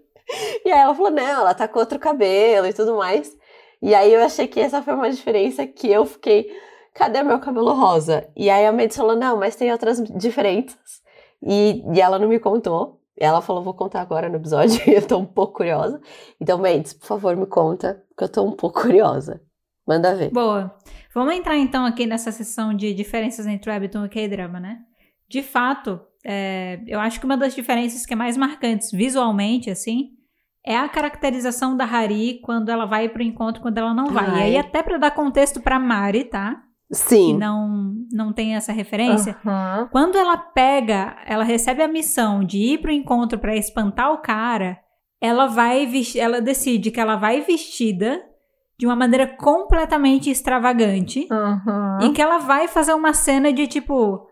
[0.65, 3.37] E aí ela falou, não, ela tá com outro cabelo e tudo mais.
[3.81, 6.51] E aí eu achei que essa foi uma diferença que eu fiquei,
[6.95, 8.29] cadê meu cabelo rosa?
[8.37, 11.01] E aí a Maids falou, não, mas tem outras diferenças.
[11.43, 13.00] E, e ela não me contou.
[13.21, 16.01] Ela falou, vou contar agora no episódio, e eu tô um pouco curiosa.
[16.41, 19.43] Então, Mendes, por favor, me conta, porque eu tô um pouco curiosa.
[19.87, 20.31] Manda ver.
[20.31, 20.75] Boa.
[21.15, 24.79] Vamos entrar então aqui nessa sessão de diferenças entre Webtoon e K-drama, né?
[25.29, 30.11] De fato, é, eu acho que uma das diferenças que é mais marcantes visualmente, assim,
[30.65, 34.27] é a caracterização da Hari quando ela vai pro encontro, quando ela não vai.
[34.27, 34.39] Ai.
[34.39, 36.63] E aí, até pra dar contexto pra Mari, tá?
[36.91, 37.39] Que Sim.
[37.39, 39.37] não, não tem essa referência.
[39.47, 39.89] Aham.
[39.93, 44.77] Quando ela pega, ela recebe a missão de ir pro encontro pra espantar o cara,
[45.21, 48.21] ela vai ela decide que ela vai vestida
[48.79, 51.99] de uma maneira completamente extravagante Aham.
[52.03, 54.27] e que ela vai fazer uma cena de tipo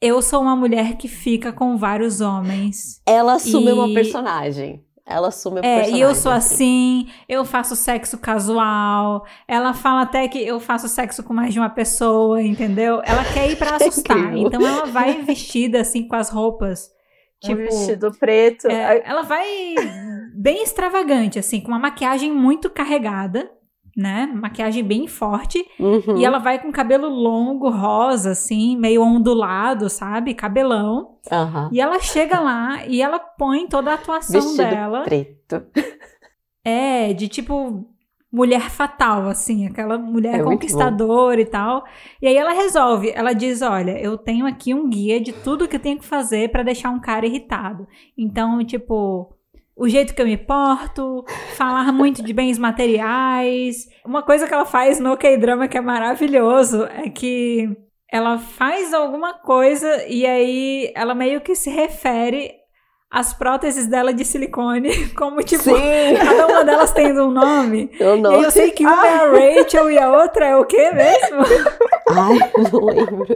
[0.00, 3.02] eu sou uma mulher que fica com vários homens.
[3.04, 4.84] Ela assume E- uma personagem.
[5.08, 9.24] Ela assume uma É, e eu sou assim, eu faço sexo casual.
[9.46, 13.00] Ela fala até que eu faço sexo com mais de uma pessoa, entendeu?
[13.04, 14.16] Ela quer ir pra assustar.
[14.18, 14.46] incrível.
[14.48, 16.90] então ela vai vestida assim com as roupas.
[17.44, 18.66] Um Tipo, vestido preto.
[18.68, 19.46] é, ela vai
[20.34, 23.50] bem extravagante, assim, com uma maquiagem muito carregada,
[23.98, 24.30] né?
[24.32, 25.58] Maquiagem bem forte.
[25.76, 26.16] Uhum.
[26.16, 30.34] E ela vai com cabelo longo, rosa, assim, meio ondulado, sabe?
[30.34, 31.16] Cabelão.
[31.32, 31.68] Aham.
[31.72, 35.02] E ela chega lá e ela põe toda a atuação Vestido dela.
[35.02, 35.64] preto.
[36.64, 37.86] É, de tipo
[38.30, 41.82] mulher fatal, assim, aquela mulher É conquistadora e tal.
[42.22, 45.74] E aí ela resolve, ela diz: Olha, eu tenho aqui um guia de tudo que
[45.74, 47.88] eu tenho que fazer pra deixar um cara irritado.
[48.16, 49.34] Então, tipo.
[49.78, 51.24] O jeito que eu me porto,
[51.56, 53.86] falar muito de bens materiais.
[54.04, 57.68] Uma coisa que ela faz no K-drama que é maravilhoso é que
[58.10, 62.52] ela faz alguma coisa e aí ela meio que se refere
[63.10, 66.16] às próteses dela de silicone, como tipo, Sim!
[66.22, 67.90] cada uma delas tendo um nome.
[68.00, 68.34] Eu E não.
[68.34, 71.42] aí eu sei que uma é a Rachel e a outra é o quê mesmo?
[72.10, 73.26] Ai, não lembro.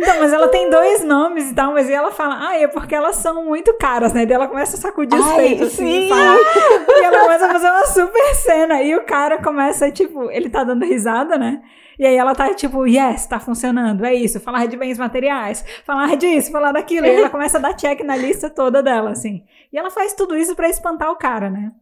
[0.00, 2.94] Então, mas ela tem dois nomes e tal, mas aí ela fala, ah, é porque
[2.94, 4.24] elas são muito caras, né?
[4.24, 6.08] Daí ela começa a sacudir os peitos, assim, sim.
[6.08, 7.00] e.
[7.00, 8.82] E ela começa a fazer uma super cena.
[8.82, 11.60] E o cara começa, tipo, ele tá dando risada, né?
[11.98, 14.40] E aí ela tá, tipo, yes, tá funcionando, é isso.
[14.40, 17.06] Falar de bens materiais, falar disso, falar daquilo.
[17.06, 19.44] E ela começa a dar check na lista toda dela, assim.
[19.70, 21.72] E ela faz tudo isso pra espantar o cara, né?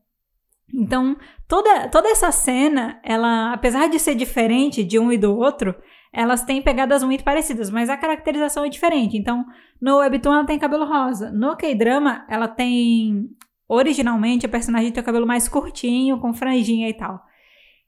[0.75, 1.17] Então,
[1.47, 5.75] toda, toda essa cena, ela, apesar de ser diferente de um e do outro,
[6.13, 9.17] elas têm pegadas muito parecidas, mas a caracterização é diferente.
[9.17, 9.45] Então,
[9.81, 11.31] no Webtoon ela tem cabelo rosa.
[11.31, 13.29] No K-drama, ela tem.
[13.69, 17.21] Originalmente, a personagem tem o cabelo mais curtinho, com franjinha e tal.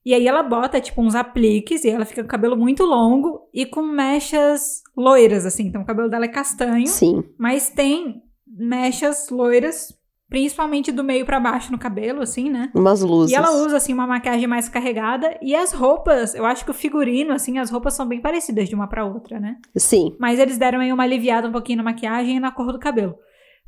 [0.04, 3.48] E aí ela bota, tipo, uns apliques e ela fica com o cabelo muito longo
[3.52, 5.66] e com mechas loiras, assim.
[5.66, 7.24] Então, o cabelo dela é castanho, Sim.
[7.38, 9.94] mas tem mechas loiras,
[10.30, 12.70] principalmente do meio pra baixo no cabelo, assim, né?
[12.74, 13.32] Umas luzes.
[13.32, 15.36] E ela usa, assim, uma maquiagem mais carregada.
[15.42, 18.74] E as roupas, eu acho que o figurino, assim, as roupas são bem parecidas de
[18.74, 19.56] uma pra outra, né?
[19.76, 20.16] Sim.
[20.18, 23.16] Mas eles deram aí uma aliviada um pouquinho na maquiagem e na cor do cabelo.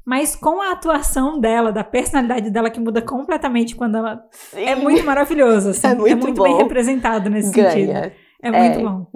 [0.07, 4.25] Mas com a atuação dela, da personalidade dela, que muda completamente quando ela.
[4.53, 5.87] É muito maravilhoso, assim.
[5.87, 6.57] É muito bem bom.
[6.59, 7.93] representado nesse sentido.
[7.93, 8.13] Ganha.
[8.43, 8.83] É muito É.
[8.83, 9.07] bom.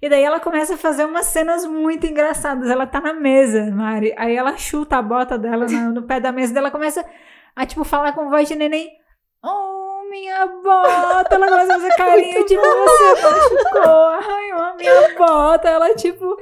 [0.00, 2.68] E daí ela começa a fazer umas cenas muito engraçadas.
[2.68, 4.14] Ela tá na mesa, Mari.
[4.16, 6.52] Aí ela chuta a bota dela no, no pé da mesa.
[6.52, 7.04] Daí ela começa
[7.54, 8.88] a, tipo, falar com voz de neném.
[9.42, 11.34] Oh, minha bota!
[11.34, 13.92] Ela começa a fazer carinho, tipo, você machucou.
[13.92, 15.68] Ai, oh, minha bota.
[15.68, 16.36] Ela, tipo,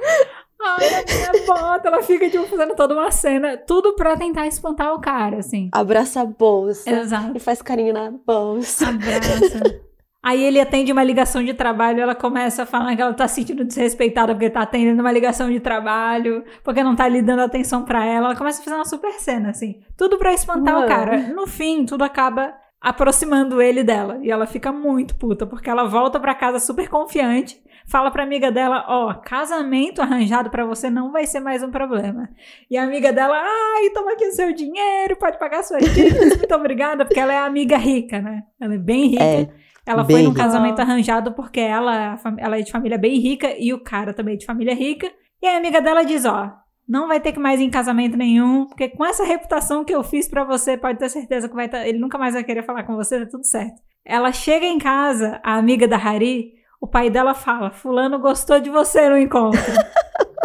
[0.61, 1.87] ai, a minha bota.
[1.87, 3.57] Ela fica, tipo, fazendo toda uma cena.
[3.57, 5.69] Tudo pra tentar espantar o cara, assim.
[5.71, 6.89] Abraça a bolsa.
[6.89, 7.31] Exato.
[7.35, 8.89] E faz carinho na bolsa.
[8.89, 9.81] Abraça.
[10.25, 13.35] Aí ele atende uma ligação de trabalho, ela começa a falar que ela tá se
[13.35, 17.85] sentindo desrespeitada porque tá atendendo uma ligação de trabalho, porque não tá ali dando atenção
[17.85, 18.29] pra ela.
[18.29, 19.83] Ela começa a fazer uma super cena, assim.
[19.95, 20.87] Tudo pra espantar o Mano.
[20.87, 21.17] cara.
[21.31, 24.17] No fim, tudo acaba aproximando ele dela.
[24.23, 28.51] E ela fica muito puta, porque ela volta pra casa super confiante, fala pra amiga
[28.51, 32.29] dela, ó, casamento arranjado pra você não vai ser mais um problema.
[32.67, 36.55] E a amiga dela, ai, toma aqui o seu dinheiro, pode pagar suas dívidas, muito
[36.55, 38.41] obrigada, porque ela é amiga rica, né?
[38.59, 39.23] Ela é bem rica.
[39.23, 39.64] É.
[39.85, 40.43] Ela Bem foi num rica.
[40.43, 44.37] casamento arranjado porque ela, ela é de família bem rica e o cara também é
[44.37, 45.11] de família rica.
[45.41, 46.51] E a amiga dela diz, ó,
[46.87, 50.03] não vai ter que mais ir em casamento nenhum, porque com essa reputação que eu
[50.03, 52.83] fiz pra você, pode ter certeza que vai tá, ele nunca mais vai querer falar
[52.83, 53.81] com você, tá tudo certo.
[54.03, 58.69] Ela chega em casa, a amiga da Hari, o pai dela fala, fulano gostou de
[58.69, 59.59] você no encontro.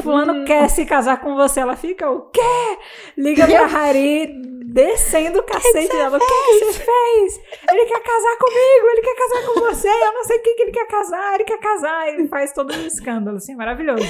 [0.02, 1.60] Fulano quer se casar com você.
[1.60, 2.40] Ela fica, o quê?
[3.18, 4.32] Liga pra Hari,
[4.72, 6.16] descendo o cacete dela.
[6.16, 7.40] O que, que você fez?
[7.70, 9.88] Ele quer casar comigo, ele quer casar com você.
[9.88, 12.08] Eu não sei o que, que ele quer casar, ele quer casar.
[12.08, 14.06] Ele faz todo um escândalo, assim, maravilhoso.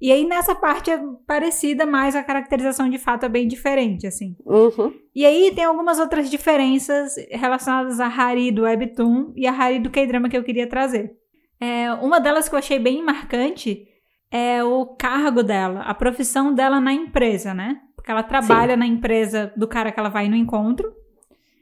[0.00, 4.36] E aí, nessa parte é parecida, mas a caracterização de fato é bem diferente, assim.
[4.44, 4.92] Uhum.
[5.14, 9.90] E aí tem algumas outras diferenças relacionadas a Hari do Webtoon e a Hari do
[9.90, 11.12] K-drama que eu queria trazer.
[11.60, 13.88] É, uma delas que eu achei bem marcante
[14.30, 17.80] é o cargo dela, a profissão dela na empresa, né?
[18.08, 18.78] Porque ela trabalha Sim.
[18.78, 20.90] na empresa do cara que ela vai no encontro.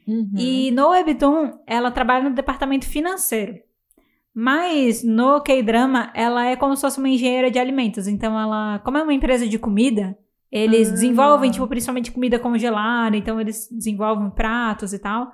[0.06, 0.30] Uhum.
[0.38, 3.58] E no Webtoon, ela trabalha no departamento financeiro.
[4.32, 8.06] Mas no K-drama, ela é como se fosse uma engenheira de alimentos.
[8.06, 10.16] Então, ela, como é uma empresa de comida,
[10.52, 13.16] eles desenvolvem, tipo, principalmente comida congelada.
[13.16, 15.32] Então, eles desenvolvem pratos e tal.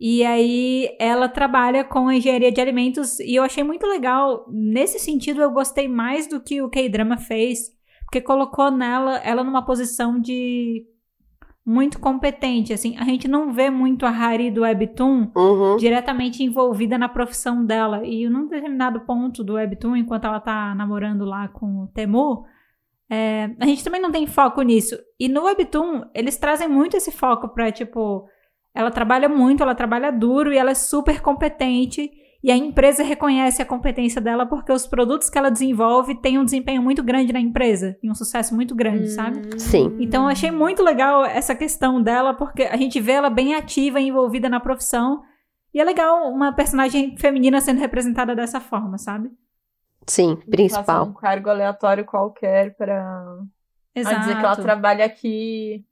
[0.00, 4.46] E aí ela trabalha com engenharia de alimentos e eu achei muito legal.
[4.50, 7.70] Nesse sentido, eu gostei mais do que o K-drama fez,
[8.14, 10.86] porque colocou nela ela numa posição de
[11.66, 12.96] muito competente, assim.
[12.96, 15.76] A gente não vê muito a Hari do Webtoon uhum.
[15.78, 18.06] diretamente envolvida na profissão dela.
[18.06, 22.44] E num determinado ponto do Webtoon, enquanto ela tá namorando lá com o Temu,
[23.10, 24.96] é, a gente também não tem foco nisso.
[25.18, 28.28] E no Webtoon, eles trazem muito esse foco pra, tipo,
[28.72, 32.12] ela trabalha muito, ela trabalha duro e ela é super competente.
[32.44, 36.44] E a empresa reconhece a competência dela porque os produtos que ela desenvolve têm um
[36.44, 39.58] desempenho muito grande na empresa e um sucesso muito grande, hum, sabe?
[39.58, 39.96] Sim.
[39.98, 43.98] Então eu achei muito legal essa questão dela porque a gente vê ela bem ativa
[43.98, 45.22] e envolvida na profissão.
[45.72, 49.30] E é legal uma personagem feminina sendo representada dessa forma, sabe?
[50.06, 51.06] Sim, principal.
[51.06, 53.38] um cargo aleatório qualquer para
[53.96, 55.82] dizer que ela trabalha aqui.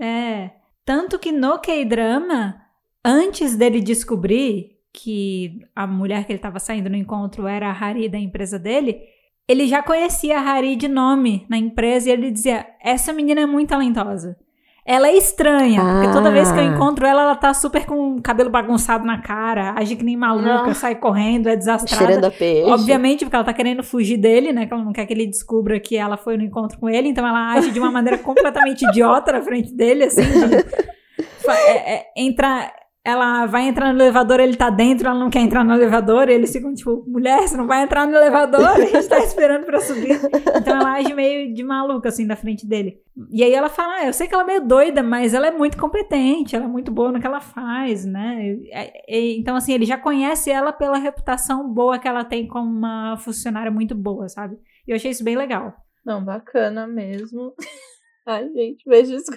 [0.00, 0.50] É.
[0.84, 2.60] Tanto que no K-drama,
[3.04, 8.08] antes dele descobrir que a mulher que ele estava saindo no encontro era a Hari
[8.08, 9.00] da empresa dele,
[9.48, 13.46] ele já conhecia a Hari de nome na empresa e ele dizia: Essa menina é
[13.46, 14.36] muito talentosa.
[14.84, 15.92] Ela é estranha, ah.
[15.92, 16.66] porque toda vez que eu ah.
[16.66, 20.72] encontro ela, ela tá super com o cabelo bagunçado na cara, age que nem maluca,
[20.74, 22.06] sai correndo, é desastrada.
[22.06, 22.68] Cheirando a peixe.
[22.68, 24.66] Obviamente, porque ela tá querendo fugir dele, né?
[24.66, 27.26] Que ela não quer que ele descubra que ela foi no encontro com ele, então
[27.26, 30.22] ela age de uma maneira completamente idiota na frente dele, assim.
[30.22, 30.56] De,
[31.68, 32.72] é, é, entrar
[33.02, 36.52] ela vai entrar no elevador, ele tá dentro, ela não quer entrar no elevador, eles
[36.52, 40.20] ficam tipo, mulher, você não vai entrar no elevador, a gente tá esperando pra subir.
[40.56, 43.00] Então ela age meio de maluca, assim, na frente dele.
[43.30, 45.50] E aí ela fala, ah, eu sei que ela é meio doida, mas ela é
[45.50, 48.56] muito competente, ela é muito boa no que ela faz, né?
[49.08, 53.70] então, assim, ele já conhece ela pela reputação boa que ela tem como uma funcionária
[53.70, 54.56] muito boa, sabe?
[54.86, 55.74] E eu achei isso bem legal.
[56.04, 57.54] Não, bacana mesmo.
[58.30, 59.30] Ai, gente, veja isso.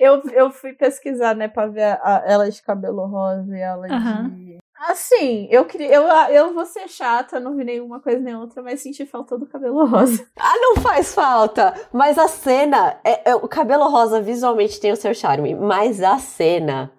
[0.00, 3.86] Eu, eu fui pesquisar, né, pra ver a, a, ela de cabelo rosa e ela
[3.86, 4.28] uhum.
[4.30, 4.58] de.
[4.78, 5.88] Assim, eu queria.
[5.94, 6.02] Eu,
[6.32, 9.86] eu vou ser chata, não vi nenhuma coisa nem outra, mas senti falta do cabelo
[9.86, 10.26] rosa.
[10.38, 11.72] Ah, não faz falta!
[11.92, 12.98] Mas a cena.
[13.04, 16.92] É, é, o cabelo rosa visualmente tem o seu charme, mas a cena.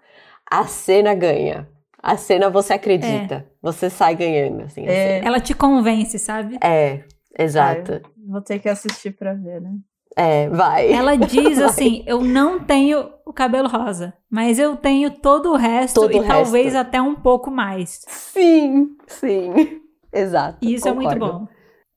[0.49, 1.67] A cena ganha.
[2.01, 3.35] A cena você acredita.
[3.35, 3.45] É.
[3.61, 4.87] Você sai ganhando, assim.
[4.87, 5.19] É.
[5.23, 6.57] Ela te convence, sabe?
[6.63, 7.03] É,
[7.37, 8.01] exato.
[8.27, 9.71] Vou ter que assistir pra ver, né?
[10.17, 10.91] É, vai.
[10.91, 11.67] Ela diz vai.
[11.67, 16.19] assim: eu não tenho o cabelo rosa, mas eu tenho todo o resto todo e
[16.19, 16.77] o talvez resto.
[16.77, 18.01] até um pouco mais.
[18.07, 19.79] Sim, sim.
[20.11, 20.57] Exato.
[20.61, 21.09] Isso concordo.
[21.09, 21.47] é muito bom.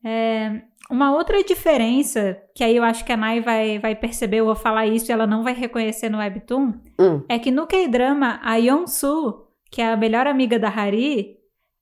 [0.04, 4.46] É, uma outra diferença, que aí eu acho que a Nai vai, vai perceber, eu
[4.46, 7.22] vou falar isso e ela não vai reconhecer no Webtoon, hum.
[7.28, 11.36] é que no K-drama, a Yeon-su, que é a melhor amiga da Hari,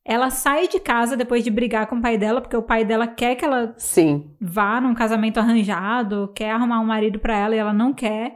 [0.09, 3.07] ela sai de casa depois de brigar com o pai dela, porque o pai dela
[3.07, 4.31] quer que ela Sim.
[4.41, 8.33] vá num casamento arranjado, quer arrumar um marido para ela e ela não quer.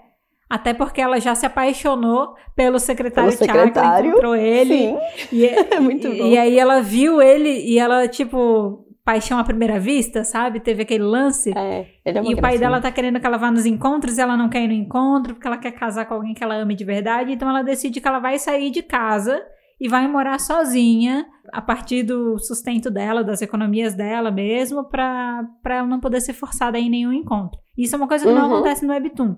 [0.51, 4.77] Até porque ela já se apaixonou pelo secretário, pelo secretário encontrou ele.
[4.77, 4.99] Sim.
[5.33, 6.27] E, é muito e, bom.
[6.27, 10.61] E aí ela viu ele e ela, tipo, paixão à primeira vista, sabe?
[10.61, 11.57] Teve aquele lance.
[11.57, 14.19] É, ele é uma E o pai dela tá querendo que ela vá nos encontros
[14.19, 16.55] e ela não quer ir no encontro, porque ela quer casar com alguém que ela
[16.55, 17.33] ame de verdade.
[17.33, 19.43] Então ela decide que ela vai sair de casa
[19.83, 25.89] e vai morar sozinha a partir do sustento dela, das economias dela mesmo, para ela
[25.89, 27.61] não poder ser forçada em nenhum encontro.
[27.77, 28.39] Isso é uma coisa que uhum.
[28.39, 29.35] não acontece no Webtoon.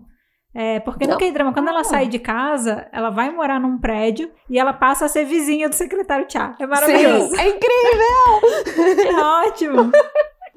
[0.54, 1.84] É, porque no K-drama, quando ela ah.
[1.84, 5.74] sai de casa, ela vai morar num prédio e ela passa a ser vizinha do
[5.74, 6.54] secretário Tchá.
[6.60, 7.34] É maravilhoso.
[7.34, 9.16] Sim, é incrível!
[9.16, 9.92] é ótimo.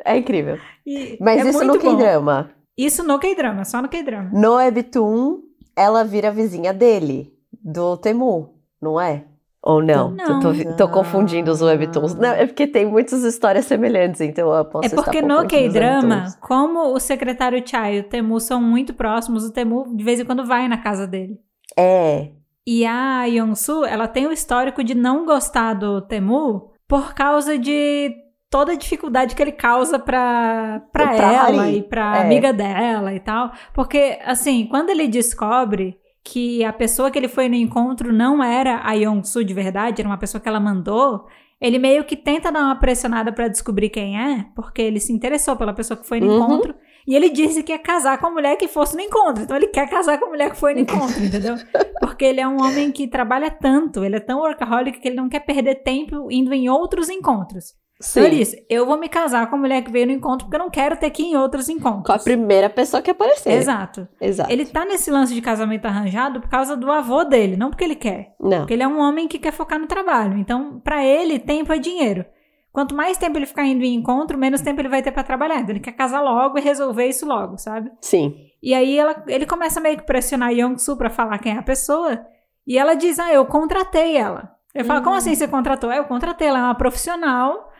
[0.03, 0.59] É incrível.
[0.85, 2.51] E Mas é isso no K-drama.
[2.77, 4.31] Isso no K-drama, só no K-drama.
[4.33, 5.39] No Webtoon,
[5.77, 7.33] ela vira vizinha dele,
[7.63, 9.23] do Temu, não é?
[9.61, 10.11] Ou não?
[10.11, 10.39] não.
[10.39, 12.15] Tô, tô, tô, confundindo os webtoons.
[12.15, 16.93] Não, é porque tem muitas histórias semelhantes, então eu posso É porque no K-drama, como
[16.93, 20.45] o secretário Chai e o Temu são muito próximos, o Temu de vez em quando
[20.45, 21.39] vai na casa dele.
[21.77, 22.31] É.
[22.65, 28.13] E a Yonsu, ela tem o histórico de não gostar do Temu por causa de
[28.49, 32.21] toda a dificuldade que ele causa pra, pra, pra ela e pra é.
[32.21, 33.51] amiga dela e tal.
[33.73, 35.97] Porque, assim, quando ele descobre
[36.27, 40.09] que a pessoa que ele foi no encontro não era a Yong-soo de verdade, era
[40.09, 41.25] uma pessoa que ela mandou,
[41.59, 45.55] ele meio que tenta dar uma pressionada para descobrir quem é, porque ele se interessou
[45.55, 46.43] pela pessoa que foi no uhum.
[46.43, 46.75] encontro,
[47.07, 49.43] e ele disse que ia casar com a mulher que fosse no encontro.
[49.43, 51.55] Então ele quer casar com a mulher que foi no encontro, entendeu?
[52.01, 55.29] Porque ele é um homem que trabalha tanto, ele é tão workaholic que ele não
[55.29, 57.73] quer perder tempo indo em outros encontros.
[57.99, 58.29] Sim.
[58.29, 60.69] disse, eu vou me casar com a mulher que veio no encontro porque eu não
[60.69, 62.05] quero ter que ir em outros encontros.
[62.05, 63.51] Com a primeira pessoa que aparecer.
[63.53, 64.07] Exato.
[64.21, 64.51] Exato.
[64.51, 67.95] Ele tá nesse lance de casamento arranjado por causa do avô dele, não porque ele
[67.95, 68.35] quer.
[68.39, 68.59] Não.
[68.59, 70.37] Porque ele é um homem que quer focar no trabalho.
[70.37, 72.23] Então, pra ele, tempo é dinheiro.
[72.71, 75.55] Quanto mais tempo ele ficar indo em encontro, menos tempo ele vai ter pra trabalhar.
[75.59, 77.89] Então, ele quer casar logo e resolver isso logo, sabe?
[78.01, 78.35] Sim.
[78.61, 82.19] E aí ela- ele começa meio que pressionar Young-Soo pra falar quem é a pessoa.
[82.67, 84.51] E ela diz: Ah, eu contratei ela.
[84.75, 85.91] Eu falo: Como assim você contratou?
[85.91, 87.71] "É, Eu contratei, ela é uma profissional.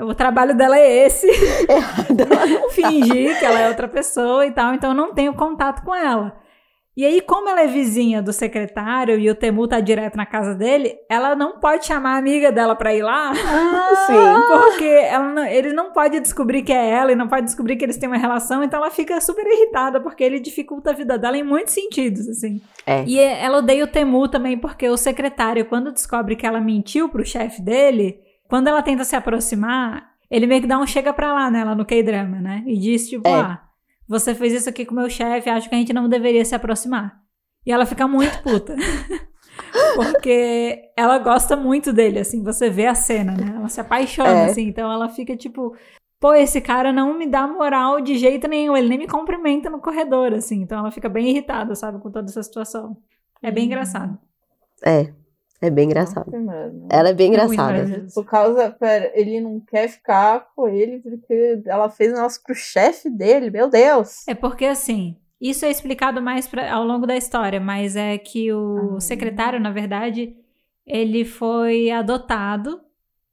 [0.00, 1.26] O trabalho dela é esse.
[2.10, 5.94] Não fingir que ela é outra pessoa e tal, então eu não tenho contato com
[5.94, 6.36] ela.
[6.96, 10.54] E aí, como ela é vizinha do secretário e o Temu tá direto na casa
[10.54, 13.32] dele, ela não pode chamar a amiga dela pra ir lá,
[14.06, 14.12] Sim.
[14.48, 17.84] porque ela não- ele não pode descobrir que é ela e não pode descobrir que
[17.84, 21.36] eles têm uma relação, então ela fica super irritada, porque ele dificulta a vida dela
[21.36, 22.60] em muitos sentidos, assim.
[22.86, 23.02] É.
[23.04, 27.24] E ela odeia o Temu também, porque o secretário, quando descobre que ela mentiu pro
[27.26, 28.20] chefe dele,
[28.54, 31.84] quando ela tenta se aproximar, ele meio que dá um chega pra lá nela no
[31.84, 32.62] K-drama, né?
[32.68, 33.32] E diz, tipo, É.
[33.40, 33.64] ah,
[34.08, 36.54] você fez isso aqui com o meu chefe, acho que a gente não deveria se
[36.54, 37.20] aproximar.
[37.66, 38.76] E ela fica muito puta.
[39.96, 43.54] Porque ela gosta muito dele, assim, você vê a cena, né?
[43.56, 44.44] Ela se apaixona, É.
[44.46, 45.74] assim, então ela fica tipo,
[46.20, 49.80] pô, esse cara não me dá moral de jeito nenhum, ele nem me cumprimenta no
[49.80, 52.96] corredor, assim, então ela fica bem irritada, sabe, com toda essa situação.
[53.42, 53.66] É bem Uhum.
[53.66, 54.16] engraçado.
[54.84, 55.12] É.
[55.66, 56.30] É bem engraçado.
[56.30, 56.72] Nossa.
[56.90, 58.06] Ela é bem engraçada.
[58.14, 62.54] Por causa, pera, ele não quer ficar com ele porque ela fez um negócio pro
[62.54, 64.26] chefe dele, meu Deus.
[64.28, 68.52] É porque, assim, isso é explicado mais pra- ao longo da história, mas é que
[68.52, 69.00] o Ah.
[69.00, 70.36] secretário, na verdade,
[70.86, 72.80] ele foi adotado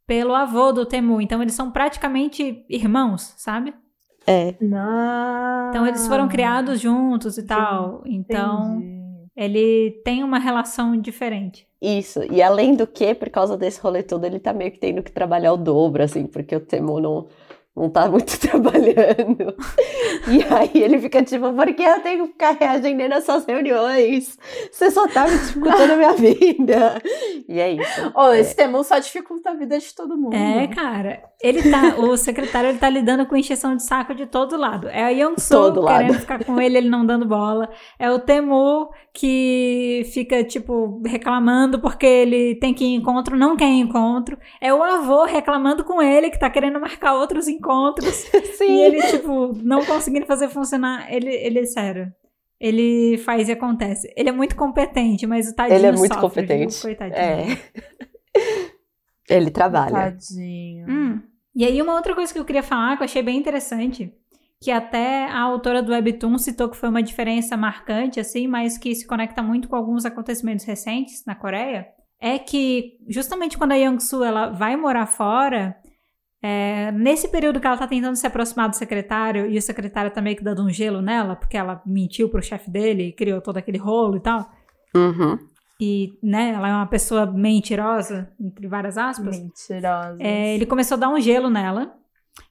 [0.08, 3.74] pelo avô do Temu, então eles são praticamente irmãos, sabe?
[4.28, 4.56] É.
[4.62, 5.70] Não.
[5.70, 8.82] Então eles foram criados juntos e tal, então
[9.36, 11.68] ele tem uma relação diferente.
[11.82, 12.22] Isso.
[12.32, 15.12] E além do que, por causa desse rolê todo, ele tá meio que tendo que
[15.12, 17.28] trabalhar o dobro, assim, porque o Temo não,
[17.76, 19.56] não tá muito trabalhando.
[20.28, 24.38] E aí ele fica tipo, por que eu tenho que ficar reagendando essas reuniões?
[24.72, 27.02] Você só tá me dificultando a minha vida.
[27.48, 28.12] E é isso.
[28.16, 30.36] Oh, esse Temu só dificulta a vida de todo mundo.
[30.36, 31.24] É, cara.
[31.42, 34.88] Ele tá, o secretário ele tá lidando com encheção de saco de todo lado.
[34.90, 36.20] É a Young-soo Todo querendo lado.
[36.22, 37.68] ficar com ele, ele não dando bola.
[37.98, 43.58] É o Temu que fica, tipo, reclamando porque ele tem que ir em encontro, não
[43.58, 44.38] quer ir em encontro.
[44.62, 47.61] É o avô reclamando com ele que tá querendo marcar outros encontros.
[48.58, 48.66] Sim.
[48.66, 51.12] E ele, tipo, não conseguindo fazer funcionar.
[51.14, 52.12] Ele, ele, sério.
[52.60, 54.14] Ele faz e acontece.
[54.16, 56.74] Ele é muito competente, mas o tadinho Ele é muito sofre, competente.
[56.74, 56.82] Viu?
[56.82, 57.18] Coitadinho.
[57.18, 57.58] É.
[59.30, 59.92] Ele trabalha.
[59.92, 60.86] Tadinho.
[60.90, 61.22] Hum.
[61.56, 64.14] E aí, uma outra coisa que eu queria falar, que eu achei bem interessante,
[64.62, 68.94] que até a autora do Webtoon citou que foi uma diferença marcante, assim, mas que
[68.94, 71.88] se conecta muito com alguns acontecimentos recentes na Coreia,
[72.20, 75.76] é que justamente quando a Young-soo ela vai morar fora,
[76.42, 80.22] é, nesse período que ela tá tentando se aproximar do secretário, e o secretário tá
[80.22, 83.58] meio que dando um gelo nela, porque ela mentiu pro chefe dele e criou todo
[83.58, 84.50] aquele rolo e tal,
[84.96, 85.38] Uhum.
[85.80, 90.18] e, né, ela é uma pessoa mentirosa, entre várias aspas, Mentirosa.
[90.20, 91.96] é, ele começou a dar um gelo nela.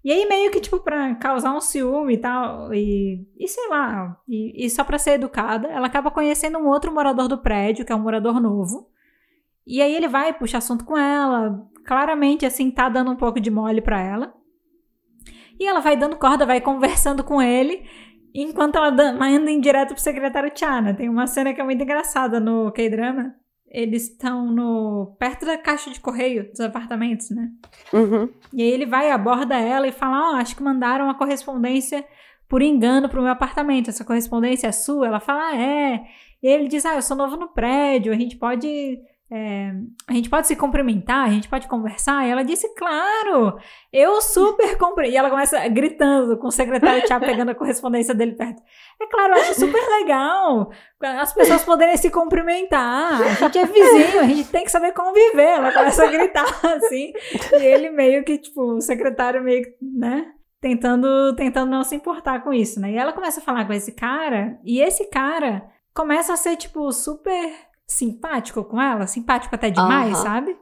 [0.04, 4.16] E aí, meio que, tipo, pra causar um ciúme e tal, e, e sei lá,
[4.28, 7.90] e, e só pra ser educada, ela acaba conhecendo um outro morador do prédio, que
[7.92, 8.88] é um morador novo.
[9.66, 11.58] E aí ele vai, puxa assunto com ela,
[11.90, 14.32] claramente, assim, tá dando um pouco de mole pra ela.
[15.58, 17.84] E ela vai dando corda, vai conversando com ele,
[18.32, 20.94] enquanto ela manda em direto pro secretário Tiana.
[20.94, 23.34] Tem uma cena que é muito engraçada no K-drama.
[23.66, 27.50] Eles estão no perto da caixa de correio dos apartamentos, né?
[27.92, 28.28] Uhum.
[28.52, 32.06] E aí ele vai, aborda ela e fala: Ó, acho que mandaram uma correspondência
[32.48, 33.90] por engano pro meu apartamento.
[33.90, 35.08] Essa correspondência é sua?
[35.08, 36.04] Ela fala: ah, é.
[36.40, 38.96] E ele diz: Ah, eu sou novo no prédio, a gente pode.
[39.32, 39.72] É,
[40.08, 42.26] a gente pode se cumprimentar, a gente pode conversar.
[42.26, 43.56] E ela disse, claro,
[43.92, 45.12] eu super comprei.
[45.12, 48.60] E ela começa gritando com o secretário Thiago pegando a correspondência dele perto.
[49.00, 50.70] É claro, eu acho super legal
[51.00, 53.22] as pessoas poderem se cumprimentar.
[53.22, 55.42] A gente é vizinho, a gente tem que saber conviver.
[55.42, 57.12] Ela começa a gritar assim.
[57.52, 60.26] E ele meio que, tipo, o secretário meio que, né?
[60.60, 62.90] Tentando, tentando não se importar com isso, né?
[62.90, 65.62] E ela começa a falar com esse cara, e esse cara
[65.94, 70.56] começa a ser, tipo, super simpático com ela, simpático até demais, sabe?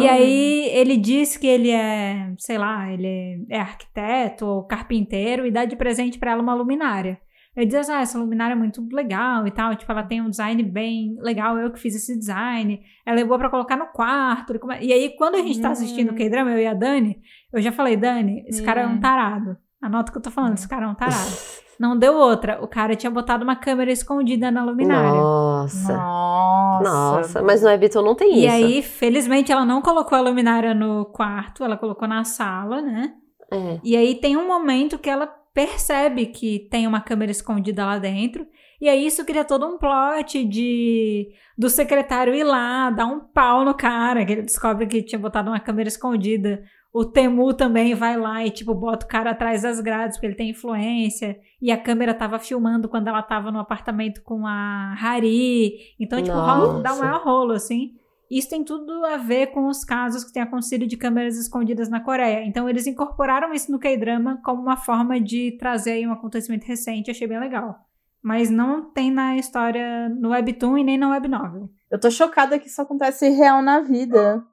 [0.00, 5.50] E aí ele diz que ele é, sei lá, ele é arquiteto ou carpinteiro e
[5.50, 7.20] dá de presente pra ela uma luminária.
[7.54, 10.62] Ele diz, ah, essa luminária é muito legal e tal, tipo, ela tem um design
[10.62, 14.54] bem legal, eu que fiz esse design, ela é boa pra colocar no quarto.
[14.80, 16.16] E aí, quando a gente tá assistindo o Hum.
[16.16, 17.20] K-drama, eu e a Dani,
[17.52, 19.00] eu já falei, Dani, esse cara é um Hum.
[19.00, 19.56] tarado.
[19.82, 21.18] Anota o que eu tô falando, esse cara é um tarado.
[21.78, 25.10] Não deu outra, o cara tinha botado uma câmera escondida na luminária.
[25.10, 25.96] Nossa.
[25.96, 26.82] Nossa.
[26.82, 27.42] Nossa.
[27.42, 28.54] Mas no Webtoon não tem E isso.
[28.54, 33.12] aí, felizmente, ela não colocou a luminária no quarto, ela colocou na sala, né?
[33.52, 33.78] É.
[33.82, 38.46] E aí tem um momento que ela percebe que tem uma câmera escondida lá dentro.
[38.80, 43.64] E aí isso cria todo um plot de do secretário ir lá, dar um pau
[43.64, 46.62] no cara, que ele descobre que tinha botado uma câmera escondida.
[46.92, 50.34] O Temu também vai lá e, tipo, bota o cara atrás das grades, porque ele
[50.34, 51.38] tem influência.
[51.60, 55.94] E a câmera tava filmando quando ela tava no apartamento com a Hari.
[56.00, 57.92] Então, tipo, rola, dá um maior rolo, assim.
[58.30, 62.00] Isso tem tudo a ver com os casos que têm acontecido de câmeras escondidas na
[62.00, 62.44] Coreia.
[62.44, 67.10] Então, eles incorporaram isso no K-drama como uma forma de trazer aí um acontecimento recente.
[67.10, 67.78] Achei bem legal.
[68.22, 71.70] Mas não tem na história no Webtoon e nem na Web Novel.
[71.90, 74.44] Eu tô chocada que isso acontece real na vida.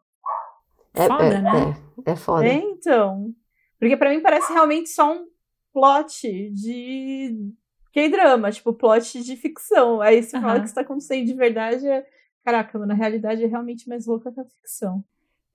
[0.95, 1.75] É, Foda, é, né?
[2.05, 2.45] É, é foda.
[2.45, 3.33] É, então.
[3.79, 5.25] Porque pra mim parece realmente só um
[5.73, 7.51] plot de
[7.93, 10.01] K-drama, tipo, plot de ficção.
[10.01, 10.59] Aí você fala Aham.
[10.59, 12.05] que isso tá acontecendo de verdade, é...
[12.43, 15.03] Caraca, na realidade é realmente mais louca que a ficção.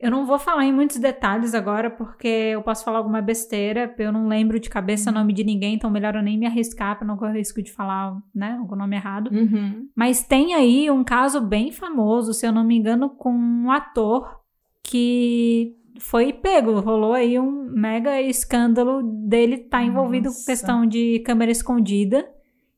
[0.01, 3.95] Eu não vou falar em muitos detalhes agora, porque eu posso falar alguma besteira.
[3.99, 6.97] Eu não lembro de cabeça o nome de ninguém, então melhor eu nem me arriscar
[6.97, 9.31] pra não correr risco de falar né, o nome errado.
[9.31, 9.89] Uhum.
[9.95, 14.40] Mas tem aí um caso bem famoso, se eu não me engano, com um ator
[14.91, 16.81] que foi pego.
[16.81, 20.47] Rolou aí um mega escândalo dele estar envolvido com Nossa.
[20.47, 22.29] questão de câmera escondida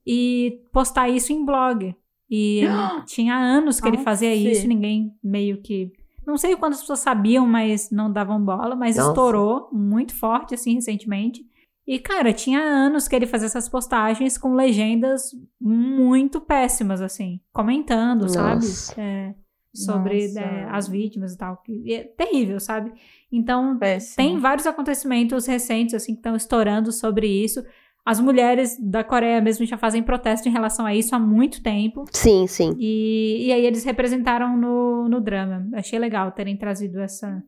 [0.07, 1.95] e postar isso em blog.
[2.29, 2.69] E ele
[3.07, 5.91] tinha anos que ele fazia isso, ninguém meio que.
[6.27, 9.09] Não sei quantas pessoas sabiam, mas não davam bola, mas Nossa.
[9.09, 11.45] estourou muito forte, assim, recentemente.
[11.85, 18.29] E, cara, tinha anos que ele fazia essas postagens com legendas muito péssimas, assim, comentando,
[18.29, 18.67] sabe?
[18.67, 19.01] Nossa.
[19.01, 19.35] É,
[19.75, 20.41] sobre Nossa.
[20.41, 21.57] é, as vítimas e tal.
[21.59, 22.93] que- é terrível, sabe?
[23.31, 24.17] Então, Péssimo.
[24.17, 27.65] tem vários acontecimentos recentes, assim, que estão estourando sobre isso.
[28.05, 32.05] As mulheres da Coreia mesmo já fazem protesto em relação a isso há muito tempo.
[32.13, 32.75] Sim, sim.
[32.79, 35.69] E, e aí eles representaram no, no drama.
[35.75, 37.43] Achei legal terem trazido essa.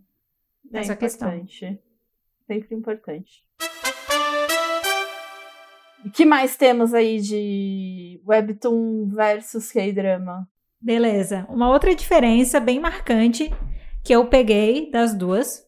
[0.72, 1.28] É essa questão.
[1.28, 1.78] importante.
[2.46, 3.44] Sempre importante.
[6.04, 10.46] O que mais temos aí de Webtoon versus K-drama?
[10.84, 11.46] Beleza.
[11.48, 13.50] Uma outra diferença bem marcante
[14.04, 15.62] que eu peguei das duas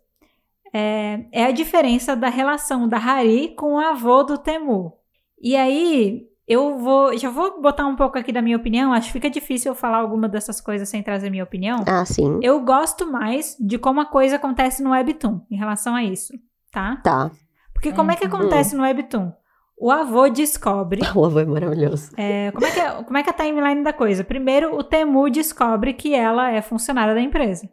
[0.75, 4.93] é, é a diferença da relação da Hari com o avô do Temu.
[5.41, 7.17] E aí, eu vou.
[7.17, 8.93] Já vou botar um pouco aqui da minha opinião.
[8.93, 11.83] Acho que fica difícil eu falar alguma dessas coisas sem trazer minha opinião.
[11.89, 12.39] Ah, sim.
[12.43, 16.35] Eu gosto mais de como a coisa acontece no Webtoon em relação a isso,
[16.71, 16.97] tá?
[17.03, 17.31] Tá.
[17.73, 18.35] Porque como é que Uhum.
[18.37, 19.33] acontece no Webtoon?
[19.79, 21.01] O avô descobre.
[21.14, 22.11] O avô é maravilhoso.
[22.16, 24.24] é, como, é que é, como é que é a timeline da coisa?
[24.24, 27.68] Primeiro, o Temu descobre que ela é funcionária da empresa.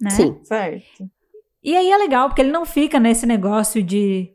[0.00, 0.10] Né?
[0.10, 0.38] Sim.
[0.42, 1.10] Certo.
[1.62, 4.30] E aí é legal, porque ele não fica nesse negócio de.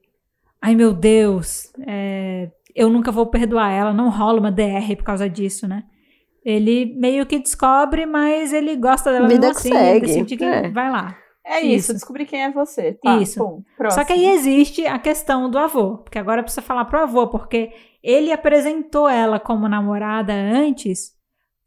[0.61, 5.29] Ai meu Deus, é, eu nunca vou perdoar ela, não rola uma DR por causa
[5.29, 5.83] disso, né?
[6.43, 10.43] Ele meio que descobre, mas ele gosta dela Vida mesmo que assim, ele decide que
[10.43, 10.69] é.
[10.69, 11.17] vai lá.
[11.45, 11.93] É isso, Isso.
[11.93, 12.93] descobri quem é você.
[12.93, 13.39] Tá, Isso.
[13.39, 17.27] Bom, Só que aí existe a questão do avô, porque agora precisa falar pro avô,
[17.27, 17.71] porque
[18.03, 21.13] ele apresentou ela como namorada antes,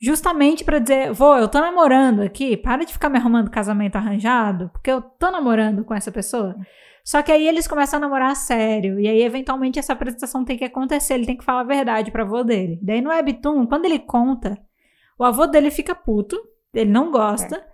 [0.01, 4.69] justamente pra dizer, vô, eu tô namorando aqui, para de ficar me arrumando casamento arranjado,
[4.73, 6.57] porque eu tô namorando com essa pessoa.
[7.05, 10.59] Só que aí eles começam a namorar a sério, e aí eventualmente essa apresentação tem
[10.59, 12.79] que acontecer, ele tem que falar a verdade pro avô dele.
[12.83, 14.59] Daí no Webtoon, quando ele conta,
[15.19, 16.37] o avô dele fica puto,
[16.75, 17.65] ele não gosta,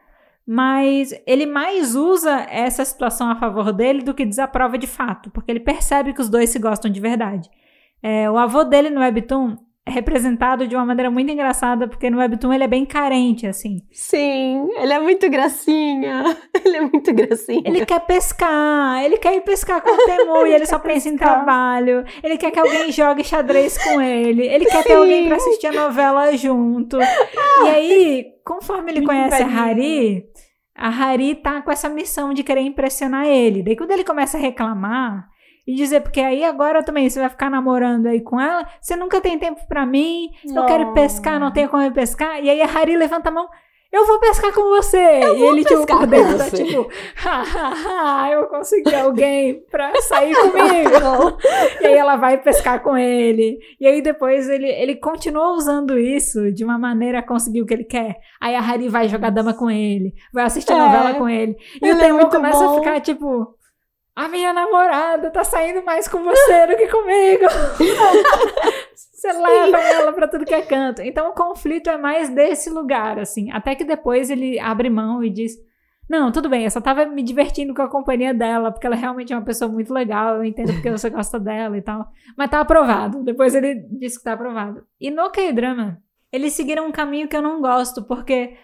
[0.47, 5.51] mas ele mais usa essa situação a favor dele do que desaprova de fato, porque
[5.51, 7.51] ele percebe que os dois se gostam de verdade.
[8.03, 9.57] É, o avô dele no Webtoon
[9.87, 13.83] representado de uma maneira muito engraçada, porque no Webtoon ele é bem carente, assim.
[13.93, 16.37] Sim, ele é muito gracinha.
[16.65, 17.63] Ele é muito gracinha.
[17.65, 21.13] Ele quer pescar, ele quer ir pescar com o Temu e ele só pensa em
[21.13, 21.35] pescar.
[21.37, 22.05] trabalho.
[22.23, 24.47] Ele quer que alguém jogue xadrez com ele.
[24.47, 26.99] Ele quer ter alguém pra assistir a novela junto.
[26.99, 29.47] E aí, conforme ele conhece a.
[29.47, 30.25] Hari,
[30.75, 33.63] a Hari tá com essa missão de querer impressionar ele.
[33.63, 35.29] Daí quando ele começa a reclamar
[35.67, 39.21] e dizer, porque aí agora também você vai ficar namorando aí com ela, você nunca
[39.21, 42.43] tem tempo pra mim, eu quero pescar, não tenho como pescar.
[42.43, 43.49] E aí a Hari levanta a mão,
[43.91, 44.99] eu vou pescar com você.
[44.99, 50.35] e ele, tipo, pescar por com dentro tá tipo, hahaha, eu consegui alguém pra sair
[50.43, 51.39] comigo.
[51.81, 53.59] e aí ela vai pescar com ele.
[53.81, 57.75] E aí depois ele, ele continua usando isso de uma maneira a conseguir o que
[57.75, 58.17] ele quer.
[58.41, 60.77] Aí a Hari vai jogar dama com ele, vai assistir É.
[60.77, 61.57] novela com ele.
[61.81, 62.73] E Ele o é Temu muito começa bom.
[62.73, 63.55] a ficar tipo.
[64.17, 67.45] A minha namorada tá saindo mais com você do que comigo.
[68.95, 71.01] Você leva ela pra tudo que é canto.
[71.01, 73.51] Então o conflito é mais desse lugar, assim.
[73.51, 75.55] Até que depois ele abre mão e diz:
[76.09, 79.33] Não, tudo bem, eu só tava me divertindo com a companhia dela, porque ela realmente
[79.33, 82.07] é uma pessoa muito legal, eu entendo porque você gosta dela e tal.
[82.37, 83.25] Mas tá aprovado.
[83.25, 84.85] Depois ele disse que tá aprovado.
[85.01, 85.99] E no K-drama,
[86.31, 88.57] eles seguiram um caminho que eu não gosto, porque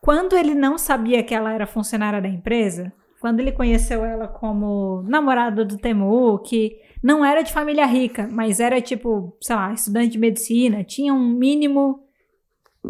[0.00, 2.90] quando ele não sabia que ela era funcionária da empresa,
[3.20, 8.60] quando ele conheceu ela como namorado do Temu, que não era de família rica, mas
[8.60, 12.00] era tipo, sei lá, estudante de medicina, tinha um mínimo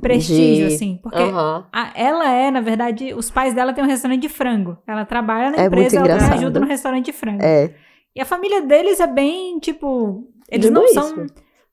[0.00, 0.98] prestígio, De- assim.
[1.02, 1.66] Porque Aham.
[1.72, 4.78] a- ela é, na verdade, os pais dela têm um restaurante de frango.
[4.86, 7.42] Ela trabalha na É empresa, ela ajuda no restaurante de frango.
[7.42, 7.74] É.
[8.14, 11.26] E a família deles é bem, tipo, eles De não boa são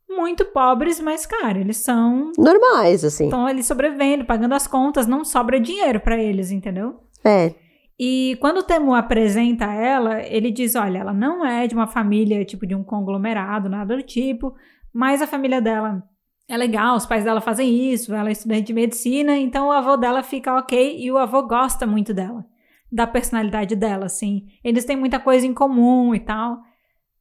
[0.10, 2.32] muito pobres, mas, cara, eles são.
[2.38, 3.26] Normais, assim.
[3.26, 6.96] Estão ali sobrevivendo, pagando as contas, não sobra dinheiro pra eles, entendeu?
[7.24, 7.54] É.
[8.00, 12.46] E quando o Temu apresenta ela, ele diz: olha, ela não é de uma família,
[12.46, 14.56] tipo, de um conglomerado, nada do tipo,
[14.94, 16.04] mas a família dela
[16.48, 19.98] é legal, os pais dela fazem isso, ela é estudante de medicina, então o avô
[19.98, 22.46] dela fica ok e o avô gosta muito dela,
[22.92, 24.48] da personalidade dela, assim.
[24.64, 26.60] Eles têm muita coisa em comum e tal.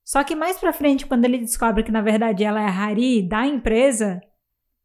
[0.04, 3.22] Só que mais pra frente, quando ele descobre que na verdade ela é a Hari
[3.28, 4.20] da empresa,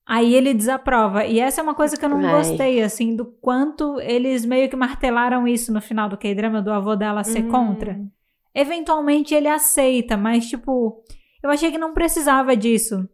[0.08, 1.26] aí ele desaprova.
[1.26, 2.32] E essa é uma coisa que eu não Ai.
[2.38, 6.96] gostei, assim, do quanto eles meio que martelaram isso no final do K-drama, do avô
[6.96, 7.50] dela ser Hum.
[7.50, 8.00] contra.
[8.54, 11.02] Eventualmente ele aceita, mas tipo,
[11.44, 13.08] eu achei que não precisava disso.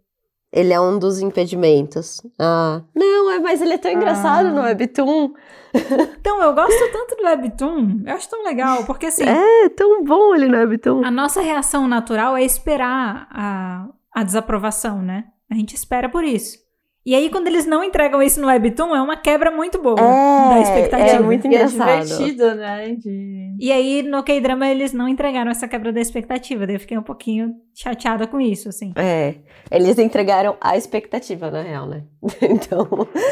[0.51, 2.21] Ele é um dos impedimentos.
[2.39, 2.81] Ah.
[2.95, 4.51] Não, é, mas ele é tão engraçado Ah.
[4.51, 5.33] no Webtoon.
[6.19, 10.33] Então, eu gosto tanto do Webtoon, eu acho tão legal, porque assim, É, tão bom
[10.33, 11.03] ele no Webtoon.
[11.05, 15.25] a nossa reação natural é esperar a, a desaprovação, né?
[15.51, 16.57] A gente espera por isso.
[17.07, 20.59] E aí, quando eles não entregam isso no Webtoon, é uma quebra muito boa da
[20.59, 21.15] expectativa.
[21.15, 22.05] É muito E é engraçado.
[22.05, 22.95] divertido, né?
[22.95, 23.55] De...
[23.57, 26.67] E aí, no K-drama, eles não entregaram essa quebra da expectativa.
[26.67, 28.91] Daí eu fiquei um pouquinho chateada com isso, assim.
[28.97, 29.35] É.
[29.71, 32.03] Eles entregaram a expectativa, na real, né?
[32.41, 32.85] então.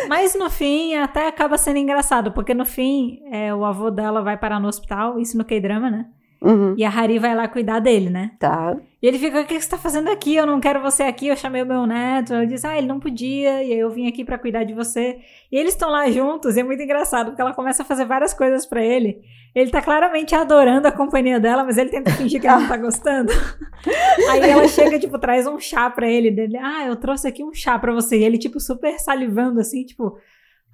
[0.07, 4.38] Mas no fim, até acaba sendo engraçado, porque no fim, é, o avô dela vai
[4.38, 6.05] parar no hospital, isso no K-drama, né?
[6.41, 6.75] Uhum.
[6.77, 8.31] E a Hari vai lá cuidar dele, né?
[8.39, 8.77] Tá.
[9.01, 10.36] E ele fica, o que você tá fazendo aqui?
[10.36, 12.33] Eu não quero você aqui, eu chamei o meu neto.
[12.33, 15.19] Ela diz, ah, ele não podia, e aí eu vim aqui pra cuidar de você.
[15.51, 18.33] E eles estão lá juntos, e é muito engraçado, porque ela começa a fazer várias
[18.33, 19.21] coisas pra ele.
[19.53, 22.77] Ele tá claramente adorando a companhia dela, mas ele tenta fingir que ele não tá
[22.77, 23.31] gostando.
[24.29, 27.53] aí ela chega, tipo, traz um chá pra ele, dele, ah, eu trouxe aqui um
[27.53, 28.19] chá pra você.
[28.19, 30.17] E ele, tipo, super salivando, assim, tipo...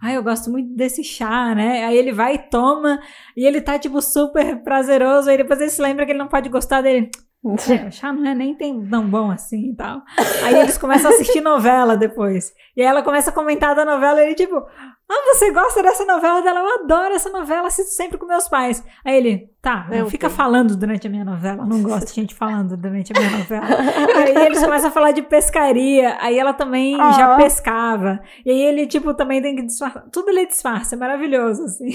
[0.02, 1.86] Ai, eu gosto muito desse chá, né?
[1.86, 3.00] Aí ele vai e toma,
[3.38, 5.30] e ele tá, tipo, super prazeroso.
[5.30, 7.12] Aí depois ele se lembra que ele não pode gostar dele.
[7.44, 10.02] É, o chá não é nem tem tão bom assim e tal.
[10.44, 12.54] Aí eles começam a assistir novela depois.
[12.78, 16.06] E aí ela começa a comentar da novela e ele, tipo, ah, você gosta dessa
[16.06, 16.60] novela dela?
[16.60, 18.84] Eu adoro essa novela, assisto sempre com meus pais.
[19.04, 20.38] Aí ele, tá, não fica Deus.
[20.38, 21.66] falando durante a minha novela.
[21.66, 23.66] Não gosto de gente falando durante a minha novela.
[24.24, 26.18] Aí eles começam a falar de pescaria.
[26.22, 27.12] Aí ela também Ah.
[27.12, 28.22] já pescava.
[28.46, 30.04] E aí ele, tipo, também tem que disfarçar.
[30.12, 31.90] Tudo ele disfarça, é maravilhoso, assim.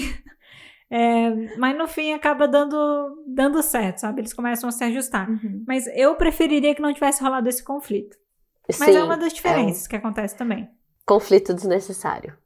[0.89, 4.21] É, mas no fim acaba dando, dando certo, sabe?
[4.21, 5.29] Eles começam a se ajustar.
[5.29, 5.63] Uhum.
[5.67, 8.15] Mas eu preferiria que não tivesse rolado esse conflito.
[8.67, 10.69] Mas Sim, é uma das é diferenças que acontece também.
[11.05, 12.37] conflito desnecessário.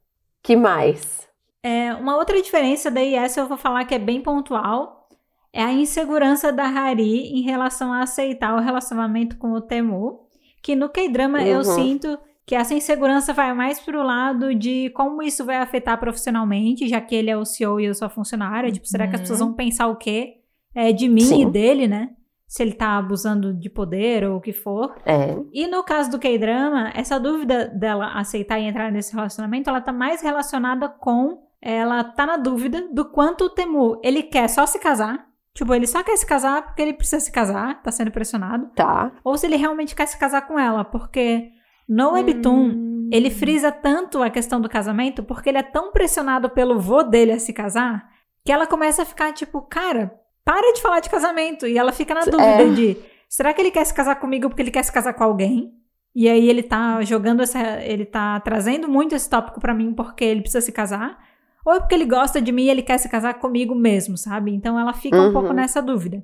[0.42, 1.28] Que mais?
[1.62, 5.08] É, uma outra diferença, daí essa eu vou falar que é bem pontual,
[5.52, 10.28] é a insegurança da Hari em relação a aceitar o relacionamento com o Temu.
[10.62, 11.64] Que no K-drama eu Uhum.
[11.64, 17.00] sinto que essa insegurança vai mais pro lado de como isso vai afetar profissionalmente, já
[17.00, 18.70] que ele é o CEO e eu sou a funcionária.
[18.70, 19.22] Tipo, será que as Uhum.
[19.22, 20.38] pessoas vão pensar o quê?
[20.74, 21.42] É, de mim Sim.
[21.42, 22.10] e dele, né?
[22.48, 24.94] Se ele tá abusando de poder ou o que for.
[25.06, 25.36] É.
[25.52, 29.92] E no caso do K-drama, essa dúvida dela aceitar e entrar nesse relacionamento, ela tá
[29.92, 34.80] mais relacionada com ela tá na dúvida do quanto o Temu, ele quer só se
[34.80, 38.66] casar, tipo, ele só quer se casar porque ele precisa se casar, tá sendo pressionado,
[38.74, 39.12] Tá.
[39.22, 41.52] ou se ele realmente quer se casar com ela, porque
[41.88, 43.10] no Webtoon, Hum.
[43.12, 47.32] ele frisa tanto a questão do casamento porque ele é tão pressionado pelo vô dele
[47.32, 48.08] a se casar,
[48.44, 50.12] que ela começa a ficar tipo, cara,
[50.44, 51.66] para de falar de casamento.
[51.66, 52.68] E ela fica na dúvida É.
[52.70, 52.96] de,
[53.28, 55.72] será que ele quer se casar comigo porque ele quer se casar com alguém?
[56.14, 60.24] E aí ele tá jogando essa, ele tá trazendo muito esse tópico pra mim porque
[60.24, 61.18] ele precisa se casar,
[61.64, 64.52] ou é porque ele gosta de mim e ele quer se casar comigo mesmo, sabe?
[64.52, 65.32] Então ela fica um Uhum.
[65.32, 66.22] pouco nessa dúvida.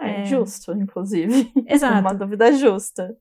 [0.00, 0.24] É, É.
[0.24, 1.52] justo, inclusive.
[1.68, 2.00] Exato.
[2.00, 3.14] Uma dúvida justa.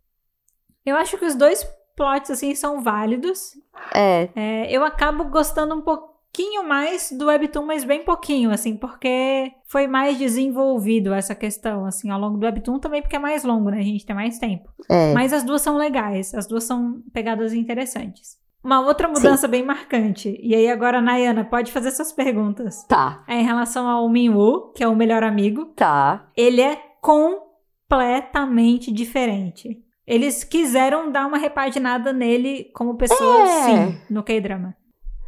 [0.85, 1.63] Eu acho que os dois
[1.95, 3.51] plots assim são válidos.
[3.93, 4.29] É.
[4.35, 9.87] É, eu acabo gostando um pouquinho mais do Webtoon, mas bem pouquinho, assim, porque foi
[9.87, 13.79] mais desenvolvido essa questão, assim, ao longo do Webtoon também, porque é mais longo, né?
[13.79, 14.69] A gente tem mais tempo.
[14.89, 15.13] É.
[15.13, 18.37] Mas as duas são legais, as duas são pegadas interessantes.
[18.61, 22.83] Uma outra mudança bem marcante, e aí agora, Nayana, pode fazer suas perguntas.
[22.85, 23.23] Tá.
[23.27, 25.67] É em relação ao Minwoo, que é o melhor amigo.
[25.75, 26.27] Tá.
[26.35, 29.84] Ele é completamente diferente.
[30.07, 33.45] Eles quiseram dar uma repaginada nele como pessoa, É.
[33.65, 34.75] sim, no K-drama.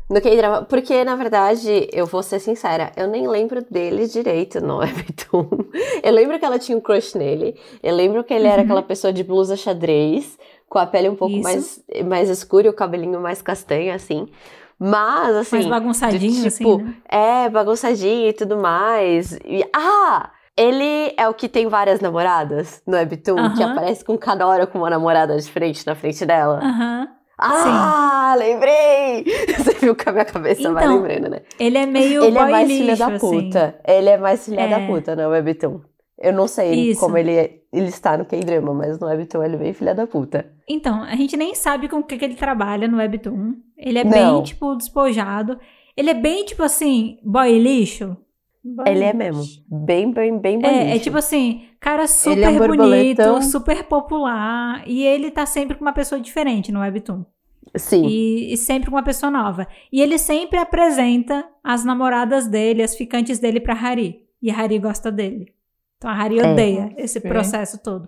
[0.09, 4.77] No K-drama, porque na verdade, eu vou ser sincera, eu nem lembro dele direito no
[4.79, 5.49] Webtoon.
[6.01, 8.63] Eu lembro que ela tinha um crush nele, eu lembro que ele era Uhum.
[8.65, 10.37] aquela pessoa de blusa xadrez,
[10.69, 11.43] com a pele um pouco Isso.
[11.43, 14.27] mais, mais escura e o cabelinho mais castanho, assim.
[14.79, 15.55] Mas, assim.
[15.55, 16.95] Mais bagunçadinho, de, assim, tipo, né?
[17.09, 19.33] É, bagunçadinho e tudo mais.
[19.43, 20.29] E, ah!
[20.57, 23.71] Ele é o que tem várias namoradas no Webtoon, que Aham.
[23.73, 26.59] aparece com cada hora com uma namorada diferente na frente dela.
[26.63, 27.07] Aham.
[27.39, 29.23] Ah, lembrei!
[29.55, 31.41] Você viu que a minha cabeça vai Então, lembrando, né?
[31.59, 33.19] Ele é meio Ele é mais lixo, filha da assim.
[33.19, 33.79] puta.
[33.87, 34.87] Ele é mais filha da É.
[34.87, 35.79] puta no Webtoon.
[36.19, 36.99] Eu não sei Isso.
[36.99, 40.47] como ele, ele está no K-drama, mas no Webtoon ele é bem filha da puta.
[40.67, 43.53] Então, a gente nem sabe com o que, que ele trabalha no Webtoon.
[43.77, 44.11] Ele é Não.
[44.11, 45.59] bem, tipo, despojado.
[45.95, 48.17] Ele é bem, tipo assim, boy lixo.
[48.85, 49.43] Ele é mesmo.
[49.69, 51.03] Bem, bem, bem É, é bonito.
[51.03, 54.83] tipo assim, cara super é um bonito, super popular.
[54.87, 57.23] E ele tá sempre com uma pessoa diferente no Webtoon.
[57.75, 58.05] Sim.
[58.07, 59.67] E, e sempre com uma pessoa nova.
[59.91, 64.21] E ele sempre apresenta as namoradas dele, as ficantes dele pra Hari.
[64.41, 65.53] E a Hari gosta dele.
[65.97, 66.51] Então a Hari É.
[66.51, 67.29] odeia esse Ok.
[67.29, 68.07] processo todo.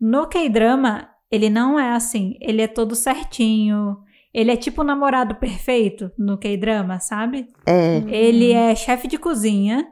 [0.00, 2.36] No K-drama, ele não é assim.
[2.40, 3.98] Ele é todo certinho.
[4.34, 7.48] Ele é tipo o namorado perfeito no K-drama, sabe?
[7.64, 9.86] É, Ele é chefe de cozinha.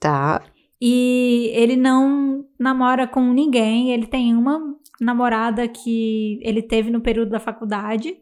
[0.00, 0.42] tá.
[0.86, 3.90] E ele não namora com ninguém.
[3.92, 4.60] Ele tem uma
[5.00, 8.14] namorada que ele teve no período da faculdade,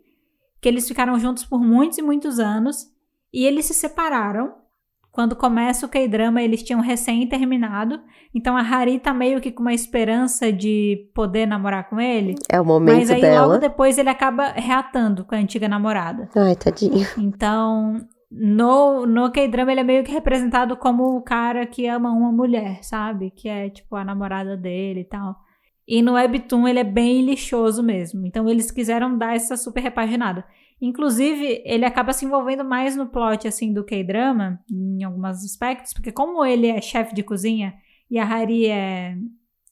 [0.61, 2.87] que eles ficaram juntos por muitos e muitos anos.
[3.33, 4.55] E eles se separaram.
[5.13, 8.01] Quando começa o K-drama, eles tinham recém terminado.
[8.35, 12.35] Então a Hari tá meio que com uma esperança de poder namorar com ele.
[12.51, 13.47] É o momento Mas aí dela.
[13.47, 16.31] logo depois ele acaba reatando com a antiga namorada.
[16.35, 17.07] Ai, tadinho.
[17.19, 17.99] Então,
[18.31, 22.83] no, no K-drama ele é meio que representado como o cara que ama uma mulher,
[22.83, 23.31] sabe?
[23.31, 25.37] Que é tipo a namorada dele e tal.
[25.87, 28.27] E no Webtoon ele é bem lixoso mesmo.
[28.27, 30.43] Então eles quiseram dar essa super repaginada.
[30.83, 36.11] Inclusive, ele acaba se envolvendo mais no plot assim do K-drama, em alguns aspectos, porque
[36.11, 37.73] como ele é chefe de cozinha
[38.11, 39.17] e a Hari é,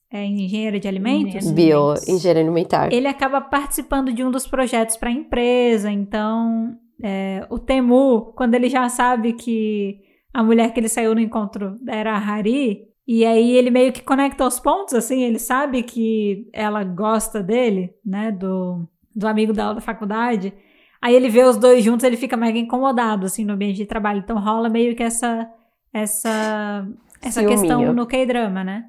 [0.08, 1.54] é engenheira de alimentos, Engenheira.
[1.54, 2.92] Bio, engenharia alimentar.
[2.92, 5.90] ele acaba participando de um dos projetos para a empresa.
[5.90, 10.00] Então, é, o Temu, quando ele já sabe que
[10.32, 14.04] a mulher que ele saiu no encontro era a Hari, e aí ele meio que
[14.04, 19.74] conecta os pontos, assim, ele sabe que ela gosta dele, né, do, do amigo dela
[19.74, 20.52] da faculdade.
[21.02, 24.18] Aí ele vê os dois juntos, ele fica mega incomodado, assim, no ambiente de trabalho.
[24.20, 25.48] Então rola meio que essa,
[25.92, 26.86] essa,
[27.22, 27.58] essa Ciúminho.
[27.60, 28.84] questão no K-drama, né?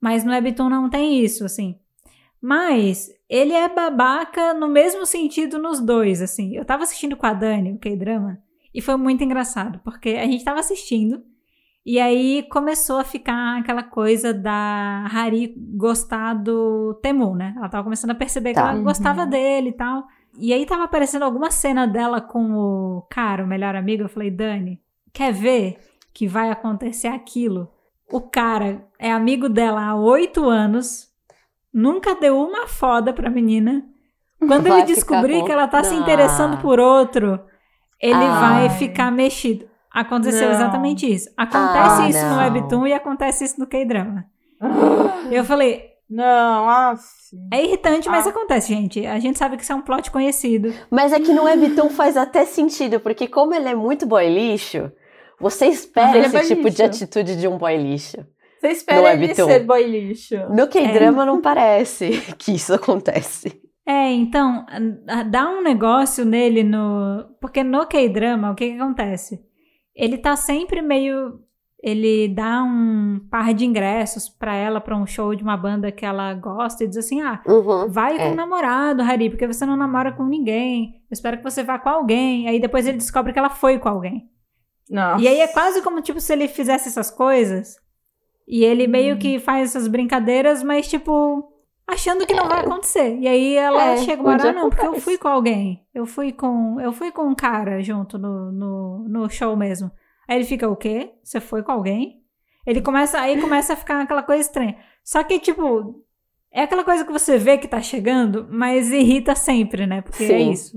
[0.00, 1.76] Mas no Webtoon não tem isso, assim.
[2.42, 6.56] Mas ele é babaca no mesmo sentido nos dois, assim.
[6.56, 8.38] Eu tava assistindo com a Dani, o K-drama,
[8.74, 11.22] e foi muito engraçado, porque a gente tava assistindo
[11.84, 17.52] e aí começou a ficar aquela coisa da Hari gostar do Temu, né?
[17.56, 18.62] Ela tava começando a perceber Tá.
[18.62, 18.84] que ela Uhum.
[18.84, 20.06] gostava dele e tal.
[20.38, 24.04] E aí tava aparecendo alguma cena dela com o cara, o melhor amigo.
[24.04, 24.80] Eu falei, Dani,
[25.12, 25.78] quer ver
[26.14, 27.70] que vai acontecer aquilo?
[28.10, 31.08] O cara é amigo dela há oito anos,
[31.72, 33.84] nunca deu uma foda pra menina.
[34.38, 35.98] Quando Vai ele descobrir que ela tá se Ah.
[35.98, 37.38] interessando por outro,
[38.00, 38.40] ele Ah.
[38.40, 39.68] vai ficar mexido.
[39.92, 40.54] Aconteceu Não.
[40.54, 41.28] exatamente isso.
[41.36, 42.38] Acontece Ah, isso no não.
[42.38, 44.24] Webtoon e acontece isso no K-drama.
[45.30, 47.00] Eu falei, Não, af.
[47.52, 48.30] é irritante, mas Ah.
[48.30, 49.06] acontece, gente.
[49.06, 50.74] A gente sabe que isso é um plot conhecido.
[50.90, 54.90] Mas é que no Webtoon faz até sentido, porque como ele é muito boy lixo,
[55.38, 57.04] você espera Ele é esse tipo de lixo.
[57.04, 58.16] atitude de um boy lixo.
[58.60, 59.46] Você No espera ele Webtoon.
[59.46, 60.36] ser boy lixo.
[60.50, 60.66] No É.
[60.66, 63.60] K-drama não parece que isso acontece.
[63.86, 64.66] É, então,
[65.30, 67.24] dá um negócio nele no.
[67.40, 69.40] Porque no K-drama, o que, que acontece?
[69.96, 71.40] Ele tá sempre meio.
[71.82, 76.04] Ele dá um par de ingressos pra ela pra um show de uma banda que
[76.04, 77.88] ela gosta e diz assim: ah, Uhum.
[77.88, 78.32] vai com É.
[78.32, 80.96] o namorado, Hari, porque você não namora com ninguém.
[81.10, 82.46] Eu espero que você vá com alguém.
[82.48, 84.28] Aí depois ele descobre que ela foi com alguém.
[84.90, 85.22] Nossa.
[85.22, 87.76] E aí é quase como tipo se ele fizesse essas coisas
[88.46, 91.48] e ele meio que faz essas brincadeiras, mas tipo
[91.86, 93.16] achando que não vai acontecer.
[93.18, 95.82] E aí ela É, chega uma hora, não, porque eu fui com alguém.
[95.94, 99.90] Eu fui com, eu fui com um cara junto no, no, no show mesmo.
[100.30, 101.10] Aí ele fica, o quê?
[101.24, 102.20] Você foi com alguém?
[102.64, 104.76] Ele começa, aí começa a ficar aquela coisa estranha.
[105.02, 106.04] Só que, tipo,
[106.52, 110.02] é aquela coisa que você vê que tá chegando, mas irrita sempre, né?
[110.02, 110.50] Porque é Sim.
[110.52, 110.76] isso.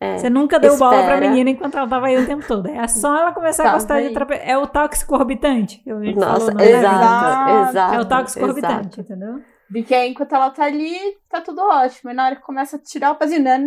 [0.00, 0.16] É.
[0.18, 1.28] Você nunca deu bola pra Espera.
[1.28, 2.66] menina enquanto ela tava aí o tempo todo.
[2.68, 4.08] É só ela começar a Tá gostar de bem.
[4.08, 5.78] outra pe- É o tóxico orbitante.
[5.78, 7.68] que a gente Nossa, falou exato, Exato.
[7.70, 7.94] exato.
[7.94, 8.56] É o tóxico exato.
[8.66, 9.40] orbitante, entendeu?
[9.72, 10.96] Porque aí, enquanto ela tá ali,
[11.28, 12.10] tá tudo ótimo.
[12.10, 13.58] E na hora que começa a tirar o pezinho, não,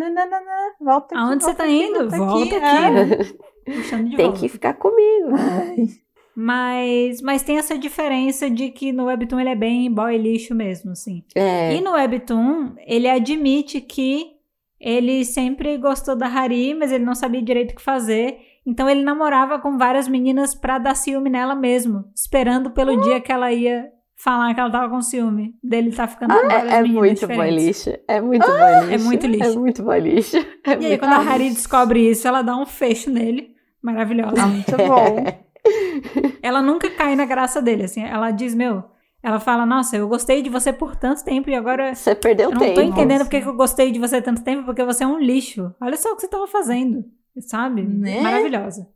[0.81, 1.23] volta aqui.
[1.23, 1.99] Aonde você volta tá aqui, indo?
[2.09, 3.13] volta Volta aqui.
[3.13, 3.39] aqui.
[3.65, 4.39] Puxando de Tem volta.
[4.39, 5.35] que ficar comigo.
[5.37, 6.11] É.
[6.35, 10.91] Mas, mas tem essa diferença de que no Webtoon ele é bem boy lixo mesmo,
[10.91, 11.23] assim.
[11.35, 11.75] É.
[11.75, 14.31] E no Webtoon, ele admite que
[14.79, 18.39] ele sempre gostou da Hari, mas ele não sabia direito o que fazer.
[18.65, 23.31] Então ele namorava com várias meninas pra dar ciúme nela mesmo, esperando pelo dia que
[23.31, 23.91] ela ia
[24.23, 27.89] falar que ela tava com ciúme dele tá ficando com Ah, é, é muito lixo.
[28.07, 28.93] É muito boy lixo.
[28.93, 29.43] é muito lixo.
[29.51, 30.37] É muito boy lixo.
[30.65, 31.55] É E aí, quando a boy Harry lixo.
[31.55, 33.55] descobre isso, ela dá um fecho nele.
[33.81, 34.43] Maravilhosa.
[34.43, 35.23] Ah, muito bom.
[36.41, 38.03] ela nunca cai na graça dele, assim.
[38.03, 38.83] Ela diz, meu...
[39.23, 42.53] Ela fala, nossa, eu gostei de você por tanto tempo e agora Você perdeu eu
[42.55, 42.73] não tempo.
[42.73, 43.25] tô entendendo Nossa.
[43.25, 45.71] porque que eu gostei de você tanto tempo, porque você é um lixo.
[45.79, 47.05] Olha só o que você tava fazendo,
[47.39, 47.83] sabe?
[47.83, 48.19] Né?
[48.19, 48.87] Maravilhosa.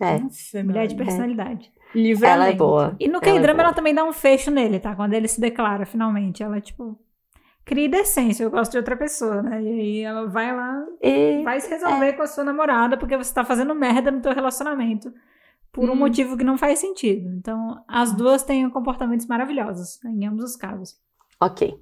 [0.00, 1.04] É, Nossa, Mulher de mano.
[1.06, 1.70] personalidade.
[1.94, 2.40] Livramento.
[2.42, 2.96] ela é boa.
[3.00, 4.94] E no Ela é K-drama ela também dá um fecho nele, tá?
[4.94, 6.42] Quando ele se declara finalmente.
[6.42, 6.98] Ela, tipo,
[7.64, 9.62] cria decência, eu gosto de outra pessoa, né?
[9.62, 13.32] E aí ela vai lá, E vai se resolver com a sua namorada porque você
[13.32, 15.12] tá fazendo merda no teu relacionamento.
[15.72, 15.96] Por um Hum.
[15.96, 17.28] motivo que não faz sentido.
[17.36, 20.96] Então, as duas têm comportamentos maravilhosos, em ambos os casos.
[21.40, 21.74] ok.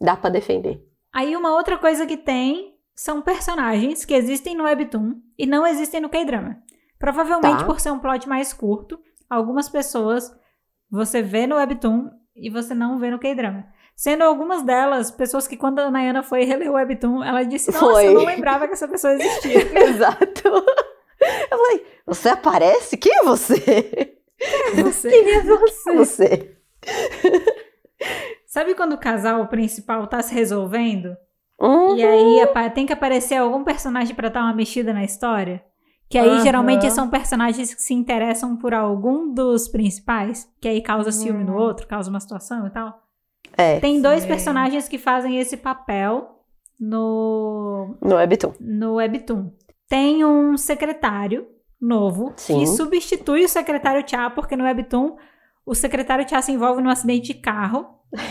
[0.00, 0.82] Dá pra defender.
[1.12, 6.00] Aí uma outra coisa que tem são personagens que existem no Webtoon e não existem
[6.00, 6.56] no K-drama.
[6.98, 7.64] Provavelmente Tá.
[7.64, 8.98] por ser um plot mais curto,
[9.28, 10.34] algumas pessoas
[10.90, 13.66] você vê no Webtoon e você não vê no K-drama.
[13.96, 17.84] Sendo algumas delas pessoas que quando a Nayana foi reler o Webtoon, ela disse, nossa,
[17.84, 18.08] Foi.
[18.08, 19.60] eu não lembrava que essa pessoa existia.
[19.88, 20.48] Exato.
[21.50, 22.96] Eu falei, você aparece?
[22.96, 24.16] Quem é você?
[24.74, 25.92] Você- Quem é você?
[25.94, 26.56] Você.
[28.46, 31.16] Sabe quando o casal principal tá se resolvendo?
[31.60, 31.96] Uhum.
[31.96, 35.64] E aí tem que aparecer algum personagem pra dar uma mexida na história.
[36.14, 36.42] Que aí Aham.
[36.44, 41.54] geralmente são personagens que se interessam por algum dos principais, que aí causa ciúme no
[41.54, 41.56] Hum.
[41.56, 43.02] outro, causa uma situação e tal.
[43.56, 44.28] É, Tem dois Sim.
[44.28, 46.38] personagens que fazem esse papel
[46.78, 48.52] no, no Webtoon.
[48.60, 49.50] no Webtoon.
[49.88, 51.48] Tem um secretário
[51.80, 52.60] novo Sim.
[52.60, 55.16] que substitui o secretário Cha, porque no Webtoon
[55.66, 57.86] o secretário Cha se envolve num acidente de carro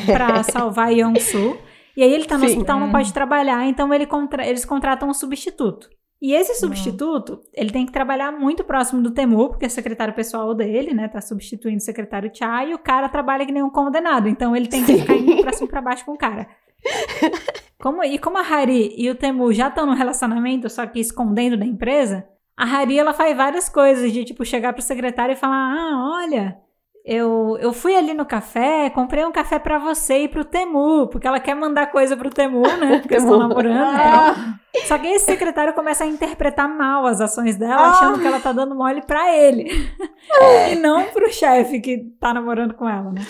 [0.05, 1.57] pra salvar Yong-soo.
[1.97, 2.53] E aí ele tá no Sim.
[2.55, 2.91] hospital, não Hum.
[2.93, 5.89] pode trabalhar, então ele contra- eles contratam um substituto.
[6.23, 10.53] E esse substituto, ele tem que trabalhar muito próximo do Temur, porque é secretário pessoal
[10.53, 11.09] dele, né?
[11.09, 14.29] Tá substituindo o secretário Cha, e o cara trabalha que nem um condenado.
[14.29, 16.47] Então ele tem que ficar indo pra cima e pra baixo com o cara.
[17.77, 21.57] Como, e como a Hari e o Temur já estão no relacionamento, só que escondendo
[21.57, 22.25] da empresa,
[22.55, 26.57] a Hari ela faz várias coisas de tipo chegar pro secretário e falar: "Ah, olha,
[27.05, 31.27] eu, eu fui ali no café, comprei um café pra você e pro Temur, porque
[31.27, 32.99] ela quer mandar coisa pro Temur, né?
[33.03, 33.77] Porque eles estão namorando.
[33.77, 34.55] Ah,
[34.85, 37.89] Só que esse secretário começa a interpretar mal as ações dela, Ah.
[37.91, 39.69] achando que ela tá dando mole pra ele.
[40.71, 43.21] e não pro chefe que tá namorando com ela, né?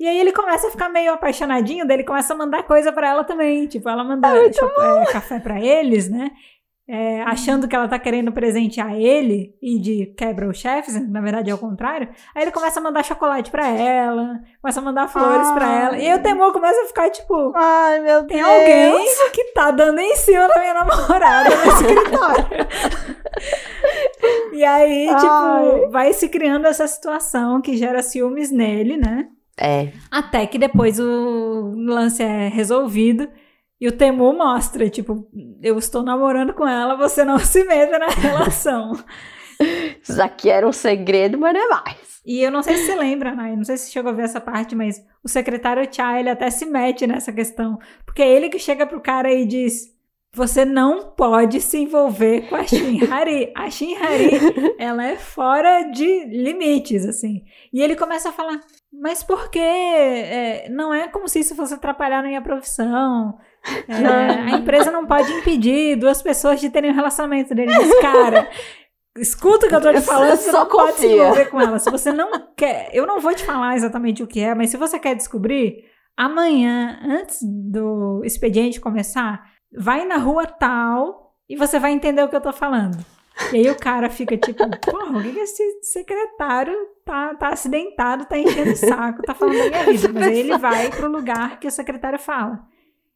[0.00, 3.08] E aí ele começa a ficar meio apaixonadinho, daí ele começa a mandar coisa pra
[3.08, 3.66] ela também.
[3.66, 6.30] Tipo, ela manda cho- é, café pra eles, né?
[6.90, 11.50] É, achando que ela tá querendo presentear ele e de quebra os chefes, na verdade
[11.50, 12.08] é o contrário.
[12.34, 15.82] Aí ele começa a mandar chocolate pra ela, começa a mandar flores pra Ai.
[15.84, 15.98] ela.
[15.98, 18.48] E aí o Temor começa a ficar tipo, Ai, meu tem Deus.
[18.48, 22.46] alguém que tá dando em cima da minha namorada no escritório.
[24.54, 25.88] e aí, tipo, Ai.
[25.90, 29.28] vai se criando essa situação que gera ciúmes nele, né?
[29.60, 29.88] É.
[30.10, 33.28] Até que depois o lance é resolvido
[33.80, 35.28] e o Temu mostra, tipo,
[35.62, 38.92] eu estou namorando com ela, você não se meta na relação.
[40.02, 42.08] Isso aqui era um segredo, mas não é mais.
[42.26, 44.40] E eu não sei se você lembra, Nai, não sei se chegou a ver essa
[44.40, 47.78] parte, mas o secretário Cha, ele até se mete nessa questão.
[48.04, 49.94] Porque é ele que chega pro cara e diz:
[50.34, 53.52] Você não pode se envolver com a Shin Hari.
[53.56, 54.30] A Shin Hari,
[54.78, 57.44] ela é fora de limites, assim.
[57.72, 58.60] E ele começa a falar:
[58.92, 59.58] Mas por quê?
[59.60, 63.38] É, não é como se isso fosse atrapalhar na minha profissão.
[63.88, 67.72] É, a empresa não pode impedir duas pessoas de terem um relacionamento dele.
[67.72, 68.48] Mas, cara,
[69.16, 71.78] escuta o que eu tô te falando, você Só não pode se envolver com ela.
[71.78, 74.76] Se você não quer, eu não vou te falar exatamente o que é, mas se
[74.76, 75.84] você quer descobrir,
[76.16, 79.44] amanhã, antes do expediente começar,
[79.76, 82.98] vai na rua tal e você vai entender o que eu tô falando.
[83.52, 86.74] E aí o cara fica tipo, porra, o que, que esse secretário
[87.04, 90.08] tá, tá acidentado, tá enchendo o saco, tá falando da minha vida.
[90.12, 92.60] Mas aí ele vai pro lugar que o secretário fala.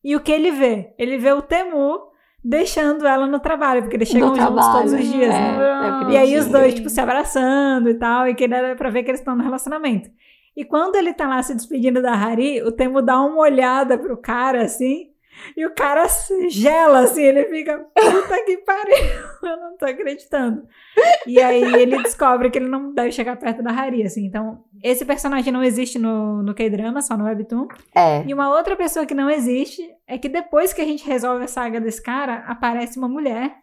[0.05, 0.95] E o que ele vê?
[0.99, 2.12] Ele vê o Temu
[2.45, 5.59] deixando ela no trabalho, porque eles chegam No juntos trabalho, todos os dias, é, né?
[6.09, 9.05] é E aí os dois, tipo, se abraçando e tal, e que dá pra ver
[9.05, 10.11] que eles estão no relacionamento.
[10.57, 14.16] E quando ele tá lá se despedindo da Hari, o Temu dá uma olhada pro
[14.16, 15.11] cara, assim,
[15.56, 18.97] e o cara se gela, assim, ele fica, puta que pariu,
[19.43, 20.66] eu não tô acreditando.
[21.27, 24.24] E aí ele descobre que ele não deve chegar perto da Hari, assim.
[24.24, 27.69] Então, esse personagem não existe no, no K-drama, só no Webtoon.
[27.94, 28.24] É.
[28.27, 31.48] E uma outra pessoa que não existe é que depois que a gente resolve a
[31.48, 33.56] saga desse cara, aparece uma mulher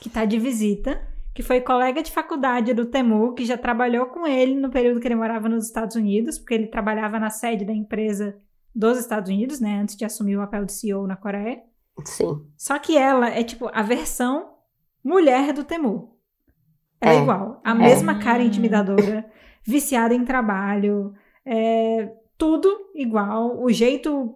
[0.00, 1.00] que tá de visita,
[1.34, 5.08] que foi colega de faculdade do Temu, que já trabalhou com ele no período que
[5.08, 8.36] ele morava nos Estados Unidos, porque ele trabalhava na sede da empresa
[8.74, 11.62] dos Estados Unidos, né, antes de assumir o papel de CEO na Coreia.
[12.04, 12.44] Sim.
[12.56, 14.50] Só que ela é tipo a versão
[15.04, 16.16] mulher do Temu.
[17.00, 17.22] Ela é, É.
[17.22, 17.60] igual.
[17.64, 17.74] A É.
[17.74, 19.24] mesma cara intimidadora,
[19.64, 21.14] viciada em trabalho,
[21.46, 24.34] é, tudo igual, o jeito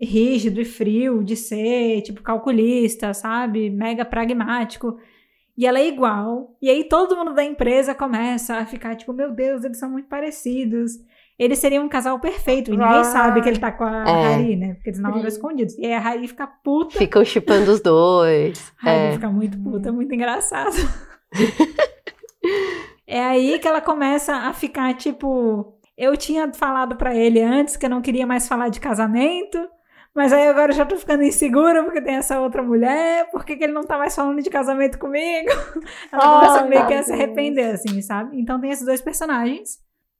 [0.00, 3.70] rígido e frio de ser, tipo, calculista, sabe?
[3.70, 4.96] Mega pragmático.
[5.56, 6.56] E ela é igual.
[6.62, 10.08] E aí todo mundo da empresa começa a ficar tipo, meu Deus, eles são muito
[10.08, 10.92] parecidos.
[11.38, 12.68] Eles seriam um casal perfeito.
[12.68, 13.04] E ninguém Ah.
[13.04, 14.28] sabe que ele tá com a É.
[14.36, 14.74] Harry, né?
[14.74, 15.28] Porque eles namoram Sim.
[15.28, 15.78] escondidos.
[15.78, 16.98] E aí a Harry fica puta.
[16.98, 18.72] Ficam chipando os dois.
[18.82, 19.12] A Harry É.
[19.12, 20.74] fica muito puta, muito engraçado.
[23.06, 25.74] é aí que ela começa a ficar tipo.
[25.96, 29.58] Eu tinha falado pra ele antes que eu não queria mais falar de casamento.
[30.14, 33.30] Mas aí agora eu já tô ficando insegura porque tem essa outra mulher.
[33.30, 35.48] Por que, que ele não tá mais falando de casamento comigo?
[36.10, 38.40] Ela Ai, começa meio que a se arrepender, assim, sabe?
[38.40, 39.78] Então tem esses dois personagens.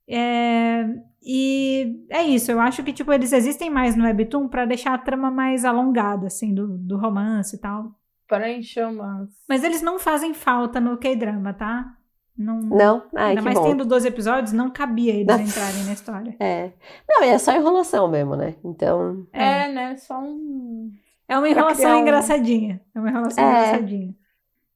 [0.09, 0.87] É,
[1.23, 4.99] E é isso, eu acho que, tipo, eles existem mais no Webtoon pra deixar a
[4.99, 7.93] trama mais alongada, assim, do, do romance e tal.
[8.27, 9.29] Para encher umas.
[9.49, 11.95] Mas eles não fazem falta no K-drama, tá?
[12.37, 12.61] Não.
[12.61, 13.03] Não?
[13.15, 13.65] Ai, Ainda que mais bom.
[13.65, 15.41] tendo 12 episódios, não cabia eles Não.
[15.43, 16.37] entrarem na história.
[16.41, 16.73] É.
[17.09, 18.55] Não, é só enrolação mesmo, né?
[18.65, 19.27] Então.
[19.33, 19.65] É.
[19.65, 19.97] É, né?
[19.97, 20.93] Só um.
[21.29, 22.81] É uma enrolação um- engraçadinha.
[22.95, 23.49] É uma enrolação É.
[23.67, 24.15] engraçadinha.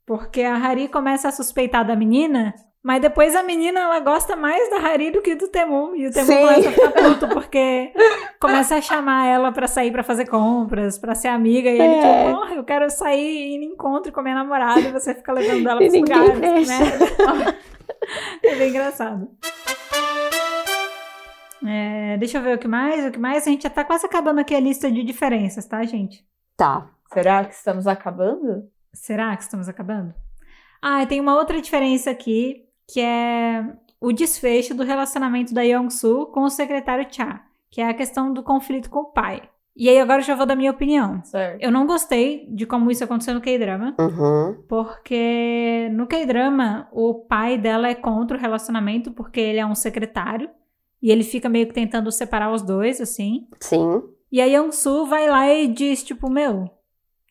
[0.04, 2.52] Porque a Hari começa a suspeitar da menina,
[2.82, 5.94] mas depois a menina ela gosta mais da Hari do que do Temu.
[5.94, 6.38] E o Temu Sim.
[6.40, 7.92] começa a ficar puto porque
[8.40, 11.70] começa a chamar ela pra sair pra fazer compras, pra ser amiga.
[11.70, 12.24] E ele, É.
[12.24, 15.14] tipo, porra, eu quero sair e ir em encontro com a minha namorada e você
[15.14, 16.38] fica levando ela pros lugares.
[16.40, 16.78] deixa.
[16.80, 17.58] Né?
[18.44, 19.28] é bem engraçado.
[21.64, 23.06] É, deixa eu ver o que mais.
[23.06, 23.46] O que mais?
[23.46, 26.24] A gente já tá quase acabando aqui a lista de diferenças, tá, gente?
[26.56, 26.90] Tá.
[27.12, 28.68] Será que estamos acabando?
[28.92, 30.12] Será que estamos acabando?
[30.82, 33.64] Ah, e tem uma outra diferença aqui, que é
[34.00, 38.42] o desfecho do relacionamento da Young-soo com o secretário Cha, que é a questão do
[38.42, 39.42] conflito com o pai.
[39.74, 41.24] E aí agora eu já vou dar minha opinião.
[41.24, 41.62] Certo.
[41.62, 44.56] Eu não gostei de como isso aconteceu no K-drama, Uhum.
[44.68, 50.50] porque no K-drama o pai dela é contra o relacionamento porque ele é um secretário
[51.00, 53.46] e ele fica meio que tentando separar os dois, assim.
[53.60, 54.02] Sim.
[54.30, 56.68] E a Young-soo vai lá e diz, tipo, meu,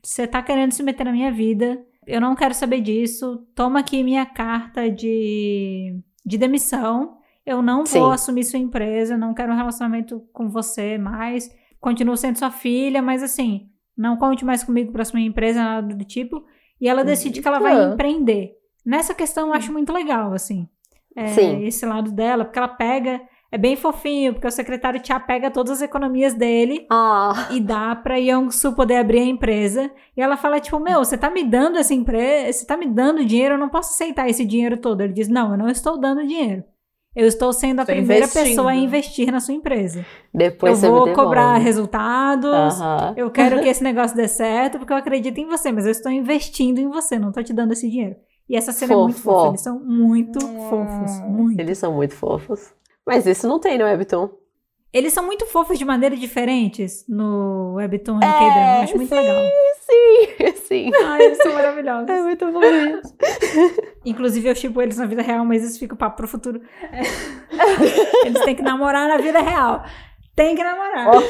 [0.04, 4.04] você tá querendo se meter na minha vida, eu não quero saber disso, toma aqui
[4.04, 8.12] minha carta de, de demissão, eu não vou Sim.
[8.14, 11.50] assumir sua empresa, não quero um relacionamento com você mais,
[11.80, 16.06] continuo sendo sua filha, mas assim, não conte mais comigo pra assumir empresa, nada do
[16.06, 16.44] tipo.
[16.80, 17.94] E ela decide que ela vai Eita.
[17.94, 18.54] empreender.
[18.86, 20.68] Nessa questão eu acho muito legal, assim,
[21.16, 21.64] é, Sim.
[21.66, 23.22] esse lado dela, porque ela pega...
[23.54, 27.50] É bem fofinho, porque o secretário Tia pega todas as economias dele Ah.
[27.52, 29.92] e dá pra Young-soo poder abrir a empresa.
[30.16, 33.26] E ela fala, tipo, meu, você tá me dando essa empresa, você tá me dando
[33.26, 35.02] dinheiro, eu não posso aceitar esse dinheiro todo.
[35.02, 36.64] Ele diz, não, eu não estou dando dinheiro.
[37.14, 38.44] Eu estou sendo a Estou primeira investindo.
[38.46, 40.06] pessoa a investir na sua empresa.
[40.34, 43.14] Depois eu vou cobrar resultados, Aham.
[43.18, 46.10] eu quero que esse negócio dê certo, porque eu acredito em você, mas eu estou
[46.10, 48.16] investindo em você, não tô te dando esse dinheiro.
[48.48, 49.36] E essa cena é muito Fofo.
[49.38, 50.70] fofa, eles são muito Hum.
[50.70, 51.60] fofos, muito.
[51.60, 52.74] Eles são muito fofos.
[53.06, 54.30] Mas isso não tem no Webtoon.
[54.94, 58.96] Eles são muito fofos de maneiras diferentes no Webtoon e no É, K-drama, eu acho
[58.98, 59.16] muito sim.
[59.16, 59.42] legal.
[59.82, 60.92] Sim, sim.
[61.06, 62.10] Ai, eles são maravilhosos.
[62.10, 63.16] É muito bom isso.
[64.06, 66.62] Inclusive, eu chipo eles na vida real, mas isso fica o papo pro futuro.
[66.92, 68.28] É.
[68.28, 69.82] Eles têm que namorar na vida real.
[70.36, 71.08] Tem que namorar.
[71.16, 71.22] Ó,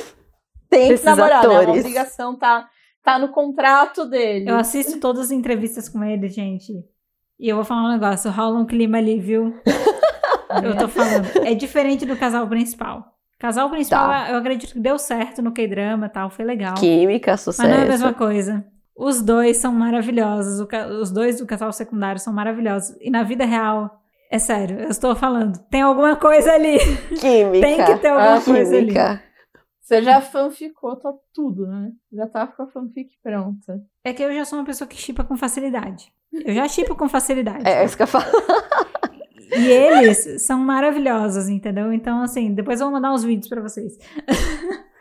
[0.69, 1.53] Tem que Esses namorar, né?
[1.53, 1.79] É uma atores.
[1.81, 2.67] obrigação, tá,
[3.03, 4.49] tá no contrato dele.
[4.49, 6.73] Eu assisto todas as entrevistas com eles, gente.
[7.39, 9.53] E eu vou falar um negócio, rola um clima ali, viu?
[10.63, 11.27] Eu tô falando.
[11.45, 13.05] É diferente do casal principal.
[13.39, 14.29] Casal principal, Tá.
[14.31, 16.75] eu acredito que deu certo no K-drama e tal, foi legal.
[16.75, 18.13] Química, Mas não é a mesma sucesso.
[18.15, 18.65] coisa.
[18.95, 20.59] Os dois são maravilhosos.
[21.01, 22.95] Os dois do casal secundário são maravilhosos.
[23.01, 23.99] E na vida real,
[24.29, 26.77] é sério, eu estou falando, tem alguma coisa ali.
[27.19, 27.61] Química.
[27.67, 28.85] Tem que ter alguma Ah, coisa ali.
[28.87, 29.23] Química.
[29.81, 31.89] Você já fanficou tá tudo, né?
[32.13, 33.81] Já tá com a fanfic pronta.
[34.05, 36.13] É que eu já sou uma pessoa que chipa com facilidade.
[36.31, 37.67] Eu já chipo com facilidade.
[37.67, 38.23] É, é isso que eu falo.
[39.51, 41.91] E eles são maravilhosos, entendeu?
[41.91, 43.97] Então, assim, depois eu vou mandar uns vídeos pra vocês.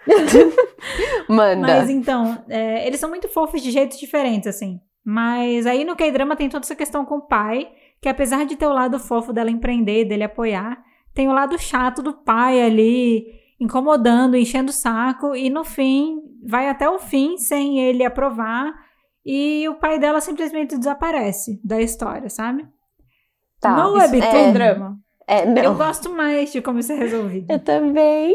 [1.29, 1.61] Manda.
[1.61, 4.81] Mas então, é, eles são muito fofos de jeitos diferentes, assim.
[5.05, 7.71] Mas aí no K-drama tem toda essa questão com o pai,
[8.01, 10.83] que apesar de ter o lado fofo dela empreender, dele apoiar,
[11.15, 13.27] tem o lado chato do pai ali,
[13.59, 18.73] incomodando, enchendo o saco, e no fim, vai até o fim sem ele aprovar,
[19.25, 22.67] e o pai dela simplesmente desaparece da história, sabe?
[23.61, 23.77] Tá.
[23.77, 24.99] no isso- Webtoon, Tem é, drama.
[25.27, 25.63] é, não.
[25.63, 27.47] Eu gosto mais de como isso é resolvido.
[27.53, 28.35] Eu também.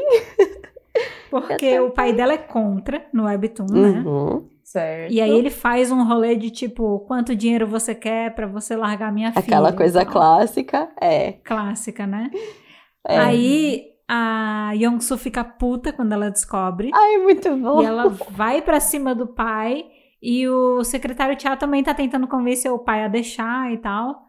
[1.29, 3.89] Porque eu o pai dela é contra no Webtoon, né?
[4.05, 4.47] Uhum.
[4.63, 5.11] Certo.
[5.11, 9.11] E aí ele faz um rolê de tipo, quanto dinheiro você quer pra você largar
[9.11, 9.43] minha filha?
[9.43, 10.13] Aquela coisa e tal.
[10.13, 10.89] clássica.
[10.99, 11.33] É.
[11.43, 12.31] Clássica, né?
[13.07, 13.17] é.
[13.17, 16.91] Aí a Young-soo fica puta quando ela descobre.
[16.93, 17.81] Ai, muito bom.
[17.81, 19.85] E ela vai pra cima do pai.
[20.21, 24.24] E o secretário Tia também tá tentando convencer o pai a deixar e tal.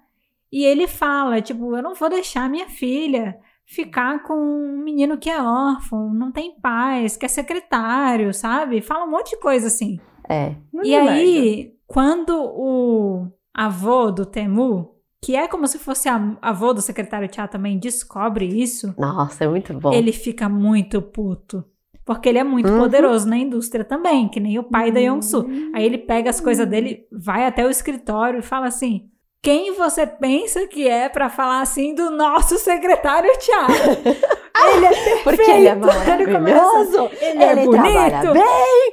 [0.53, 5.29] E ele fala, tipo, eu não vou deixar minha filha ficar com um menino que
[5.29, 8.81] é órfão, não tem pais, que é secretário, sabe?
[8.81, 9.99] Fala um monte de coisa assim.
[10.29, 10.55] É.
[10.85, 16.81] E aí, quando o avô do Temu, que é como se fosse a- avô do
[16.81, 19.93] secretário Tia também, descobre isso, Nossa, é muito bom.
[19.93, 21.65] ele fica muito puto.
[22.05, 22.79] Porque ele é muito Uhum.
[22.79, 25.45] poderoso na indústria também, que nem o pai da Yongsu.
[25.75, 29.11] Aí ele pega as coisas dele, vai até o escritório e fala assim:
[29.47, 33.55] Quem você pensa que é pra falar assim do nosso secretário Tia?
[34.75, 35.23] ele é perfeito.
[35.23, 37.11] Porque ele é maravilhoso.
[37.21, 38.33] Ele, é Ele trabalha bonito.
[38.33, 38.93] bem.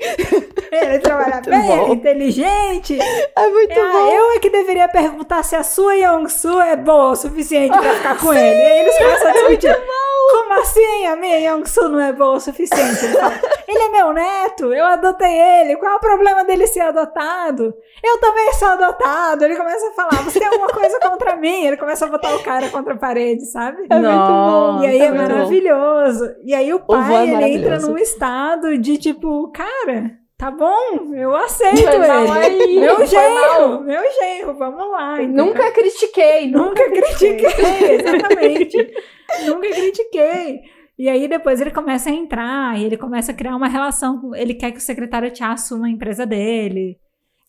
[0.72, 1.94] Ele trabalha Muito bem, ele é bom.
[1.94, 3.00] inteligente.
[3.36, 4.08] É muito É, bom.
[4.14, 8.20] eu é que deveria perguntar se a sua Yongsu é boa o suficiente pra ficar
[8.20, 8.40] com ele.
[8.40, 9.82] E aí eles começam a discutir.
[10.32, 13.06] Como assim a minha Yongsu não é boa o suficiente?
[13.06, 13.34] Ele fala,
[13.68, 17.74] ele é meu neto, eu adotei ele, qual é o problema dele ser adotado?
[18.04, 19.46] Eu também sou adotado.
[19.46, 21.66] Ele começa a falar, você tem alguma coisa contra mim?
[21.66, 23.86] Ele começa a botar o cara contra a parede, sabe?
[23.90, 24.84] É muito bom.
[24.84, 25.18] E aí é bom.
[25.18, 26.36] maravilhoso.
[26.44, 31.36] E aí o é pai, ele entra num estado de tipo, cara, tá bom, eu
[31.36, 32.06] aceito ele.
[32.06, 35.22] aí, Meu genro, meu genro, vamos lá.
[35.22, 35.46] entendeu?
[35.46, 38.94] Nunca critiquei, Nunca critiquei, exatamente.
[39.46, 40.60] Nunca critiquei.
[40.98, 44.32] E aí depois ele começa a entrar e ele começa a criar uma relação.
[44.36, 46.98] Ele quer que o secretário Tia assuma a empresa dele.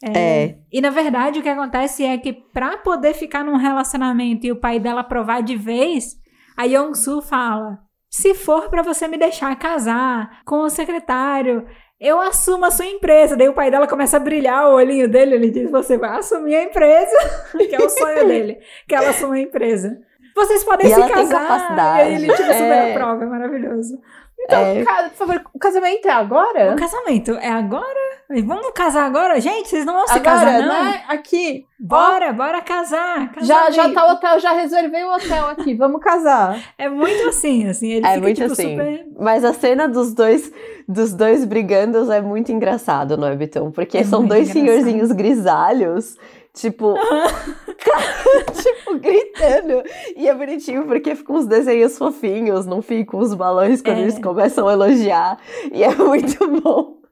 [0.03, 0.57] É.
[0.73, 4.57] E na verdade o que acontece é que pra poder ficar num relacionamento e o
[4.61, 6.17] pai dela aprovar de vez,
[6.57, 7.79] a Yong-Soo fala:
[8.11, 11.67] se for pra você me deixar casar com o secretário,
[11.99, 13.37] eu assumo a sua empresa.
[13.37, 16.55] Daí o pai dela começa a brilhar o olhinho dele, ele diz: você vai assumir
[16.57, 17.17] a empresa,
[17.57, 19.97] que é o sonho dele, que ela assuma a empresa.
[20.37, 21.77] Vocês podem E se casar.
[21.77, 22.93] E aí ele super É.
[22.93, 23.97] aprova, é maravilhoso.
[24.41, 24.85] Então, É.
[25.11, 26.73] por favor, o casamento é agora?
[26.75, 28.14] O casamento é agora?
[28.47, 29.39] Vamos casar agora?
[29.41, 30.85] Gente, vocês não vão se agora, casar, não?
[30.85, 31.05] né?
[31.09, 31.67] Aqui.
[31.79, 33.33] Bora, bora casar.
[33.43, 35.75] Já, já tá o hotel, já reservei o hotel aqui.
[35.75, 36.59] Vamos casar.
[36.79, 37.91] É muito assim, assim.
[37.93, 38.71] Ele É fica, muito tipo, assim.
[38.71, 39.07] super...
[39.21, 40.51] Mas a cena dos dois,
[40.89, 43.71] dos dois brigando é muito engraçado, não é, Bitão?
[43.71, 44.67] Porque É são dois engraçado.
[44.67, 46.17] senhorzinhos grisalhos,
[46.55, 46.95] tipo,
[48.63, 49.83] tipo, gritando.
[50.17, 54.03] E é bonitinho porque ficam uns desenhos fofinhos, não ficam os balões quando É.
[54.03, 55.39] eles começam a elogiar.
[55.73, 57.04] E é muito bom.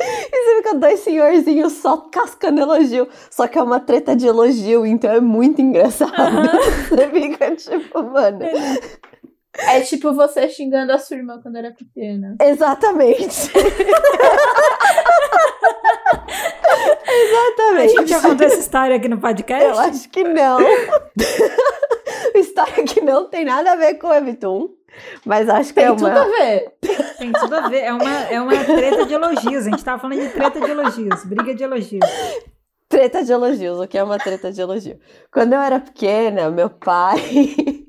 [0.32, 3.08] E você fica dois senhorzinhos só cascando elogio.
[3.30, 6.10] Só que é uma treta de elogio, então é muito engraçado.
[6.88, 8.38] Você fica tipo, mano.
[9.58, 12.36] É tipo você xingando a sua irmã quando era pequena.
[12.40, 13.50] Exatamente.
[17.10, 17.92] A Exatamente.
[17.92, 19.64] gente já contou essa história aqui no podcast?
[19.64, 20.58] Eu acho que não.
[22.34, 24.68] História que não tem nada a ver com o Webtoon.
[25.24, 26.24] Mas acho que Tem é tudo a uma.
[26.24, 26.72] ver.
[27.18, 27.80] Tem tudo a ver.
[27.80, 29.66] É uma, é uma treta de elogios.
[29.66, 31.24] A gente tava falando de treta de elogios.
[31.24, 32.06] Briga de elogios.
[32.88, 33.78] Treta de elogios.
[33.78, 34.98] O que é uma treta de elogio?
[35.32, 37.20] Quando eu era pequena, meu pai.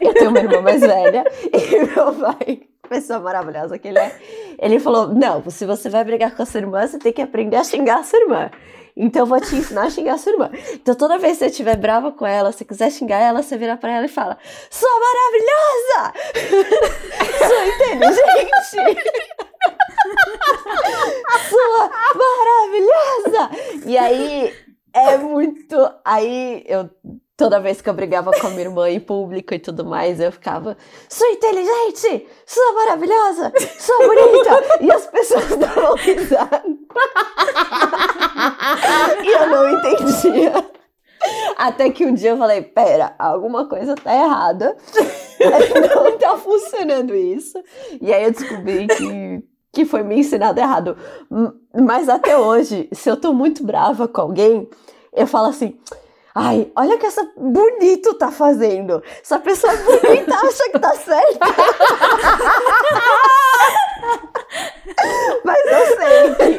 [0.00, 1.24] eu tenho uma irmã mais velha.
[1.52, 4.12] E meu pai, pessoa maravilhosa que ele é,
[4.58, 7.56] ele falou: Não, se você vai brigar com a sua irmã, você tem que aprender
[7.56, 8.50] a xingar a sua irmã.
[8.96, 10.50] Então eu vou te ensinar a xingar a sua irmã.
[10.74, 13.76] Então toda vez que você estiver brava com ela, se quiser xingar ela, você vira
[13.76, 14.38] pra ela e fala:
[14.70, 16.12] Sou maravilhosa!
[17.48, 19.10] Sou inteligente!
[21.48, 23.50] Sua maravilhosa!
[23.86, 24.52] E aí
[24.92, 25.76] é muito.
[26.04, 26.90] Aí eu.
[27.36, 30.30] Toda vez que eu brigava com a minha irmã em público e tudo mais, eu
[30.30, 30.76] ficava:
[31.08, 34.62] sou inteligente, sou maravilhosa, sou bonita!
[34.82, 36.62] E as pessoas davam risada.
[39.24, 39.70] e eu não
[40.28, 40.70] entendia.
[41.56, 44.74] Até que um dia eu falei: pera, alguma coisa tá errada.
[45.94, 47.62] não tá funcionando isso.
[48.00, 49.42] E aí eu descobri que,
[49.72, 50.96] que foi me ensinado errado.
[51.74, 54.68] Mas até hoje, se eu tô muito brava com alguém,
[55.12, 55.78] eu falo assim.
[56.32, 59.02] Ai, olha o que essa bonito tá fazendo.
[59.20, 61.40] Essa pessoa bonita acha que tá certa.
[65.44, 66.58] Mas eu sei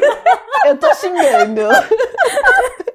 [0.64, 1.62] eu tô xingando.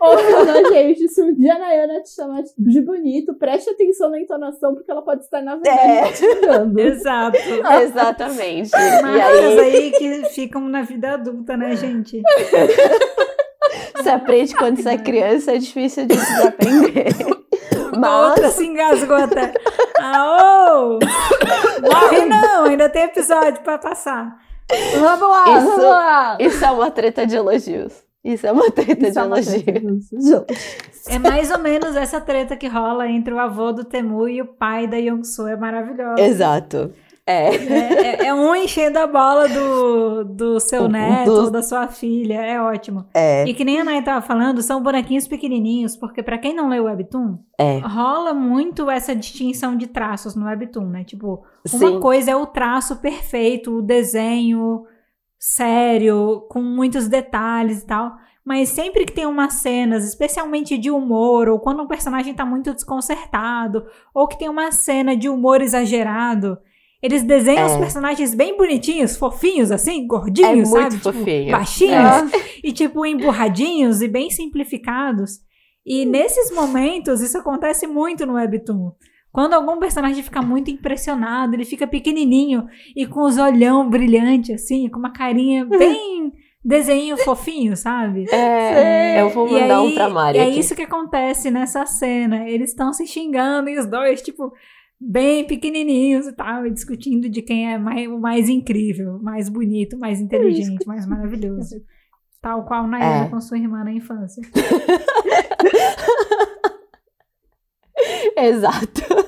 [0.00, 4.74] Ouvindo, gente, se um dia a Nayana te chamar de bonito, preste atenção na entonação,
[4.74, 6.82] porque ela pode estar, na verdade, É.
[6.82, 7.38] Exato.
[7.82, 8.70] Exatamente.
[8.74, 12.22] E Marcas aí, aí que ficam na vida adulta, né, gente?
[13.96, 17.06] você aprende quando você é criança, é difícil de desaprender.
[18.02, 19.54] A outra Mas se engasgou até.
[19.98, 20.98] Aô!
[21.80, 24.36] Morre não, ainda tem episódio pra passar.
[25.00, 26.36] Vamos lá, Isso- vamos lá.
[26.38, 28.04] isso é uma treta de elogios.
[28.32, 29.62] Isso é uma treta Isso de é uma elogios.
[29.62, 30.44] treta elogio.
[31.08, 34.46] É mais ou menos essa treta que rola entre o avô do Temu e o
[34.46, 35.46] pai da Yongsu.
[35.46, 36.20] É maravilhosa.
[36.20, 36.90] Exato.
[37.24, 37.54] É.
[37.54, 41.86] É, é, é um enchendo a bola do, do seu neto do- ou da sua
[41.86, 42.34] filha.
[42.40, 43.04] É ótimo.
[43.14, 43.44] É.
[43.46, 46.80] E que nem a Nay tava falando, são bonequinhos pequenininhos, porque pra quem não lê
[46.80, 47.78] o Webtoon, É.
[47.78, 51.04] rola muito essa distinção de traços no Webtoon, né?
[51.04, 52.00] Tipo, uma Sim.
[52.00, 54.84] coisa é o traço perfeito, o desenho
[55.38, 58.12] sério, com muitos detalhes e tal.
[58.44, 62.72] Mas sempre que tem umas cenas, especialmente de humor, ou quando um personagem tá muito
[62.72, 63.84] desconcertado,
[64.14, 66.56] ou que tem uma cena de humor exagerado,
[67.02, 67.66] eles desenham É.
[67.66, 70.96] os personagens bem bonitinhos, fofinhos, assim, É gordinhos, muito sabe?
[70.96, 71.50] Tipo, fofinho.
[71.52, 72.38] baixinhos É.
[72.64, 75.40] e tipo emburradinhos e bem simplificados.
[75.84, 78.92] E nesses momentos isso acontece muito no webtoon.
[79.36, 84.88] Quando algum personagem fica muito impressionado, ele fica pequenininho e com os olhão brilhante assim,
[84.88, 86.32] com uma carinha bem
[86.64, 88.24] desenho fofinho, sabe?
[88.32, 92.48] É, eu vou mandar aí, um pra Mari e é isso que acontece nessa cena.
[92.48, 94.50] Eles estão se xingando e os dois, tipo,
[94.98, 99.98] bem pequenininhos e tal, e discutindo de quem é mais, o mais incrível, mais bonito,
[99.98, 101.76] mais inteligente, mais maravilhoso.
[102.40, 103.28] Tal qual Nayara É.
[103.28, 104.42] com sua irmã na infância.
[108.36, 109.25] Exato.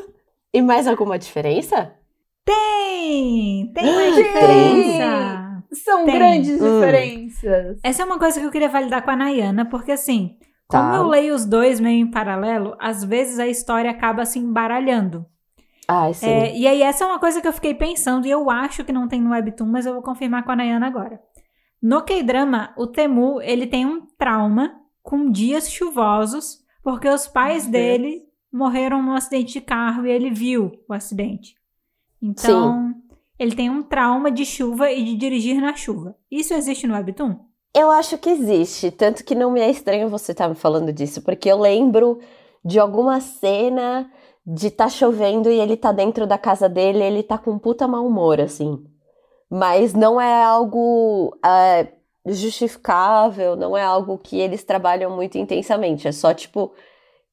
[0.53, 1.93] E mais alguma diferença?
[2.45, 3.71] Tem!
[3.75, 4.15] Tem uma Tem!
[4.15, 5.65] diferença!
[5.73, 6.15] São Tem.
[6.15, 6.81] grandes Hum.
[6.81, 7.79] diferenças.
[7.83, 10.37] Essa é uma coisa que eu queria validar com a Nayana, porque assim,
[10.69, 10.81] Tá.
[10.81, 15.27] como eu leio os dois meio em paralelo, às vezes a história acaba se embaralhando.
[15.87, 16.27] Ai, sim.
[16.27, 18.93] É, e aí, essa é uma coisa que eu fiquei pensando, e eu acho que
[18.93, 21.21] não tem no Webtoon, mas eu vou confirmar com a Nayana agora.
[21.83, 27.73] No K-drama, o Temu, ele tem um trauma com dias chuvosos, porque os pais Meu
[27.73, 28.23] dele
[28.53, 31.55] morreram num acidente de carro e ele viu o acidente.
[32.21, 32.95] Então,
[33.39, 36.17] ele tem um trauma de chuva e de dirigir na chuva.
[36.31, 37.37] Isso existe no Webtoon?
[37.75, 41.23] Eu acho que existe, tanto que não me é estranho você estar me falando disso,
[41.23, 42.19] porque eu lembro
[42.65, 44.11] de alguma cena
[44.45, 47.87] de tá chovendo e ele tá dentro da casa dele, e ele tá com puta
[47.87, 48.83] mau humor, assim.
[49.51, 51.93] Mas não é algo é,
[52.27, 56.73] justificável, não é algo que eles trabalham muito intensamente, é só tipo,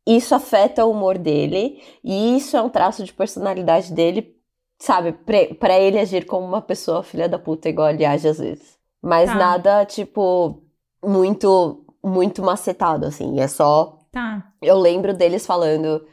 [0.05, 4.35] isso afeta o humor dele, e isso é um traço de personalidade dele,
[4.79, 8.37] sabe, pra, pra ele agir como uma pessoa filha da puta, igual ele age às
[8.37, 8.77] vezes.
[9.01, 9.35] Mas Tá.
[9.35, 10.61] nada, tipo,
[11.03, 13.39] muito, muito macetado, assim.
[13.39, 13.99] É só.
[14.11, 14.51] Tá.
[14.61, 16.05] Eu lembro deles falando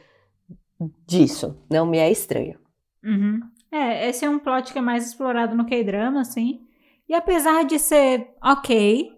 [1.07, 1.57] disso.
[1.69, 2.59] Não me é estranho.
[3.03, 3.39] Uhum.
[3.71, 6.61] É, esse é um plot que é mais explorado no K-drama, assim.
[7.09, 9.11] E apesar de ser ok,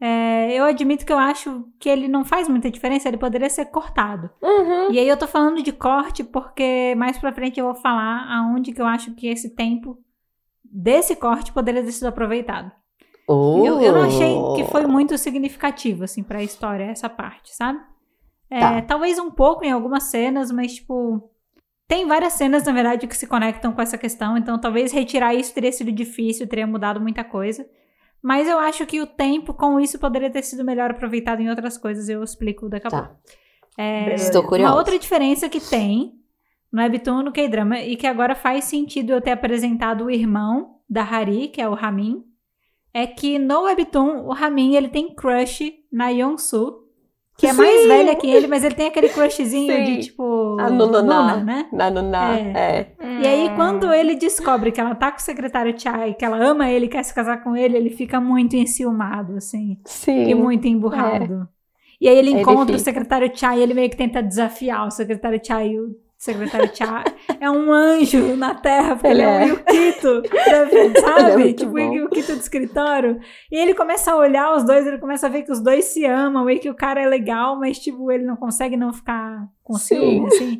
[0.00, 3.66] é, eu admito que eu acho que ele não faz muita diferença, ele poderia ser
[3.66, 4.28] cortado.
[4.42, 4.92] Uhum.
[4.92, 8.72] E aí eu tô falando de corte porque mais pra frente eu vou falar aonde
[8.72, 9.98] que eu acho que esse tempo
[10.64, 12.70] desse corte poderia ter sido aproveitado.
[13.28, 14.70] Eu, eu não achei que Oh.
[14.70, 17.80] foi muito significativo, assim, pra história, essa parte, sabe?
[18.48, 18.82] É, Tá.
[18.82, 21.28] Talvez um pouco em algumas cenas, mas, tipo.
[21.88, 25.54] Tem várias cenas, na verdade, que se conectam com essa questão, então talvez retirar isso
[25.54, 27.64] teria sido difícil, teria mudado muita coisa.
[28.26, 31.78] Mas eu acho que o tempo com isso poderia ter sido melhor aproveitado em outras
[31.78, 33.06] coisas, eu explico daqui a pouco.
[33.06, 33.16] Tá.
[33.78, 34.24] É, Beleza.
[34.24, 34.72] Estou curiosa.
[34.72, 36.12] uma outra diferença que tem
[36.72, 40.80] no Webtoon e no K-drama, e que agora faz sentido eu ter apresentado o irmão
[40.90, 42.24] da Hari, que é o Ramin,
[42.92, 46.80] é que no Webtoon, o Ramin, ele tem crush na Yonsu,
[47.38, 47.88] que é mais Sim.
[47.88, 49.84] velha que ele, mas ele tem aquele crushzinho Sim.
[49.84, 51.02] de, tipo, A Nununa.
[51.02, 51.68] Nuna, né?
[51.72, 52.95] Na, no, na, É.
[53.06, 53.20] é.
[53.22, 56.70] E aí, quando ele descobre que ela tá com o secretário Chai, que ela ama
[56.70, 59.78] ele, quer se casar com ele, ele fica muito enciumado, assim.
[59.84, 60.28] Sim.
[60.28, 61.48] E muito emburrado.
[62.00, 62.90] E aí ele Ele encontra o fica.
[62.90, 65.68] secretário Chai e ele meio que tenta desafiar o secretário Chai.
[65.68, 67.04] E o secretário Chai
[67.40, 69.46] é um anjo na Terra, porque ele, Ele é um é.
[69.48, 70.22] Yukito,
[70.94, 71.32] da- sabe?
[71.38, 73.18] muito tipo, o Yukito do escritório.
[73.50, 76.04] E ele começa a olhar os dois, ele começa a ver que os dois se
[76.04, 79.74] amam e que o cara é legal, mas, tipo, ele não consegue não ficar com
[79.74, 79.96] Sim.
[79.96, 80.58] ciúme, assim.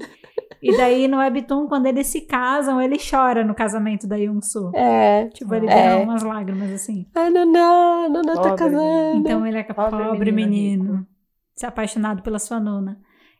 [0.62, 4.70] E daí, no Webtoon, quando eles se casam, ele chora no casamento da Yunsu.
[4.74, 5.26] É.
[5.28, 5.74] Tipo, ele É.
[5.74, 7.06] derrama umas lágrimas, assim.
[7.14, 7.60] A Nuna,
[8.06, 9.18] a Nuna tá Pobre casando.
[9.18, 11.06] Então ele é pobre, Pobre menino, menino
[11.54, 12.98] se apaixonado pela sua nona.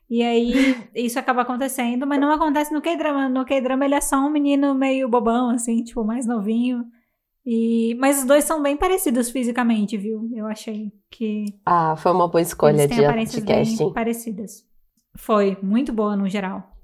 [0.09, 0.53] E aí
[0.95, 3.29] isso acaba acontecendo, mas não acontece no K-drama.
[3.29, 6.85] No K-drama ele é só um menino meio bobão, assim, tipo, mais novinho.
[7.45, 7.97] E...
[7.99, 10.29] Mas os dois são bem parecidos fisicamente, viu?
[10.35, 13.93] Eu achei que Ah, foi uma boa escolha eles têm de, aparências de bem casting.
[13.93, 14.65] parecidas.
[15.17, 16.76] Foi, muito boa no geral.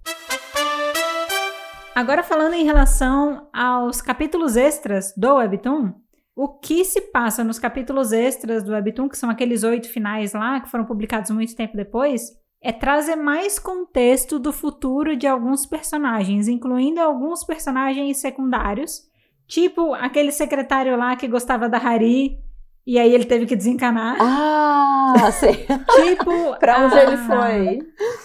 [1.94, 5.92] Agora falando em relação aos capítulos extras do Webtoon,
[6.34, 10.58] o que se passa nos capítulos extras do Webtoon, que são aqueles oito finais lá,
[10.60, 12.30] que foram publicados muito tempo depois,
[12.62, 19.02] é trazer mais contexto do futuro de alguns personagens, incluindo alguns personagens secundários,
[19.46, 22.38] tipo aquele secretário lá que gostava da Hari,
[22.86, 24.16] e aí ele teve que desencanar.
[24.20, 25.66] Ah, sei.
[25.66, 27.78] Tipo, Pra onde a- ele foi?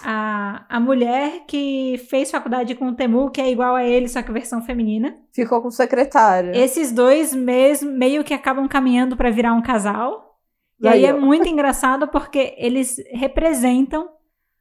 [0.04, 4.22] a, a mulher que fez faculdade com o Temu, que é igual a ele, só
[4.22, 5.16] que versão feminina.
[5.32, 6.52] Ficou com o secretário.
[6.54, 10.36] Esses dois mesmo, meio que acabam caminhando pra virar um casal.
[10.80, 14.08] E aí Aí, é muito engraçado porque eles representam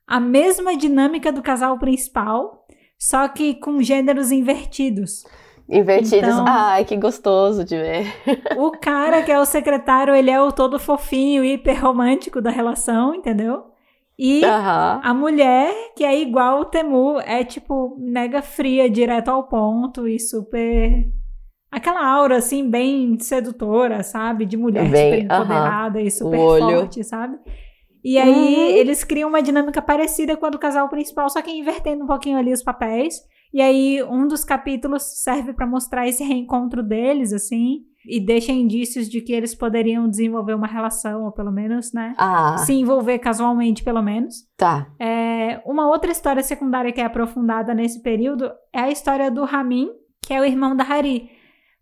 [0.06, 2.66] a mesma dinâmica do casal principal,
[2.98, 5.24] só que com gêneros invertidos.
[5.70, 6.30] Invertidos.
[6.30, 8.06] Então- Ai, que gostoso de ver.
[8.58, 13.14] O cara que é o secretário, ele é o todo fofinho, hiper romântico da relação,
[13.14, 13.64] entendeu?
[14.18, 15.02] E Aham.
[15.04, 20.20] a mulher, que é igual o Temu, é tipo mega fria, direto ao ponto e
[20.20, 21.06] super.
[21.70, 24.46] Aquela aura, assim, bem sedutora, sabe?
[24.46, 27.38] De mulher Bem, super empoderada e super forte, sabe?
[28.04, 28.78] E aí Uhum.
[28.78, 32.38] eles criam uma dinâmica parecida com a do casal principal, só que invertendo um pouquinho
[32.38, 33.16] ali os papéis.
[33.54, 39.10] E aí um dos capítulos serve pra mostrar esse reencontro deles, assim, e deixa indícios
[39.10, 42.14] de que eles poderiam desenvolver uma relação, ou pelo menos, né?
[42.18, 44.36] Ah, Se envolver casualmente, pelo menos.
[44.58, 44.88] tá.
[45.00, 49.90] É, uma outra história secundária que é aprofundada nesse período é a história do Ramin,
[50.22, 51.30] que é o irmão da Hari.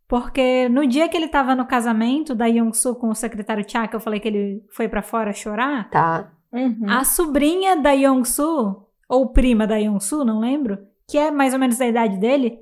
[0.07, 3.95] Porque no dia que ele tava no casamento da Young-soo com o secretário Cha, que
[3.95, 6.31] eu falei que ele foi pra fora chorar, Tá.
[6.53, 6.85] Uhum.
[6.87, 10.77] a sobrinha da Young-soo, ou prima da Young-soo, não lembro,
[11.07, 12.57] que é mais ou menos da idade dele,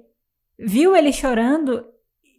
[0.60, 1.86] viu ele chorando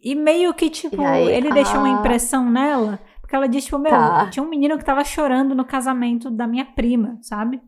[0.03, 1.99] e meio que, tipo, aí, ele deixou uma ah.
[1.99, 4.29] impressão nela, porque ela disse, tipo, meu, Tá.
[4.29, 7.59] tinha um menino que tava chorando no casamento da minha prima, sabe?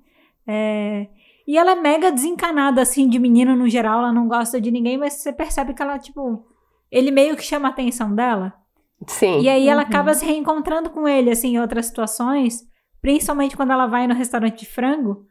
[0.48, 1.08] É,
[1.48, 4.98] E ela é mega desencanada, assim, de menino no geral, ela não gosta de ninguém,
[4.98, 6.46] mas você percebe que ela, tipo,
[6.92, 8.54] ele meio que chama a atenção dela.
[9.08, 9.40] Sim.
[9.42, 9.88] E aí ela Uhum.
[9.88, 12.64] acaba se reencontrando com ele, assim, em outras situações.
[13.02, 15.26] Principalmente quando ela vai no restaurante de frango.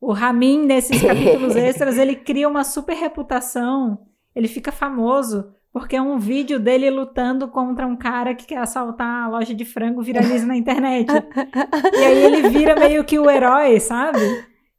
[0.00, 3.98] O Ramin, nesses capítulos extras, ele cria uma super reputação.
[4.34, 5.52] Ele fica famoso.
[5.72, 9.64] Porque é um vídeo dele lutando contra um cara que quer assaltar a loja de
[9.64, 11.08] frango viraliza na internet.
[11.12, 14.18] e aí ele vira meio que o herói, sabe?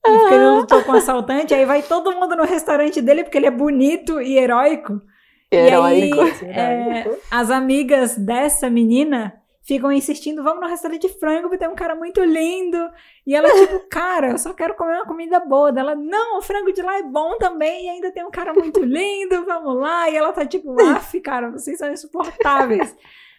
[0.06, 3.38] E porque ele lutou com o assaltante, aí vai todo mundo no restaurante dele porque
[3.38, 5.02] ele é bonito e heróico.
[5.50, 6.18] Heróico.
[6.18, 9.41] E aí, é, as amigas dessa menina
[9.72, 12.78] ficam insistindo, vamos no restaurante de frango, porque tem um cara muito lindo.
[13.26, 15.70] E ela, tipo, cara, eu só quero comer uma comida boa.
[15.70, 18.80] Ela, não, o frango de lá é bom também, e ainda tem um cara muito
[18.84, 20.10] lindo, vamos lá.
[20.10, 22.94] E ela tá tipo, af, cara, vocês são insuportáveis.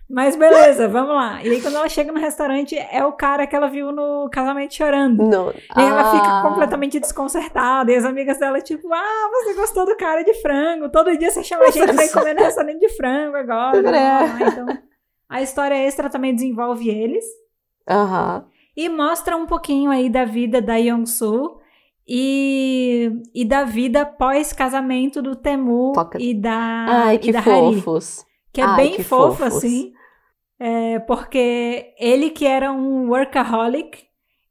[0.08, 1.42] Mas beleza, vamos lá.
[1.42, 4.74] E aí, quando ela chega no restaurante, é o cara que ela viu no casamento
[4.74, 5.22] chorando.
[5.22, 5.50] Não.
[5.50, 6.10] E aí ela Ah.
[6.10, 7.90] fica completamente desconcertada.
[7.90, 10.90] E as amigas dela, tipo, ah, você gostou do cara de frango.
[10.90, 13.88] Todo dia você chama a gente pra ir comer no restaurante de frango agora.
[13.96, 14.06] É.
[14.06, 14.66] Ah, então,
[15.32, 17.24] a história extra também desenvolve eles.
[17.88, 18.46] Aham.
[18.76, 21.60] E mostra um pouquinho aí da vida da Young-soo.
[22.06, 27.80] E, e da vida pós-casamento do Temu Toca- e da, Ai, e que da Hari
[27.80, 28.26] fofos.
[28.52, 29.56] que é Ai, bem que fofo, fofos.
[29.56, 29.92] assim.
[30.58, 34.02] É, porque ele que era um workaholic,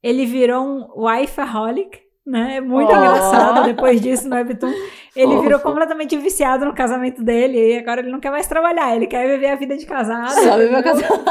[0.01, 2.57] ele virou um wifeaholic, né?
[2.57, 2.95] É muito Oh.
[2.95, 4.71] engraçado depois disso no Webtoon.
[5.15, 5.41] Ele Fofo.
[5.43, 9.27] virou completamente viciado no casamento dele e agora ele não quer mais trabalhar, ele quer
[9.27, 10.29] viver a vida de casado.
[10.31, 11.25] Só viver casado.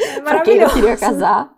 [0.00, 0.74] É Pra quem não maravilhoso.
[0.74, 1.50] queria casar.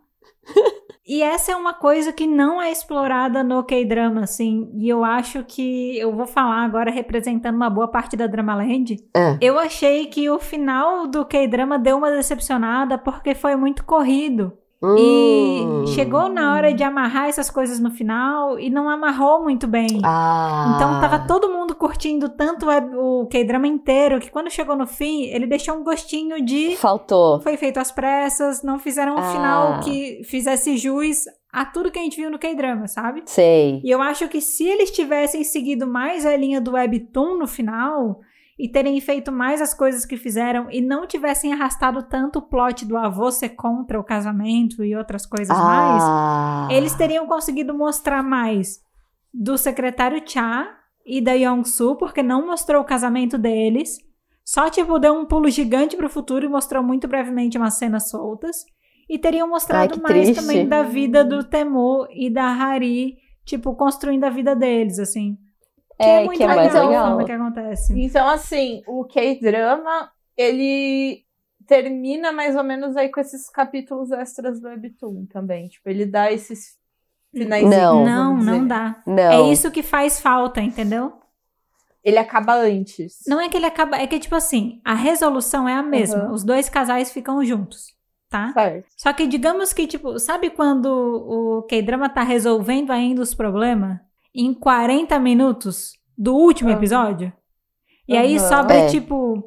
[1.06, 4.70] E essa é uma coisa que não é explorada no K-drama, assim.
[4.74, 8.96] E eu acho que eu vou falar agora representando uma boa parte da Dramaland.
[9.14, 9.36] É.
[9.38, 14.52] Eu achei que o final do K-drama deu uma decepcionada porque foi muito corrido.
[14.98, 15.86] E Hum.
[15.86, 20.00] chegou na hora de amarrar essas coisas no final e não amarrou muito bem.
[20.04, 20.74] Ah.
[20.74, 22.66] Então tava todo mundo curtindo tanto
[22.96, 27.40] o K-drama inteiro que quando chegou no fim, ele deixou um gostinho de Faltou.
[27.40, 29.32] foi feito às pressas, não fizeram um Ah.
[29.32, 33.22] final que fizesse jus a tudo que a gente viu no K-drama, sabe?
[33.26, 33.80] Sei.
[33.84, 38.18] E eu acho que se eles tivessem seguido mais a linha do Webtoon no final
[38.58, 42.84] e terem feito mais as coisas que fizeram e não tivessem arrastado tanto o plot
[42.86, 46.68] do avô ser contra o casamento e outras coisas mais, Ah.
[46.70, 48.78] eles teriam conseguido mostrar mais
[49.32, 50.68] do secretário Cha
[51.04, 53.98] e da Young-soo, porque não mostrou o casamento deles.
[54.44, 58.64] Só, tipo, deu um pulo gigante pro futuro e mostrou muito brevemente umas cenas soltas.
[59.08, 60.40] E teriam mostrado que mais triste.
[60.40, 65.36] também da vida do Temu e da Hari, tipo, construindo a vida deles, assim.
[65.98, 67.06] Que é, É, muito que é legal, mais a legal.
[67.08, 68.00] forma que acontece.
[68.00, 71.24] Então, assim, o K-drama, ele
[71.66, 75.68] termina mais ou menos aí com esses capítulos extras do Webtoon também.
[75.68, 76.76] Tipo, ele dá esses
[77.32, 77.68] finais.
[77.68, 78.04] Não.
[78.04, 79.02] Não, não dá.
[79.06, 79.18] Não.
[79.48, 81.12] É isso que faz falta, entendeu?
[82.02, 83.20] Ele acaba antes.
[83.26, 86.24] Não é que ele acaba, é que tipo assim, a resolução é a mesma.
[86.26, 86.32] Uhum.
[86.32, 87.94] Os dois casais ficam juntos,
[88.28, 88.52] tá?
[88.52, 88.86] Certo.
[88.94, 93.98] Só que digamos que tipo, sabe quando o K-drama tá resolvendo ainda os problemas
[94.34, 96.76] em 40 minutos do último Uhum.
[96.76, 97.32] episódio?
[98.08, 98.48] E aí Uhum.
[98.48, 98.86] sobra É.
[98.88, 99.44] tipo,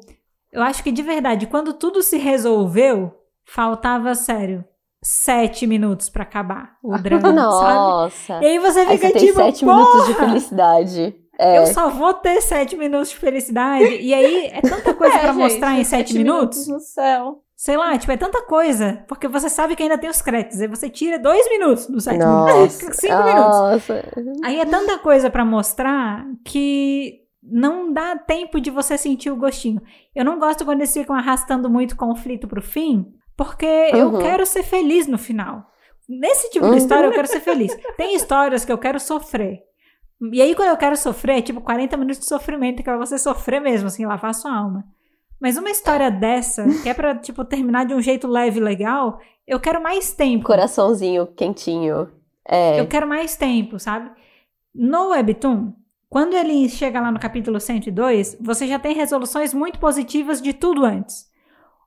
[0.52, 3.12] eu acho que de verdade, quando tudo se resolveu,
[3.46, 4.64] faltava sério
[5.02, 7.36] sete minutos pra acabar o drama, sabe?
[7.36, 8.40] Nossa.
[8.42, 11.14] E aí você Aí fica você tem tipo, sete "Porra, minutos de felicidade.
[11.40, 11.58] É.
[11.58, 13.84] eu só vou ter sete minutos de felicidade.
[14.00, 16.66] E aí é tanta coisa É, pra gente, mostrar em sete sete minutos.
[16.66, 17.44] no céu.
[17.60, 19.04] Sei lá, tipo, é tanta coisa.
[19.08, 20.60] Porque você sabe que ainda tem os créditos.
[20.60, 22.82] Aí você tira dois minutos sete minutos.
[22.82, 22.92] Nossa.
[22.94, 23.58] Cinco minutos.
[23.58, 24.04] Nossa.
[24.44, 29.82] Aí é tanta coisa pra mostrar que não dá tempo de você sentir o gostinho.
[30.14, 34.18] Eu não gosto quando eles ficam arrastando muito conflito pro fim, porque eu Uhum.
[34.20, 35.66] quero ser feliz no final.
[36.08, 36.76] Nesse tipo de Uhum.
[36.78, 37.76] história eu quero ser feliz.
[37.96, 39.62] Tem histórias que eu quero sofrer.
[40.32, 43.04] E aí quando eu quero sofrer, é tipo 40 minutos de sofrimento, que é pra
[43.04, 44.84] você sofrer mesmo, assim, lavar sua alma.
[45.40, 49.20] Mas uma história dessa, que é pra, tipo, terminar de um jeito leve e legal,
[49.46, 50.44] eu quero mais tempo.
[50.44, 52.08] Coraçãozinho quentinho.
[52.46, 52.80] É.
[52.80, 54.10] Eu quero mais tempo, sabe?
[54.74, 55.72] No Webtoon,
[56.08, 60.84] quando ele chega lá no capítulo 102, você já tem resoluções muito positivas de tudo
[60.84, 61.26] antes.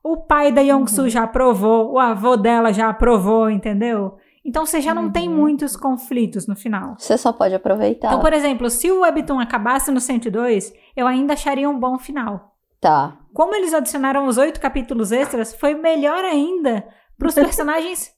[0.02, 4.16] O pai da Yongsu já aprovou, o avô dela já aprovou, entendeu?
[4.44, 5.36] Então você já não tem Uhum.
[5.36, 6.96] muitos conflitos no final.
[6.98, 8.08] Você só pode aproveitar.
[8.08, 12.56] Então, por exemplo, se o Webtoon acabasse no 102, eu ainda acharia um bom final.
[12.80, 13.16] Tá.
[13.34, 16.86] Como eles adicionaram os oito capítulos extras, foi melhor ainda
[17.18, 18.12] pros personagens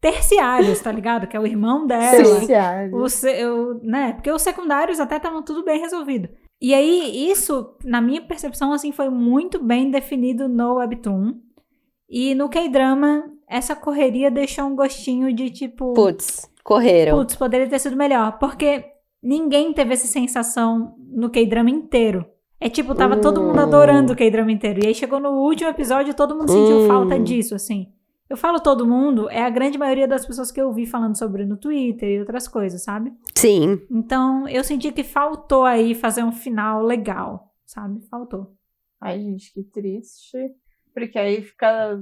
[0.00, 1.26] terciários, tá ligado?
[1.26, 2.96] Que é o irmão dela, Terciário.
[2.96, 4.12] o, se- o- né?
[4.14, 6.28] Porque os secundários até estavam tudo bem resolvido.
[6.60, 11.34] E aí, isso, na minha percepção, assim, foi muito bem definido no Webtoon.
[12.08, 15.92] E no K-drama, essa correria deixou um gostinho de tipo.
[15.94, 17.18] Putz, correram.
[17.18, 18.38] Putz, poderia ter sido melhor.
[18.38, 18.84] Porque
[19.22, 22.24] ninguém teve essa sensação no K-drama inteiro.
[22.64, 23.62] É tipo, tava todo mundo Hum.
[23.62, 24.80] adorando o K-drama inteiro.
[24.84, 26.86] E aí chegou no último episódio e todo mundo sentiu Hum.
[26.86, 27.92] falta disso, assim.
[28.30, 31.44] Eu falo todo mundo, é a grande maioria das pessoas que eu vi falando sobre
[31.44, 33.12] no Twitter e outras coisas, sabe?
[33.34, 33.80] Sim.
[33.90, 38.00] Então, eu senti que faltou aí fazer um final legal, sabe?
[38.08, 38.52] Faltou.
[39.00, 40.38] Ai, gente, que triste.
[40.94, 42.00] Porque aí fica.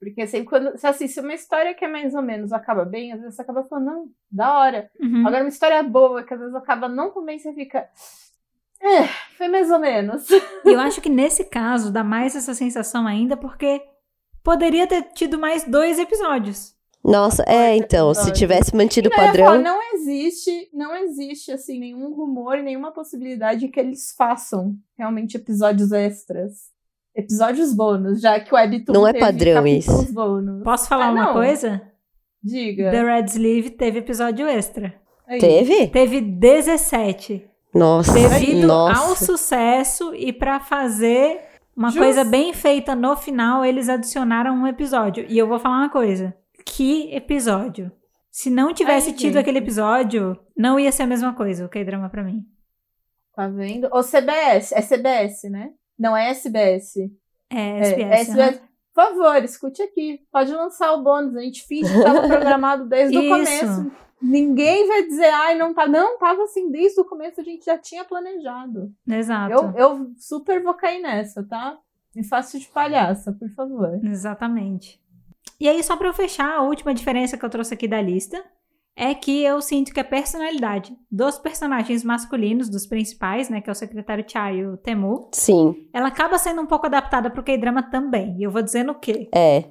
[0.00, 0.76] Porque assim, quando.
[0.78, 3.42] se, Assim, se uma história que é mais ou menos acaba bem, às vezes você
[3.42, 4.90] acaba falando, não, da hora.
[4.98, 5.26] Uhum.
[5.26, 7.86] Agora, uma história boa, que às vezes acaba não tão bem, você fica.
[8.82, 10.26] É, foi mais ou menos.
[10.64, 13.80] E eu acho que nesse caso dá mais essa sensação ainda, porque
[14.42, 16.74] poderia ter tido mais dois episódios.
[17.02, 19.62] Nossa, é, então, se tivesse mantido o ia falar, padrão.
[19.62, 26.52] não existe, não existe assim nenhum rumor, nenhuma possibilidade que eles façam realmente episódios extras.
[27.16, 30.12] Episódios bônus, já que o Webtoon Não é teve padrão isso.
[30.12, 30.62] bônus.
[30.62, 31.32] Posso falar Ah, uma não.
[31.32, 31.80] coisa?
[32.42, 32.90] Diga.
[32.90, 34.94] The Red Sleeve teve episódio extra.
[35.26, 35.38] Aí.
[35.40, 35.88] Teve?
[35.88, 37.49] Teve 17.
[37.74, 38.12] Nossa.
[38.12, 39.24] Devido ao Nossa.
[39.24, 41.40] sucesso e pra fazer
[41.76, 42.02] uma Justo.
[42.02, 45.24] coisa bem feita no final, eles adicionaram um episódio.
[45.28, 46.34] E eu vou falar uma coisa.
[46.64, 47.90] Que episódio?
[48.30, 49.38] Se não tivesse Ai, tido gente.
[49.38, 52.44] aquele episódio, não ia ser a mesma coisa, o K-drama pra mim.
[53.34, 53.88] Tá vendo?
[53.92, 54.72] Ou CBS.
[54.72, 55.70] É CBS, né?
[55.98, 56.96] Não é SBS.
[56.96, 57.08] É,
[57.50, 58.10] É, SBS.
[58.10, 58.62] é SBS.
[58.94, 60.20] Por favor, escute aqui.
[60.32, 61.36] Pode lançar o bônus.
[61.36, 63.90] A gente finge que estava programado desde o começo.
[64.20, 65.86] Ninguém vai dizer, ai, não tá.
[65.86, 68.92] Não, tava assim, desde o começo a gente já tinha planejado.
[69.08, 69.52] Exato.
[69.52, 71.78] Eu, eu super vou cair nessa, tá?
[72.14, 73.98] Me faço de palhaça, por favor.
[74.04, 75.00] Exatamente.
[75.58, 78.42] E aí, só pra eu fechar, a última diferença que eu trouxe aqui da lista
[78.96, 83.72] é que eu sinto que a personalidade dos personagens masculinos, dos principais, né, que é
[83.72, 87.82] o secretário Chai e o Temu, Sim, ela acaba sendo um pouco adaptada pro K-drama
[87.82, 88.36] também.
[88.38, 89.28] E eu vou dizer no quê?
[89.32, 89.64] é.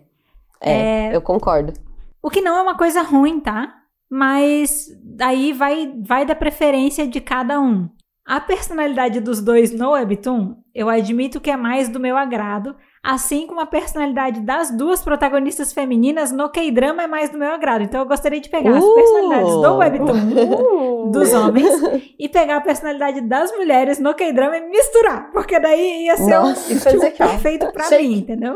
[0.62, 1.74] É, eu concordo.
[2.22, 3.79] O que não é uma coisa ruim, tá?
[4.10, 4.88] Mas
[5.22, 7.88] aí vai, vai da preferência de cada um.
[8.26, 13.48] A personalidade dos dois no Webtoon, eu admito que é mais do meu agrado, assim
[13.48, 17.82] como a personalidade das duas protagonistas femininas no K-drama é mais do meu agrado.
[17.84, 18.94] Então eu gostaria de pegar as Uh!
[18.94, 21.12] personalidades do Webtoon Uh!
[21.12, 21.72] dos homens
[22.20, 26.98] e pegar a personalidade das mulheres no K-drama e misturar, porque daí ia ser Nossa.
[26.98, 27.28] um aqui, ó.
[27.30, 28.08] perfeito pra Shake.
[28.08, 28.54] mim, entendeu?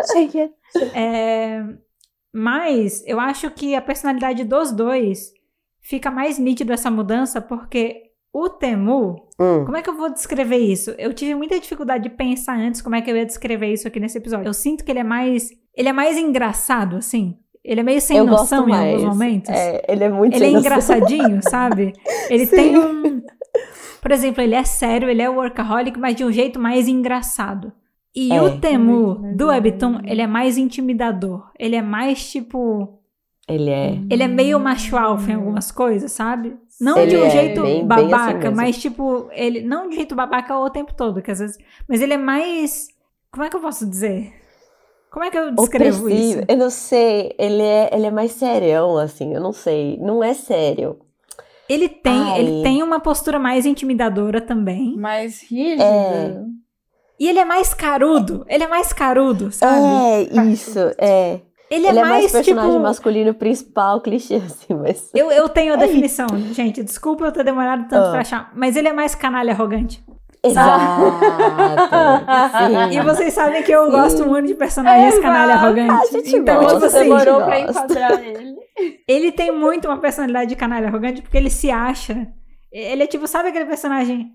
[0.93, 1.63] É,
[2.31, 5.31] mas eu acho que a personalidade dos dois
[5.83, 8.01] fica mais nítido essa mudança porque
[8.33, 9.63] o Temu, Hum.
[9.65, 10.91] como é que eu vou descrever isso?
[10.97, 13.99] Eu tive muita dificuldade de pensar antes como é que eu ia descrever isso aqui
[13.99, 14.47] nesse episódio.
[14.47, 17.37] Eu sinto que ele é mais, ele é mais engraçado assim.
[17.63, 19.49] Ele é meio sem eu noção em alguns momentos.
[19.51, 20.59] É, ele é muito Ele é noção.
[20.61, 21.93] engraçadinho, sabe?
[22.29, 22.55] Ele Sim.
[22.55, 23.21] tem um.
[24.01, 27.71] Por exemplo, ele é sério, ele é workaholic, mas de um jeito mais engraçado.
[28.15, 28.41] E É.
[28.41, 31.49] o Temu Muito do Webtoon, ele é mais intimidador.
[31.57, 32.99] Ele é mais tipo.
[33.47, 33.99] Ele é.
[34.09, 36.55] Ele é meio macho alfa em algumas coisas, sabe?
[36.79, 39.61] Não Ele de um é jeito bem- bem assim babaca, mas tipo, ele.
[39.61, 41.57] Não de jeito babaca o tempo todo, que às vezes.
[41.87, 42.87] Mas ele é mais.
[43.31, 44.33] Como é que eu posso dizer?
[45.11, 46.39] Como é que eu descrevo Opressivo.
[46.39, 46.45] isso?
[46.47, 47.35] Eu não sei.
[47.37, 49.33] Ele é, ele é mais serião, assim.
[49.33, 49.97] Eu não sei.
[50.01, 50.97] Não é sério.
[51.69, 52.39] Ele tem, Ai.
[52.39, 54.95] ele tem uma postura mais intimidadora também.
[54.97, 55.83] Mais rígida.
[55.83, 56.41] É.
[57.19, 58.43] E ele é mais carudo.
[58.49, 59.85] Ele é mais carudo, sabe?
[60.35, 60.79] É, isso.
[60.97, 61.39] É.
[61.73, 62.83] Ele é, Ele é mais, mais personagem tipo...
[62.83, 65.09] masculino principal, clichê, assim, mas.
[65.15, 66.83] Eu, eu tenho a É definição, gente.
[66.83, 68.11] Desculpa eu ter demorado tanto Ah.
[68.11, 68.51] pra achar.
[68.55, 70.03] Mas ele é mais canalha arrogante.
[70.45, 71.01] Exato.
[71.01, 72.91] Sim.
[72.97, 75.21] E vocês sabem que eu gosto muito de personagens Exato.
[75.21, 75.91] canalha arrogante.
[75.93, 78.55] A gente então, gosta, tipo assim, demorou pra enquadrar ele.
[79.07, 82.27] ele tem muito uma personalidade de canalha arrogante porque ele se acha.
[82.71, 84.31] Ele é tipo, sabe aquele personagem?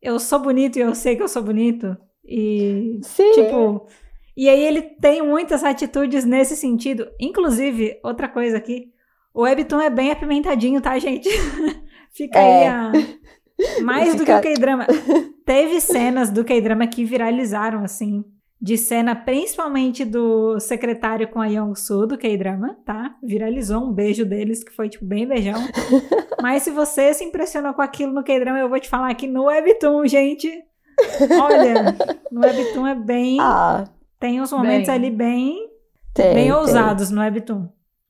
[0.00, 1.94] Eu sou bonito e eu sei que eu sou bonito.
[2.24, 3.30] E, Sim.
[3.32, 3.86] tipo.
[4.36, 7.08] E aí ele tem muitas atitudes nesse sentido.
[7.20, 8.88] Inclusive, outra coisa aqui.
[9.34, 11.28] O Webtoon é bem apimentadinho, tá, gente?
[12.12, 12.68] Fica aí É.
[12.68, 12.92] a.
[13.82, 14.86] Mais do que o K-drama.
[15.44, 18.24] Teve cenas do K-drama que viralizaram, assim.
[18.62, 23.14] De cena, principalmente do secretário com a Young-soo do K-drama, tá?
[23.22, 25.58] Viralizou um beijo deles, que foi, tipo, bem beijão.
[26.42, 29.44] Mas se você se impressionou com aquilo no K-drama, eu vou te falar que no
[29.44, 30.50] Webtoon, gente.
[31.40, 31.96] Olha,
[32.30, 33.38] no Webtoon é bem.
[33.40, 33.84] Ah,
[34.20, 34.94] Tem uns momentos Bem.
[34.94, 35.68] ali bem
[36.14, 36.34] tem.
[36.34, 36.52] bem tem.
[36.52, 37.68] ousados no Webtoon.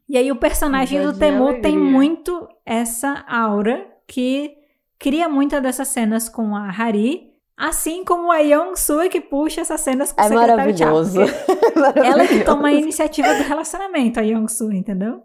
[0.09, 4.53] E aí o personagem do Temu tem muito essa aura que
[4.99, 9.81] cria muitas dessas cenas com a Hari, assim como a Young Soo que puxa essas
[9.81, 11.21] cenas com o É secretário Cha, maravilhoso.
[11.77, 12.13] É maravilhoso.
[12.13, 15.23] Ela que toma a iniciativa do relacionamento, a Young Soo, entendeu?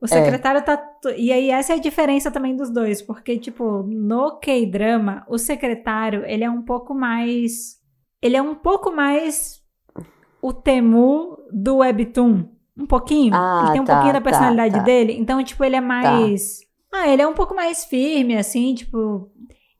[0.00, 0.76] O secretário tá.
[0.76, 5.38] t- E aí, essa é a diferença também dos dois, porque, tipo, no K-drama, o
[5.38, 7.80] secretário, ele é um pouco mais.
[8.20, 9.61] Ele é um pouco mais
[10.42, 12.44] o Temu do Webtoon.
[12.76, 13.32] Um pouquinho.
[13.34, 14.80] Ah, ele tem um tá, pouquinho da tá, personalidade tá.
[14.82, 15.16] dele.
[15.18, 16.60] Então, tipo, ele é mais.
[16.92, 19.30] Ah, ele é um pouco mais firme, assim, tipo.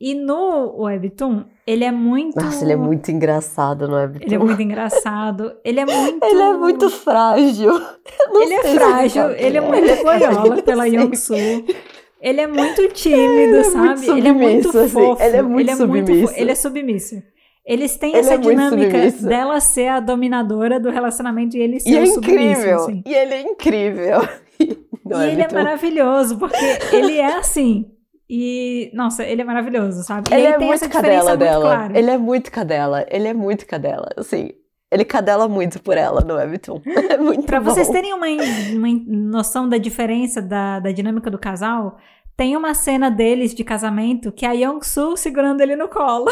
[0.01, 2.36] E no Webtoon, ele é muito.
[2.43, 4.12] Nossa, ele é muito engraçado, não é?
[4.20, 5.55] Ele é muito engraçado.
[5.64, 6.24] Ele é muito.
[6.24, 7.72] Ele é muito frágil.
[8.34, 10.86] Ele é frágil, ele é muito Ele é boiola pela.
[10.89, 11.36] Young-soo.
[12.20, 13.16] Ele é muito tímido,
[13.56, 13.86] Ele é sabe?
[13.89, 14.93] muito ele é muito submisso, assim.
[15.06, 15.22] fofo.
[15.22, 16.34] Ele é muito fo- submisso.
[16.36, 17.22] Ele é submisso.
[17.64, 21.90] Eles têm Ele essa é dinâmica dela ser a dominadora do relacionamento e ele ser
[21.90, 22.76] E é o incrível.
[22.76, 23.02] assim.
[23.06, 24.18] E ele é incrível.
[25.06, 26.56] Não e ele é maravilhoso, porque
[26.93, 27.86] ele é assim.
[28.28, 30.28] E, nossa, ele é maravilhoso, sabe?
[30.32, 31.64] Ele aí é tem muito essa diferença cadela muito dela.
[31.76, 31.98] clara.
[31.98, 33.06] Ele é muito cadela.
[33.10, 34.09] Ele é muito cadela.
[34.16, 34.51] Assim,
[34.90, 36.80] ele cadela muito por ela no Webtoon.
[37.10, 37.70] É muito Pra bom.
[37.70, 41.98] vocês terem uma, uma noção da diferença da, da dinâmica do casal,
[42.36, 46.30] tem uma cena deles de casamento que é a Young-soo segurando ele no colo.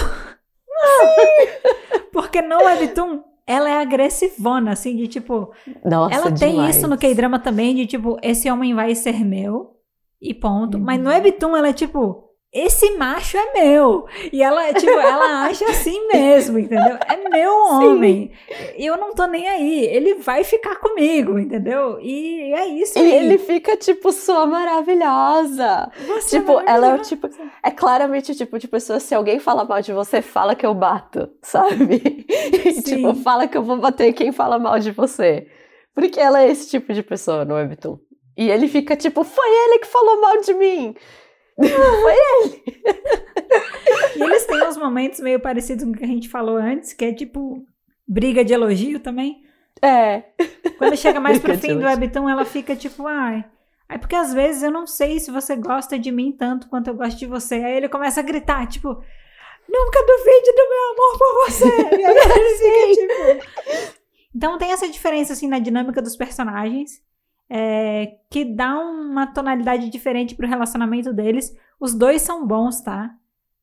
[2.13, 5.53] Porque no Webtoon, ela é agressivona, assim, de tipo...
[5.85, 6.77] Nossa, ela tem demais.
[6.77, 9.77] isso no K-drama também, de tipo, esse homem vai ser meu,
[10.21, 10.77] e ponto.
[10.79, 10.85] Uhum.
[10.85, 12.30] Mas no Webtoon, ela é tipo...
[12.53, 14.07] Esse macho é meu.
[14.33, 16.97] E ela, tipo, ela acha assim mesmo, entendeu?
[17.07, 18.33] É meu homem.
[18.77, 19.85] E eu não tô nem aí.
[19.87, 21.99] Ele vai ficar comigo, entendeu?
[22.01, 23.13] E é isso E aí.
[23.13, 25.91] ele fica, tipo, sua maravilhosa.
[26.09, 27.09] Você é Tipo, ela é o maravilhosa.
[27.09, 27.29] tipo.
[27.63, 30.75] É claramente o tipo de pessoa, se alguém fala mal de você, fala que eu
[30.75, 32.27] bato, sabe?
[32.71, 35.47] E, tipo, fala que eu vou bater quem fala mal de você.
[35.95, 37.99] Porque ela é esse tipo de pessoa no Webtoon.
[38.37, 40.95] E ele fica tipo, foi ele que falou mal de mim.
[44.17, 47.05] E eles têm uns momentos meio parecidos com o que a gente falou antes, que
[47.05, 47.65] é tipo
[48.07, 49.43] briga de elogio também.
[49.81, 50.25] É.
[50.79, 51.85] Quando chega mais pro fim do.
[51.85, 53.45] Webtoon, ela fica tipo, ai.
[53.89, 56.95] Aí porque às vezes eu não sei se você gosta de mim tanto quanto eu
[56.95, 57.57] gosto de você.
[57.57, 61.65] Aí ele começa a gritar, tipo, nunca duvide do meu amor por você.
[61.99, 63.71] E aí ele fica tipo.
[64.35, 67.03] Então tem essa diferença assim na dinâmica dos personagens.
[67.51, 71.53] É, que dá uma tonalidade diferente pro relacionamento deles.
[71.81, 73.11] Os dois são bons, tá?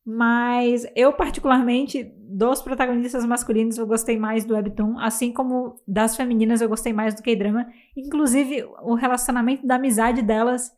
[0.04, 6.60] Mas eu, particularmente, dos protagonistas masculinos, eu gostei mais do Webtoon, assim como das femininas
[6.60, 7.66] eu gostei mais do K-drama.
[7.96, 10.72] Inclusive, o relacionamento da amizade delas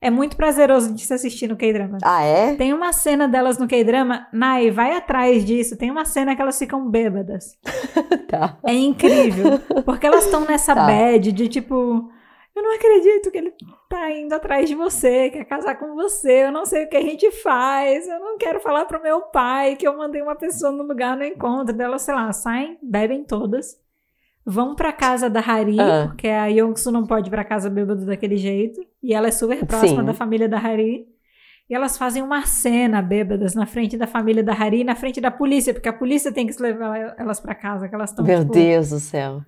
[0.00, 1.98] é muito prazeroso de se assistir no K-drama.
[2.02, 2.54] Ah, é?
[2.56, 5.76] Tem uma cena delas no K-drama, Nai, vai atrás disso.
[5.76, 7.58] Tem uma cena que elas ficam bêbadas.
[8.30, 8.56] Tá.
[8.64, 9.58] É incrível.
[9.84, 10.86] Porque elas estão nessa Tá.
[10.86, 12.08] bad de tipo.
[12.54, 13.54] Eu não acredito que ele
[13.88, 17.00] tá indo atrás de você, quer casar com você, eu não sei o que a
[17.02, 20.82] gente faz, eu não quero falar pro meu pai que eu mandei uma pessoa no
[20.82, 23.78] lugar no encontro dela, sei lá, saem, bebem todas,
[24.44, 26.06] vão pra casa da Hari, Ah.
[26.08, 29.64] porque a Yongsu não pode ir pra casa bêbado daquele jeito, e ela é super
[29.64, 30.06] próxima Sim.
[30.06, 31.06] da família da Hari.
[31.68, 35.30] E elas fazem uma cena bêbadas na frente da família da Hari na frente da
[35.30, 38.52] polícia, porque a polícia tem que levar elas pra casa, que elas estão Meu tipo,
[38.52, 39.40] Deus do céu.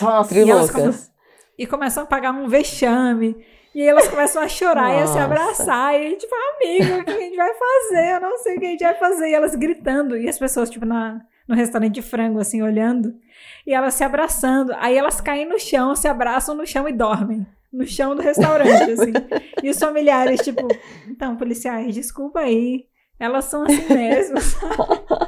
[0.00, 1.12] Nossa, E elas.
[1.58, 3.36] E começam a pagar um vexame.
[3.74, 5.24] E elas começam a chorar e a se Nossa.
[5.24, 6.00] abraçar.
[6.00, 8.14] E tipo, amigo, o que a gente vai fazer?
[8.14, 9.28] Eu não sei o que a gente vai fazer.
[9.28, 10.16] E elas gritando.
[10.16, 13.14] E as pessoas, tipo, na, no restaurante de frango, assim, olhando.
[13.66, 14.72] E elas se abraçando.
[14.78, 17.46] Aí elas caem no chão, se abraçam no chão e dormem.
[17.72, 19.12] No chão do restaurante, assim.
[19.62, 20.66] E os familiares, tipo,
[21.06, 22.86] então, policiais, desculpa aí.
[23.20, 24.38] Elas são assim mesmo.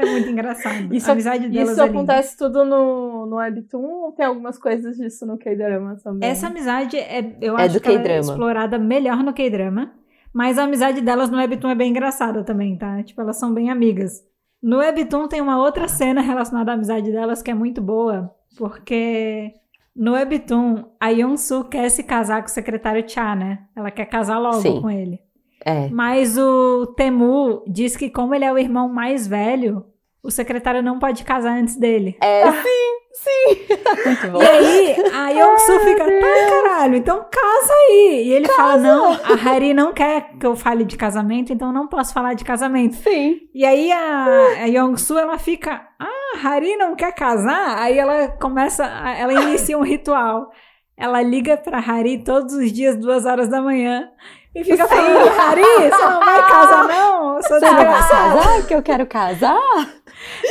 [0.00, 0.94] É muito engraçado.
[0.94, 1.98] Isso, a amizade delas isso é linda.
[1.98, 6.28] acontece tudo no, no Webtoon ou tem algumas coisas disso no K-drama também?
[6.28, 9.92] Essa amizade é, eu É acho que ela é explorada melhor no K-drama.
[10.32, 13.02] Mas a amizade delas no Webtoon é bem engraçada também, tá?
[13.02, 14.22] Tipo, elas são bem amigas.
[14.62, 19.54] No Webtoon tem uma outra cena relacionada à amizade delas que é muito boa, porque
[19.96, 23.60] no Webtoon a Yonsu quer se casar com o secretário Cha, né?
[23.74, 24.80] Ela quer casar logo Sim.
[24.80, 25.18] com ele.
[25.64, 25.88] É.
[25.88, 29.84] Mas o Temu diz que como ele é o irmão mais velho,
[30.22, 32.16] o secretário não pode casar antes dele.
[32.20, 33.76] É, sim, sim.
[34.06, 34.42] Muito bom.
[34.42, 38.24] E aí, a Yongsu fica, tá, caralho, então casa aí.
[38.26, 41.86] E ele fala, não, a Hari não quer que eu fale de casamento, então não
[41.88, 42.96] posso falar de casamento.
[42.96, 43.40] Sim.
[43.54, 47.78] E aí a, a Yongsu, ela fica, ah, a Hari não quer casar?
[47.78, 50.50] Aí ela começa, ela inicia um ritual.
[50.96, 54.10] Ela liga pra Hari todos os dias, duas horas da manhã.
[54.54, 57.34] E fica falando, Hari, você não vai casar não?
[57.36, 58.66] Você não vai casar?
[58.66, 59.56] Que eu quero casar?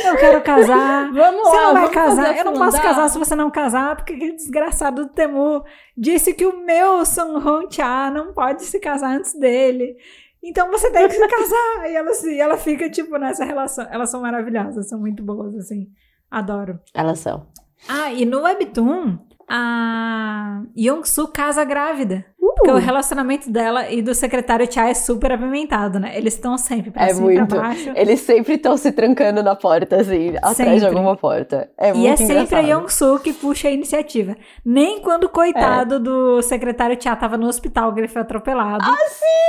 [0.04, 1.10] Eu quero casar.
[1.14, 2.36] Vamos Você lá, não vai casar?
[2.36, 2.82] Eu não posso afundar?
[2.82, 5.62] casar se você não casar, porque aquele desgraçado do Temu
[5.96, 9.96] disse que o meu Sun Hong Cha não pode se casar antes dele.
[10.42, 11.90] Então você tem que se casar.
[11.90, 13.86] E ela, se- ela fica, tipo, nessa relação.
[13.90, 15.88] Elas são maravilhosas, são muito boas, assim.
[16.30, 16.80] Adoro.
[16.94, 17.46] Elas são.
[17.88, 19.18] Ah, e no Webtoon,
[19.48, 22.24] a Yong-Soo casa grávida.
[22.40, 26.12] Porque o relacionamento dela e do secretário Cha é super apimentado, né?
[26.16, 27.48] Eles estão sempre pra É cima e muito.
[27.54, 27.92] pra baixo.
[27.94, 30.78] Eles sempre estão se trancando na porta, assim, atrás Sempre.
[30.80, 31.70] de alguma porta.
[31.78, 32.66] É E muito é sempre a engraçado.
[32.68, 34.36] Yong-Soo que puxa a iniciativa.
[34.64, 35.98] Nem quando o coitado É.
[35.98, 38.84] do secretário Cha tava no hospital, que ele foi atropelado.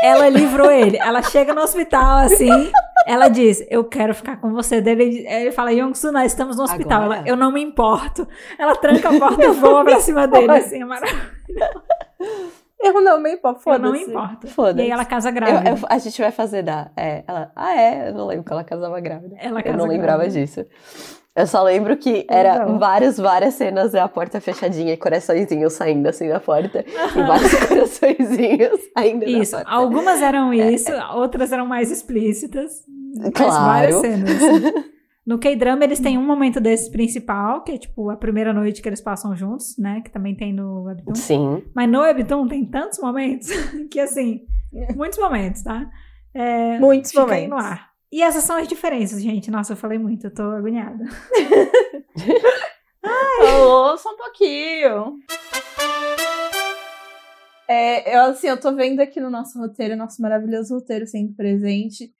[0.04, 0.98] Ela livrou ele.
[0.98, 2.72] Ela chega no hospital, assim,
[3.08, 4.80] ela diz, eu quero ficar com você.
[4.82, 7.04] Daí ele, ele fala, Yong-Soo, nós estamos no hospital.
[7.04, 7.20] Agora?
[7.20, 8.28] Ela, eu não me importo.
[8.60, 11.32] Ela tranca a porta e voa pra cima dele, assim, é maravilhoso.
[12.84, 14.48] Eu não me importo, Eu não me foda-se.
[14.54, 14.80] Foda-se.
[14.80, 15.70] E aí ela casa Eu- grávida.
[15.70, 16.90] eu- a gente vai fazer da.
[16.98, 18.10] É, ela, ah, é?
[18.10, 19.36] Eu não lembro que ela casava grávida.
[19.40, 20.40] Ela Eu casa não lembrava grávida.
[20.42, 20.66] disso.
[21.34, 22.78] Eu só lembro que era Legal.
[22.80, 26.84] várias, várias cenas da porta fechadinha e coraçõezinhos saindo assim da porta.
[26.86, 29.72] E vários coraçõezinhos saindo Isso, da porta.
[29.74, 32.84] algumas eram isso, outras eram mais explícitas.
[33.18, 33.54] Mas Claro.
[33.66, 34.30] várias cenas.
[35.26, 38.90] No K-drama eles têm um momento desse principal, que é tipo a primeira noite que
[38.90, 40.02] eles passam juntos, né?
[40.02, 41.16] Que também tem no Webtoon.
[41.16, 41.64] Sim.
[41.76, 43.48] Mas no Webtoon tem tantos momentos
[43.92, 44.42] que assim,
[44.96, 45.88] muitos momentos, tá?
[46.34, 47.44] É, Muitos fica momentos.
[47.44, 47.92] aí no ar.
[48.12, 49.52] E essas são as diferenças, gente.
[49.52, 51.04] Nossa, eu falei muito, eu tô agoniada.
[53.04, 55.18] Alô, só um pouquinho.
[57.70, 62.12] É, eu, assim, eu tô vendo aqui no nosso roteiro, nosso maravilhoso roteiro sempre presente.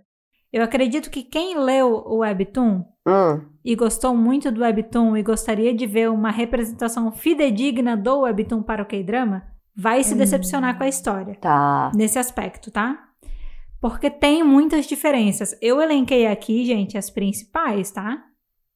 [0.52, 5.74] Eu acredito que quem leu o Webtoon hum, e gostou muito do Webtoon e gostaria
[5.74, 9.43] de ver uma representação fidedigna do Webtoon para o K-drama,
[9.74, 10.19] vai se Hum.
[10.19, 11.36] decepcionar com a história.
[11.40, 11.90] tá.
[11.94, 13.08] nesse aspecto, tá?
[13.81, 15.57] Porque tem muitas diferenças.
[15.63, 18.25] Eu elenquei aqui, gente, as principais, tá?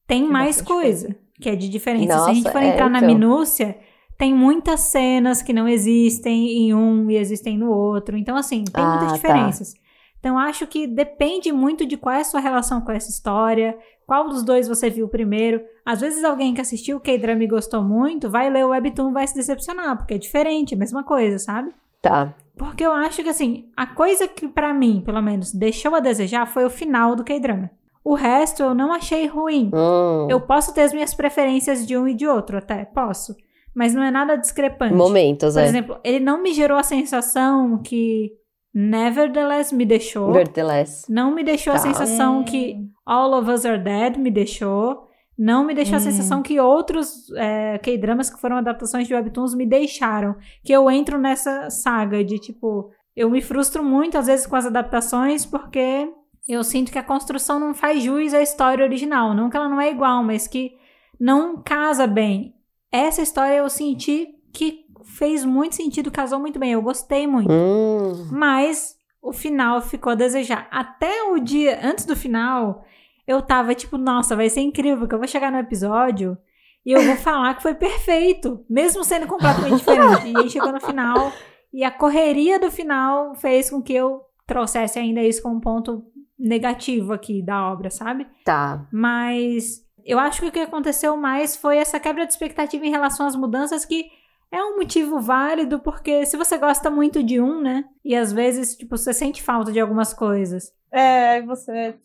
[0.07, 2.19] Tem mais coisa que é de diferença.
[2.19, 3.09] Se a gente Nossa, for é, entrar na então.
[3.09, 3.77] minúcia,
[4.17, 8.15] tem muitas cenas que não existem em um e existem no outro.
[8.17, 9.13] Então, assim, tem Ah, muitas tá.
[9.15, 9.73] diferenças.
[10.19, 13.77] Então, acho que depende muito de qual é a sua relação com essa história,
[14.07, 15.61] qual dos dois você viu primeiro.
[15.85, 19.13] Às vezes, alguém que assistiu o K-drama e gostou muito, vai ler o Webtoon e
[19.13, 21.71] vai se decepcionar, porque é diferente, mesma coisa, sabe?
[22.01, 22.33] Tá.
[22.57, 26.45] Porque eu acho que, assim, a coisa que pra mim, pelo menos, deixou a desejar
[26.45, 27.69] foi o final do K-drama.
[28.03, 29.71] O resto eu não achei ruim.
[29.73, 33.35] Hum, Eu posso ter as minhas preferências de um e de outro, até, posso.
[33.73, 34.93] Mas não é nada discrepante.
[34.93, 35.65] Momentos, Por é.
[35.65, 38.31] exemplo, ele não me gerou a sensação que
[38.73, 40.31] Nevertheless me deixou.
[40.33, 41.05] Verteless.
[41.11, 41.81] Não me deixou a Tá.
[41.83, 45.07] sensação que All of Us Are Dead me deixou.
[45.37, 46.01] Não me deixou a Hum.
[46.01, 50.35] sensação que outros é, K-dramas que foram adaptações de webtoons me deixaram.
[50.63, 52.91] Que eu entro nessa saga de tipo.
[53.15, 56.09] Eu me frustro muito às vezes com as adaptações porque
[56.47, 59.33] eu sinto que a construção não faz jus à história original.
[59.33, 60.71] Não que ela não é igual, mas que
[61.19, 62.53] não casa bem.
[62.91, 66.71] Essa história eu senti que fez muito sentido, casou muito bem.
[66.73, 67.51] Eu gostei muito.
[67.51, 70.67] Hum, Mas o final ficou a desejar.
[70.71, 72.83] Até o dia antes do final,
[73.27, 76.37] eu tava tipo, nossa, vai ser incrível, porque eu vou chegar no episódio
[76.85, 80.27] E eu vou falar que foi perfeito, mesmo sendo completamente diferente.
[80.27, 81.31] E aí chegou no final,
[81.71, 86.03] e a correria do final fez com que eu trouxesse ainda isso como um ponto
[86.37, 88.27] negativo aqui da obra, sabe?
[88.43, 88.85] Tá.
[88.91, 93.25] Mas eu acho que o que aconteceu mais foi essa quebra de expectativa em relação
[93.25, 94.05] às mudanças que
[94.51, 97.85] é um motivo válido, porque se você gosta muito de um, né?
[98.03, 100.71] E às vezes, tipo, você sente falta de algumas coisas.
[100.91, 101.95] É, você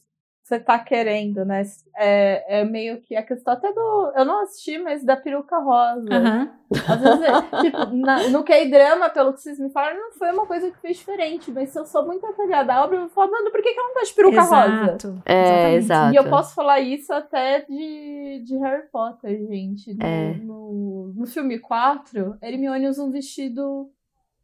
[0.48, 1.62] você tá querendo, né?
[1.96, 4.12] É, é meio que a questão até do.
[4.16, 6.08] Eu não assisti, mas da peruca rosa.
[6.10, 6.50] Aham.
[6.88, 10.46] Às vezes, é, tipo, na- no K-drama, pelo que vocês me falaram, não foi uma
[10.46, 11.52] coisa que fez diferente.
[11.52, 13.78] Mas se eu sou muito apegada à obra, eu vou falar, mano, por que, que
[13.78, 14.66] ela não tá de peruca rosa?
[14.84, 15.22] Exato.
[15.26, 15.76] É, Exatamente.
[15.84, 16.12] exato.
[16.14, 19.94] E eu posso falar isso até de, de Harry Potter, gente.
[19.94, 20.34] No, É.
[20.42, 23.90] no, no filme 4, Hermione usa um vestido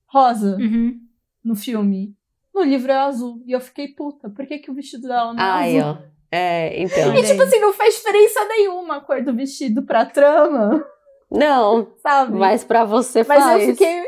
[0.06, 1.00] rosa Uhum.
[1.44, 2.14] no filme.
[2.54, 3.42] No livro é azul.
[3.46, 4.30] E eu fiquei puta.
[4.30, 5.90] Por que, que o vestido dela não é Ai, azul?
[5.92, 6.14] ó.
[6.30, 7.14] É, então.
[7.14, 10.84] E tipo assim, não faz diferença nenhuma a cor do vestido pra trama,
[11.30, 12.36] Não, sabe?
[12.38, 13.62] mas pra você Mas faz.
[13.62, 14.04] eu fiquei.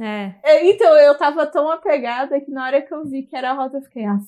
[0.00, 0.34] É.
[0.42, 3.78] é, Então, eu tava tão apegada que na hora que eu vi que era rosa,
[3.78, 4.04] eu fiquei.
[4.04, 4.18] Ah,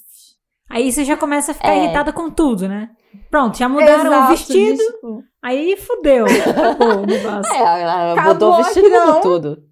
[0.70, 1.84] Aí você já começa a ficar É.
[1.84, 2.90] irritada com tudo, né?
[3.30, 6.26] Pronto, já mudaram o exato, vestido, de, tipo, aí fudeu o
[7.06, 7.54] negócio.
[7.54, 9.20] É, ela Acabou mudou o vestido não.
[9.20, 9.62] tudo.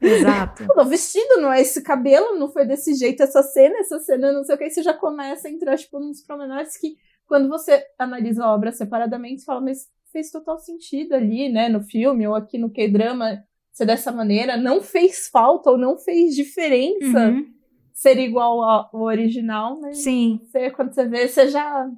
[0.00, 0.66] Exato.
[0.76, 4.42] O vestido não é esse cabelo, não foi desse jeito essa cena, essa cena não
[4.44, 6.96] sei o que, aí você já começa a entrar, tipo, nos promenores que,
[7.26, 11.82] quando você analisa a obra separadamente, você fala, mas fez total sentido ali, né, no
[11.82, 13.38] filme, ou aqui no K-drama,
[13.72, 17.46] ser dessa maneira, não fez falta ou não fez diferença Uhum.
[17.92, 20.40] ser igual ao original, mas Sim.
[20.42, 21.88] você, quando você vê, você já,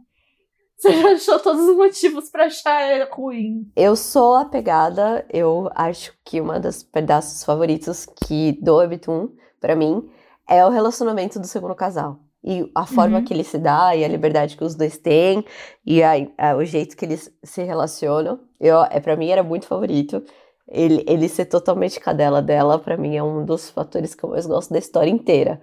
[0.83, 3.71] você já achou todos os motivos pra achar é, ruim.
[3.77, 9.29] Eu sou apegada, eu acho que uma dos pedaços favoritos que do Webtoon,
[9.61, 10.09] pra mim,
[10.49, 12.19] é o relacionamento do segundo casal.
[12.45, 13.25] E a forma Uhum.
[13.25, 15.45] que ele se dá, e a liberdade que os dois têm,
[15.87, 18.41] e a- a- o jeito que eles se relacionam.
[18.59, 20.21] Eu, é, pra mim era muito favorito.
[20.69, 24.45] Ele, ele ser totalmente cadela dela, pra mim, é um dos fatores que eu mais
[24.47, 25.61] gosto da história inteira.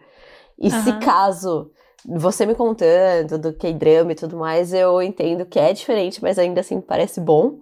[0.58, 1.00] E se Aham.
[1.02, 1.72] caso
[2.06, 6.62] você me contando do K-drama e tudo mais, eu entendo que é diferente, mas ainda
[6.62, 7.60] assim parece bom.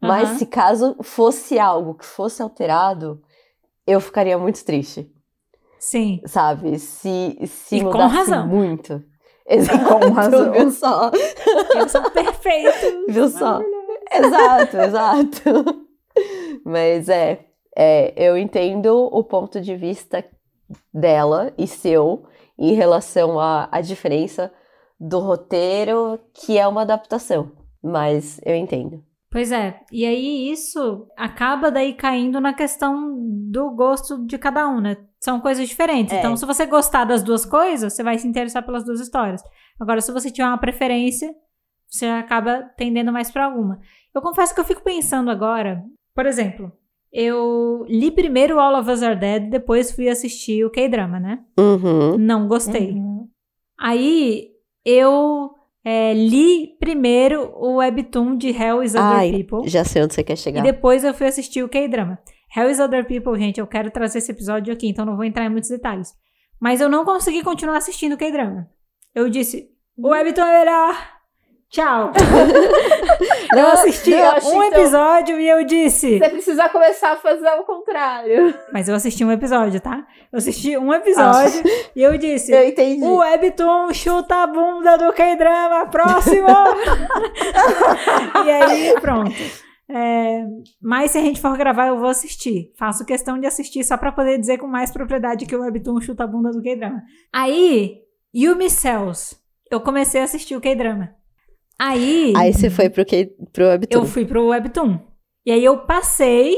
[0.00, 0.38] Mas Aham.
[0.38, 3.20] se caso fosse algo que fosse alterado,
[3.86, 5.10] eu ficaria muito triste,
[5.78, 6.20] Sim.
[6.26, 6.78] sabe?
[6.78, 8.46] Se, se E com mudasse razão.
[8.46, 9.02] muito.
[9.46, 10.52] Exato, com razão.
[10.52, 11.10] viu só?
[11.74, 13.04] Eles são perfeitos.
[13.08, 13.60] Viu só?
[14.12, 15.88] Exato, exato.
[16.64, 17.46] Mas é,
[17.76, 20.24] é, eu entendo o ponto de vista
[20.94, 22.24] dela e seu
[22.60, 24.52] em relação à, à diferença
[25.00, 27.52] do roteiro, que é uma adaptação.
[27.82, 29.02] Mas eu entendo.
[29.30, 29.80] Pois é.
[29.90, 33.16] E aí isso acaba daí caindo na questão
[33.50, 34.96] do gosto de cada um, né?
[35.18, 36.12] São coisas diferentes.
[36.12, 36.18] É.
[36.18, 39.42] Então, se você gostar das duas coisas, você vai se interessar pelas duas histórias.
[39.78, 41.32] Agora, se você tiver uma preferência,
[41.88, 43.80] você acaba tendendo mais pra alguma.
[44.14, 45.82] Eu confesso que eu fico pensando agora,
[46.14, 46.72] por exemplo,
[47.12, 51.40] eu li primeiro All of Us Are Dead, depois fui assistir o K-drama, né?
[51.58, 52.16] Uhum.
[52.18, 52.92] Não gostei.
[52.92, 53.28] Uhum.
[53.78, 54.48] Aí
[54.84, 55.50] eu
[55.84, 59.68] é, li primeiro o webtoon de Hell is Other Ai, People.
[59.68, 60.62] já sei onde você quer E chegar.
[60.62, 62.18] depois eu fui assistir o K-drama.
[62.56, 65.44] Hell is Other People, gente, eu quero trazer esse episódio aqui, então não vou entrar
[65.44, 66.12] em muitos detalhes.
[66.60, 68.68] Mas eu não consegui continuar assistindo o K-drama.
[69.14, 70.94] Eu disse, o webtoon é melhor.
[71.70, 72.12] Tchau.
[73.52, 76.18] eu Não, assisti acho, um então- episódio e eu disse.
[76.18, 78.54] Você precisa começar a fazer o contrário.
[78.72, 80.06] Mas eu assisti um episódio, tá?
[80.32, 81.62] Eu assisti um episódio
[81.94, 82.52] e eu disse.
[82.52, 83.02] Eu entendi.
[83.04, 86.46] O Webtoon chuta a bunda do K-drama, próximo!
[88.44, 89.32] e aí, pronto.
[89.92, 90.44] É,
[90.80, 92.72] mas se a gente for gravar, eu vou assistir.
[92.78, 96.24] Faço questão de assistir só pra poder dizer com mais propriedade que o Webtoon chuta
[96.24, 97.02] a bunda do K-drama.
[97.32, 97.96] Aí,
[98.34, 99.36] Yumi Cells.
[99.70, 101.14] Eu comecei a assistir o K-drama.
[101.82, 104.00] Aí, Aí você foi pro, que, pro Webtoon.
[104.00, 105.00] eu fui pro Webtoon.
[105.46, 106.54] E aí eu passei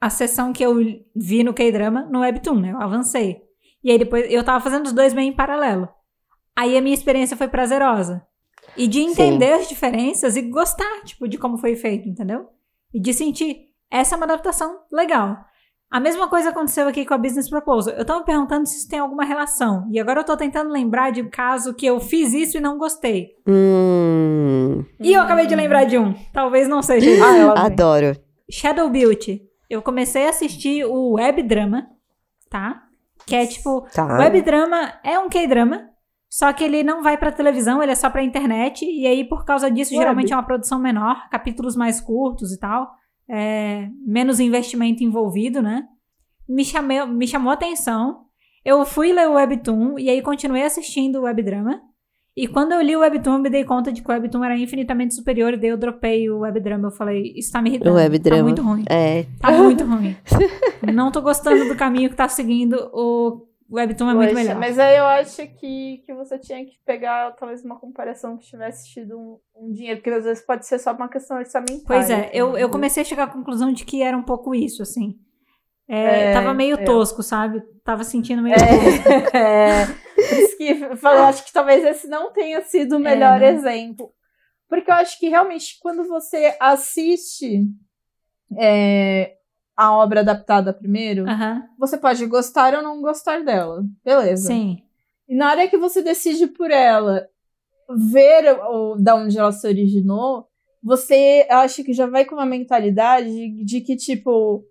[0.00, 0.74] a sessão que eu
[1.14, 2.72] vi no K-drama no Webtoon, né?
[2.72, 3.40] Eu avancei.
[3.84, 5.88] E aí depois eu tava fazendo os dois meio em paralelo.
[6.56, 8.26] Aí a minha experiência foi prazerosa.
[8.76, 12.48] E de entender as diferenças e gostar, tipo, de como foi feito, entendeu?
[12.92, 15.36] E de sentir, essa é uma adaptação legal.
[15.90, 17.94] A mesma coisa aconteceu aqui com a Business Proposal.
[17.94, 19.88] Eu tava me perguntando se isso tem alguma relação.
[19.90, 22.76] E agora eu tô tentando lembrar de um caso que eu fiz isso e não
[22.76, 23.28] gostei.
[23.46, 26.12] Hum, E eu acabei de lembrar de um.
[26.32, 27.08] Talvez não seja.
[27.24, 28.16] Ah, adoro.
[28.50, 29.42] Shadow Beauty.
[29.68, 31.86] Eu comecei a assistir o web drama,
[32.50, 32.82] tá?
[33.26, 34.18] Que é tipo, Tá.
[34.18, 35.88] web drama é um K-drama,
[36.30, 39.44] só que ele não vai pra televisão, ele é só pra internet, e aí por
[39.44, 40.00] causa disso Web.
[40.02, 42.88] geralmente é uma produção menor, capítulos mais curtos e tal,
[43.28, 45.84] é, menos investimento envolvido, né?
[46.48, 48.24] Me, chamei, me chamou a atenção.
[48.64, 51.80] Eu fui ler o webtoon e aí continuei assistindo o web drama.
[52.36, 54.56] E quando eu li o Webtoon, eu me dei conta de que o Webtoon era
[54.56, 56.86] infinitamente superior, e daí eu dropei o Webdrama.
[56.86, 57.90] Eu falei, isso tá me irritando.
[57.90, 58.42] O Tá Webdrama.
[58.44, 58.84] muito ruim.
[58.88, 59.26] É.
[59.40, 60.16] Tá muito ruim.
[60.94, 62.76] Não tô gostando do caminho que tá seguindo.
[62.92, 64.56] O Webtoon é muito Poxa, melhor.
[64.58, 68.88] Mas aí eu acho que, que você tinha que pegar talvez uma comparação que tivesse
[68.90, 71.82] tido um, um dinheiro, porque às vezes pode ser só uma questão orçamentária.
[71.86, 72.72] Pois é, eu, eu Uhum.
[72.72, 75.18] comecei a chegar à conclusão de que era um pouco isso, assim.
[75.86, 76.84] É, É, tava meio é.
[76.84, 77.62] tosco, sabe?
[77.84, 79.36] Tava sentindo meio tosco.
[79.36, 82.98] É, é, por isso que eu acho que talvez esse não tenha sido o É,
[83.00, 83.50] melhor né?
[83.50, 84.12] exemplo.
[84.68, 87.64] Porque eu acho que realmente quando você assiste
[88.58, 89.37] é,
[89.78, 91.24] a obra adaptada primeiro,
[91.78, 93.84] você pode gostar ou não gostar dela.
[94.04, 94.48] Beleza.
[94.48, 94.82] sim.
[95.28, 97.28] E na hora que você decide por ela
[98.10, 100.46] ver o, da onde ela se originou,
[100.82, 104.64] você acha que já vai com uma mentalidade de, de que, tipo,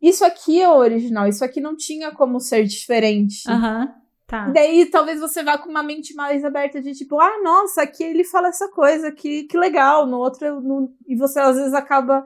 [0.00, 3.48] isso aqui é o original, isso aqui não tinha como ser diferente.
[3.48, 3.88] Aham,
[4.26, 4.48] tá.
[4.48, 8.02] E daí talvez você vá com uma mente mais aberta de tipo, ah, nossa, aqui
[8.02, 10.60] ele fala essa coisa, que, que legal, no outro.
[10.60, 12.24] no- E você às vezes acaba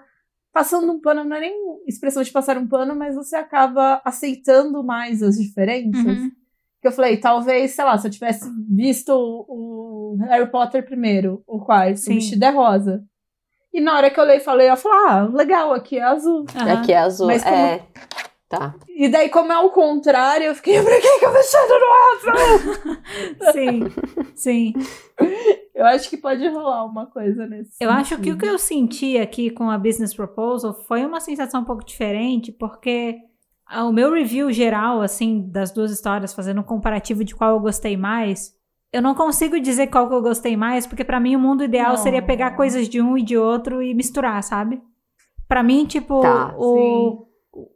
[0.55, 1.55] passando um pano, não é nem
[1.87, 6.03] expressão de passar um pano, mas você acaba aceitando mais as diferenças.
[6.03, 6.31] Uhum.
[6.81, 11.43] Que eu falei, talvez, sei lá, se eu tivesse visto o, o Harry Potter primeiro,
[11.47, 12.13] o quarto, Sim.
[12.13, 13.03] o vestido é rosa.
[13.73, 16.45] E na hora que eu olhei e falei, eu falei, ah, legal, aqui é azul.
[16.55, 16.73] aham.
[16.75, 17.27] Aqui é azul.
[17.27, 17.83] Mas como- É.
[18.49, 18.75] Tá.
[18.89, 22.15] E daí, como é o contrário, eu fiquei, por que, que o vestido não é
[22.15, 23.53] azul?
[23.53, 23.81] Sim,
[24.37, 24.73] sim.
[25.75, 28.39] Eu acho que pode rolar uma coisa nesse Eu acho que o sentido.
[28.39, 33.17] que eu senti aqui com a Business Proposal foi uma sensação um pouco diferente, porque
[33.83, 37.97] o meu review geral, assim, das duas histórias, fazendo um comparativo de qual eu gostei
[37.97, 38.55] mais,
[38.93, 41.91] eu não consigo dizer qual que eu gostei mais, porque pra mim o mundo ideal
[41.91, 41.97] Não.
[41.97, 44.81] seria pegar coisas de um e de outro e misturar, sabe?
[45.49, 47.27] Pra mim, tipo, Tá, o,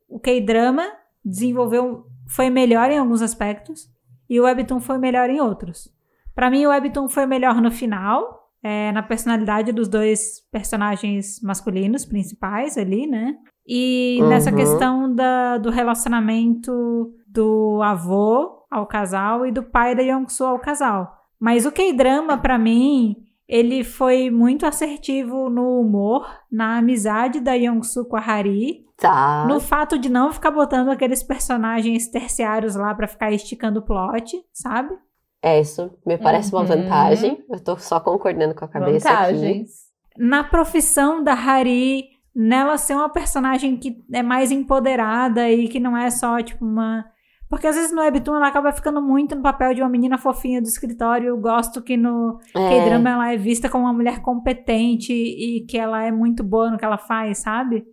[0.09, 0.85] o K-drama
[1.25, 3.89] desenvolveu, foi melhor em alguns aspectos
[4.31, 5.93] e o Webtoon foi melhor em outros.
[6.39, 12.05] Pra mim, o Webtoon foi melhor no final, é, na personalidade dos dois personagens masculinos
[12.05, 13.35] principais ali, né?
[13.67, 14.57] E nessa Uhum.
[14.57, 21.13] questão da, do relacionamento do avô ao casal e do pai da Young-soo ao casal.
[21.41, 23.17] Mas o K-drama, pra mim,
[23.49, 29.45] ele foi muito assertivo no humor, na amizade da Young-soo com a Hari, Tá.
[29.49, 34.37] no fato de não ficar botando aqueles personagens terciários lá pra ficar esticando o plot,
[34.53, 34.95] sabe?
[35.43, 36.67] É, isso me parece uma Uhum.
[36.67, 37.45] vantagem.
[37.51, 39.33] Eu tô só concordando com a cabeça aqui.
[39.35, 39.71] Vantagens.
[40.19, 42.05] na profissão da Hari,
[42.35, 47.05] nela ser uma personagem que é mais empoderada e que não é só, tipo, uma.
[47.49, 50.61] Porque às vezes no Webtoon ela acaba ficando muito no papel de uma menina fofinha
[50.61, 51.29] do escritório.
[51.29, 55.79] Eu gosto que no É, K-drama ela é vista como uma mulher competente e que
[55.79, 57.85] ela é muito boa no que ela faz, sabe?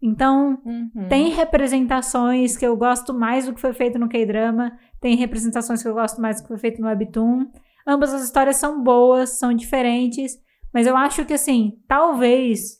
[0.00, 1.08] Então, Uhum.
[1.08, 5.88] tem representações que eu gosto mais do que foi feito no K-drama, tem representações que
[5.88, 7.46] eu gosto mais do que foi feito no Webtoon.
[7.86, 10.38] Ambas as histórias são boas, são diferentes,
[10.72, 12.78] mas eu acho que assim, talvez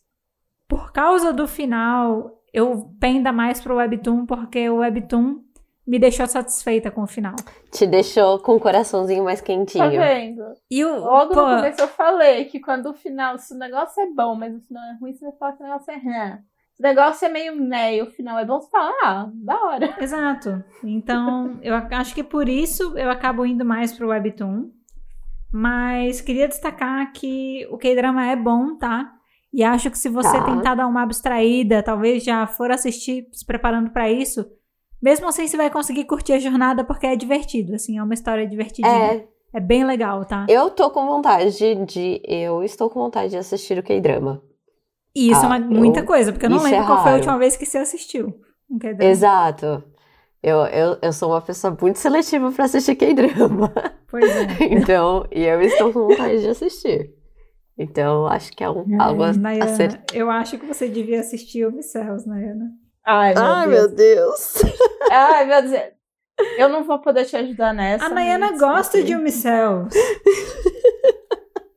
[0.69, 5.41] por causa do final eu penda mais pro Webtoon, porque o Webtoon
[5.87, 7.35] me deixou satisfeita com o final.
[7.73, 9.91] te deixou com o coraçãozinho mais Tá quentinho.
[9.91, 10.43] vendo?
[10.71, 14.03] E o Logo pô, no começo eu falei que quando o final, se o negócio
[14.03, 16.39] é bom, mas o final é ruim, você vai falar que o negócio é ruim.
[16.79, 19.95] O negócio é meio né e o final é bom, você fala, ah, da hora.
[20.01, 20.63] Exato.
[20.85, 24.71] Então, eu ac- acho que por isso eu acabo indo mais pro Webtoon.
[25.53, 29.11] Mas queria destacar que o K-drama é bom, tá?
[29.53, 30.45] E acho que se você Tá.
[30.45, 34.47] tentar dar uma abstraída, talvez já for assistir se preparando pra isso,
[35.03, 38.47] mesmo assim você vai conseguir curtir a jornada porque é divertido, assim, é uma história
[38.47, 38.93] divertidinha.
[39.15, 40.45] É, É bem legal, tá?
[40.51, 41.57] eu tô com vontade
[41.87, 42.21] de.
[42.25, 44.43] Eu estou com vontade de assistir o K-drama.
[45.15, 47.03] E isso é Ah, uma, muita eu- coisa, porque eu não isso lembro é qual
[47.03, 48.35] foi a última vez que você assistiu
[48.71, 48.79] um.
[49.03, 49.83] Exato.
[50.43, 53.73] Eu, eu, eu sou uma pessoa muito seletiva pra assistir K-drama.
[54.09, 54.47] Pois é.
[54.71, 57.11] Então, e eu estou com vontade de assistir.
[57.77, 60.01] Então, acho que é um, algo a, a Nayana, ser.
[60.13, 62.71] eu acho que você devia assistir o Micels, Nayana.
[63.05, 63.79] Ai, meu Ai, Deus.
[63.81, 64.55] meu Deus.
[65.11, 65.83] Ai, meu Deus.
[66.57, 68.05] Eu não vou poder te ajudar nessa.
[68.05, 69.93] A Nayana me gosta de Umicels.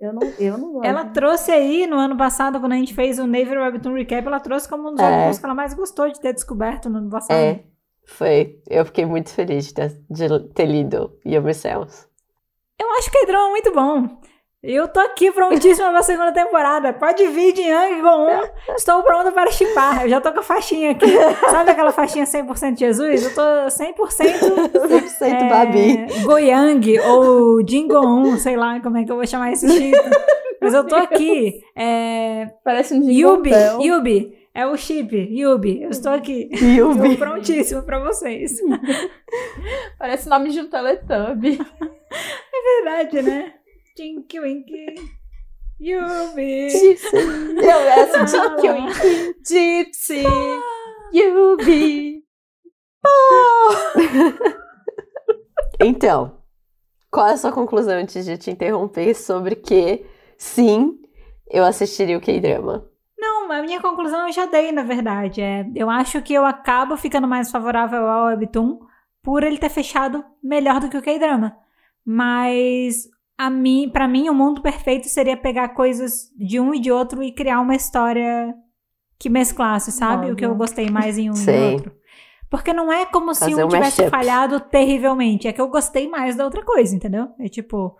[0.02, 0.86] Eu não, eu não gosto.
[0.88, 4.40] Ela trouxe aí no ano passado, quando a gente fez o Navy Webtoon Recap, ela
[4.40, 5.06] trouxe como um dos É.
[5.22, 7.38] álbuns que ela mais gostou de ter descoberto no ano passado.
[7.38, 7.64] É,
[8.06, 8.60] foi.
[8.68, 11.16] Eu fiquei muito feliz de ter, de ter lido
[11.54, 12.08] Cells.
[12.80, 14.22] Eu acho que o drama é muito bom.
[14.64, 16.94] Eu tô aqui prontíssima pra segunda temporada.
[16.94, 18.28] Pode vir de Yang Gon.
[18.76, 20.04] Estou pronta para chipar.
[20.04, 21.08] Eu já tô com a faixinha aqui.
[21.50, 23.24] Sabe aquela faixinha 100% Jesus?
[23.24, 26.06] Eu tô 100% 100% é, Babi.
[26.24, 29.98] Goyang ou Jingon, sei lá como é que eu vou chamar esse chip.
[30.62, 31.64] Mas eu tô aqui.
[31.76, 33.82] É, Parece um Yubi, bell.
[33.82, 34.38] Yubi.
[34.54, 35.82] É o chip, Yubi.
[35.82, 36.52] Eu estou aqui.
[36.54, 37.14] Yubi.
[37.14, 38.60] Estou prontíssima pra vocês.
[39.98, 41.60] Parece o nome de um Teletubby.
[42.84, 43.54] Verdade, né?
[43.96, 44.96] Tinky Winky.
[45.80, 46.70] Yubi.
[46.70, 47.18] Gypsy.
[47.58, 49.36] Eu, essa Tinky Winky.
[49.46, 50.24] Gypsy.
[51.14, 52.24] Yubi.
[55.80, 56.38] Então,
[57.10, 60.06] qual é a sua conclusão antes de te interromper sobre que,
[60.38, 61.00] sim,
[61.50, 62.88] eu assistiria o K-drama?
[63.18, 65.42] Não, a minha conclusão eu já dei, na verdade.
[65.42, 68.80] É, eu acho que eu acabo ficando mais favorável ao Webtoon
[69.22, 71.58] por ele ter fechado melhor do que o K-drama.
[72.06, 73.10] Mas
[73.42, 77.24] a mim, para mim, o mundo perfeito seria pegar coisas de um e de outro
[77.24, 78.54] e criar uma história
[79.18, 80.30] que mesclasse, sabe?
[80.30, 81.74] O que eu gostei mais em um e Sei.
[81.74, 81.92] outro.
[82.52, 84.16] Porque não é como se Fazer um um tivesse mashup.
[84.16, 85.48] falhado terrivelmente.
[85.48, 87.30] É que eu gostei mais da outra coisa, entendeu?
[87.40, 87.98] É tipo.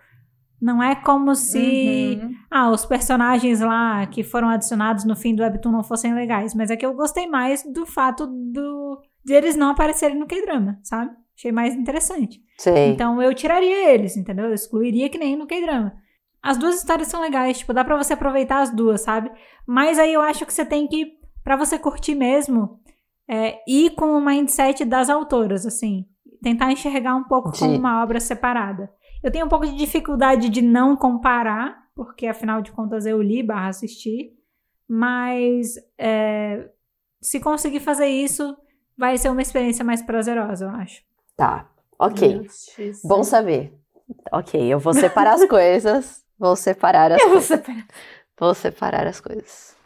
[0.60, 2.20] Não é como se.
[2.22, 2.34] Uhum.
[2.48, 6.54] Ah, os personagens lá que foram adicionados no fim do Webtoon não fossem legais.
[6.54, 10.78] Mas é que eu gostei mais do fato do, de eles não aparecerem no K-drama,
[10.84, 11.10] sabe?
[11.42, 12.40] Achei mais interessante.
[12.56, 12.90] Sei.
[12.92, 14.44] Então eu tiraria eles, entendeu?
[14.46, 15.92] Eu excluiria que nem no K-drama.
[16.40, 19.28] As duas histórias são legais, tipo, dá pra você aproveitar as duas, sabe?
[19.66, 22.78] Mas aí eu acho que você tem que, pra você curtir mesmo,
[23.28, 26.06] é, ir com o mindset das autoras, assim.
[26.40, 28.88] Tentar enxergar um pouco De- como uma obra separada.
[29.20, 33.42] Eu tenho um pouco de dificuldade de não comparar, porque afinal de contas eu li
[33.42, 34.32] barra assisti.
[34.88, 36.68] Mas é,
[37.20, 38.56] se conseguir fazer isso,
[38.96, 41.02] vai ser uma experiência mais prazerosa, eu acho.
[41.36, 41.68] Tá.
[41.98, 42.42] Ok.
[42.44, 43.06] Justiça.
[43.06, 43.72] Bom saber.
[44.32, 46.22] Ok, eu vou separar as coisas.
[46.38, 47.48] Vou separar as Eu vou coisas.
[47.58, 47.86] separar.
[48.38, 49.76] Vou separar as coisas.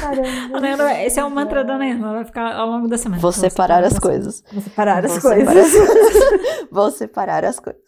[0.00, 0.58] Caramba.
[0.58, 3.20] Ana, Esse é o mantra da ela vai ficar ao longo da semana.
[3.20, 4.42] Vou separar as coisas.
[4.52, 5.56] Vou separar as Vou coisas.
[5.56, 6.68] as coisas.
[6.70, 7.82] Vou separar as coisas.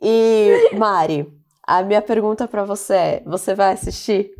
[0.00, 1.30] E, Mari,
[1.66, 4.30] a minha pergunta pra você é: você vai assistir?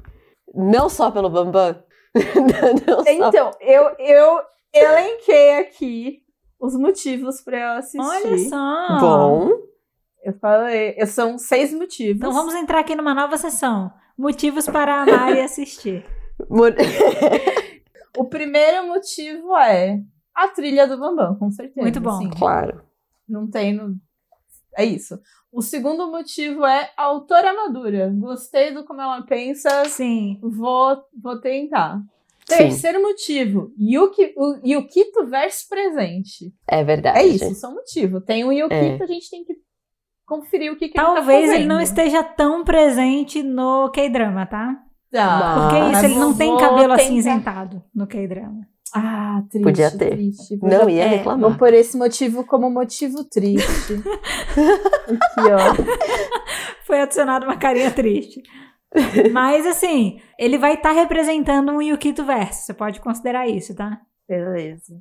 [0.54, 1.82] Não só pelo Bambam?
[2.86, 4.40] Não só- Então, eu, eu
[4.74, 6.21] elenquei aqui
[6.62, 7.98] os motivos pra eu assistir.
[8.00, 8.98] Olha só.
[9.00, 9.50] Bom.
[10.24, 12.16] Eu falei, eu- são seis motivos.
[12.16, 13.90] Então vamos entrar aqui numa nova sessão.
[14.16, 16.04] Motivos para amar e assistir.
[18.16, 19.98] O primeiro motivo é
[20.34, 21.80] a trilha do Bambam, com certeza.
[21.80, 22.10] Muito bom.
[22.10, 22.82] assim, claro.
[23.28, 23.72] não tem.
[23.74, 23.96] no-
[24.76, 25.18] É isso.
[25.50, 28.10] O segundo motivo é a autora madura.
[28.14, 29.84] Gostei do como ela pensa.
[29.86, 30.38] Sim.
[30.42, 32.00] Vou, vou tentar.
[32.48, 36.52] Sim, Terceiro motivo, Yuki, o Yukito versus presente.
[36.68, 37.18] é verdade.
[37.18, 38.20] É isso, isso é um motivo.
[38.20, 39.02] Tem o Yukito, É.
[39.02, 39.54] a gente tem que
[40.26, 41.98] conferir o que, que Talvez ele tá ele não fazendo.
[41.98, 44.76] esteja tão presente no K-drama, tá?
[45.10, 45.54] Tá.
[45.68, 47.02] Porque é isso, ele não tem cabelo tentar.
[47.02, 48.66] acinzentado no K-drama.
[48.94, 49.64] Ah, triste.
[49.64, 50.10] Podia ter.
[50.10, 50.56] Triste.
[50.58, 51.48] Vou Não já- ia É, reclamar.
[51.50, 53.94] Vou pôr esse motivo como motivo triste.
[55.08, 56.84] Aqui, ó.
[56.86, 58.42] Foi adicionado uma carinha triste.
[59.32, 62.66] Mas assim, ele vai estar representando um Yukito verso.
[62.66, 64.00] Você pode considerar isso, tá?
[64.28, 64.94] Beleza.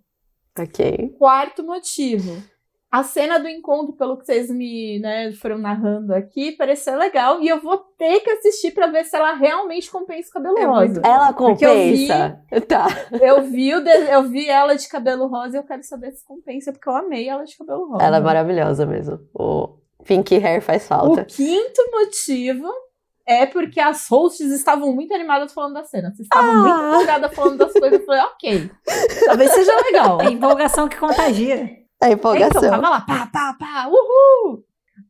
[0.57, 1.15] Ok.
[1.17, 2.41] Quarto motivo.
[2.91, 7.41] A cena do encontro, pelo que vocês me né, foram narrando aqui, pareceu legal.
[7.41, 10.65] E eu vou ter que assistir pra ver se ela realmente compensa o cabelo É
[10.65, 10.85] rosa.
[10.95, 12.41] muito- Ela Porque eu vi- compensa?
[12.67, 12.87] Tá.
[13.21, 16.25] Eu vi, o de- eu vi ela de cabelo rosa e eu quero saber se
[16.25, 18.03] compensa, porque eu amei ela de cabelo rosa.
[18.03, 19.19] Ela é maravilhosa mesmo.
[19.33, 21.23] O Pink Hair faz O falta.
[21.23, 22.67] quinto motivo
[23.31, 26.09] é porque as hosts estavam muito animadas falando da cena.
[26.13, 26.89] Vocês estavam muito Ah.
[26.93, 27.99] empolgadas falando das coisas.
[27.99, 28.71] Eu falei, ok,
[29.25, 30.21] talvez seja legal.
[30.21, 31.69] É empolgação que contagia.
[32.01, 32.61] A É, empolgação.
[32.63, 34.63] Então, tava lá, pá, pá, pá, uhul!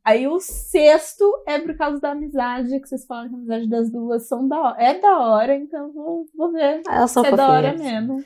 [0.03, 3.91] Aí o sexto é por causa da amizade, que vocês falam que a amizade das
[3.91, 4.75] duas são da hora.
[4.83, 8.23] É da hora, então vou, vou ver Elas são se é da hora mesmo.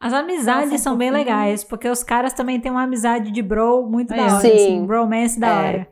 [0.00, 3.86] As amizades Nossa, são bem legais, porque os caras também têm uma amizade de bro
[3.88, 4.40] muito Aí, da hora.
[4.40, 4.48] Sim.
[4.52, 5.52] Assim, bromance da É.
[5.68, 5.88] hora.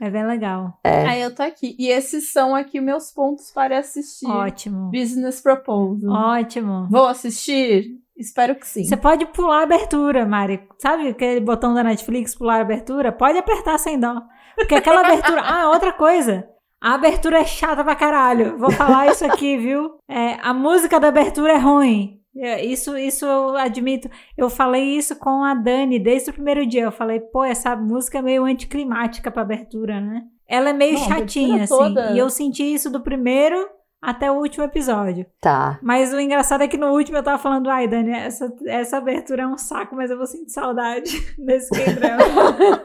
[0.00, 0.78] É bem legal.
[0.82, 1.06] É.
[1.06, 1.76] Aí eu tô aqui.
[1.78, 4.90] E esses são aqui meus pontos para assistir Ótimo.
[4.90, 6.10] Business Proposal.
[6.10, 6.88] Ótimo.
[6.90, 7.98] Vou assistir?
[8.16, 8.84] Espero que sim.
[8.84, 10.66] Você pode pular a abertura, Mari.
[10.78, 13.12] Sabe aquele botão da Netflix, pular a abertura?
[13.12, 14.22] Pode apertar sem dó.
[14.56, 15.42] Porque aquela abertura.
[15.44, 16.48] Ah, outra coisa.
[16.80, 18.56] A abertura é chata pra caralho.
[18.56, 19.98] Vou falar isso aqui, viu?
[20.08, 22.19] É, a música da abertura é ruim.
[22.36, 24.08] É, Isso, isso eu admito.
[24.36, 26.84] Eu falei isso com a Dani desde o primeiro dia.
[26.84, 30.22] Eu falei, pô, essa música é meio anticlimática pra abertura, né?
[30.48, 31.74] Ela é meio Não, chatinha, assim.
[31.74, 32.12] toda.
[32.12, 33.68] E eu senti isso do primeiro
[34.00, 35.26] até o último episódio.
[35.40, 35.78] Tá.
[35.82, 39.42] Mas o engraçado é que no último eu tava falando, ai, Dani, essa, essa abertura
[39.42, 42.24] é um saco, mas eu vou sentir saudade desse K-drama.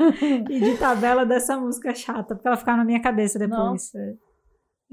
[0.50, 3.92] e de tabela dessa música chata, porque ela ficava na minha cabeça depois.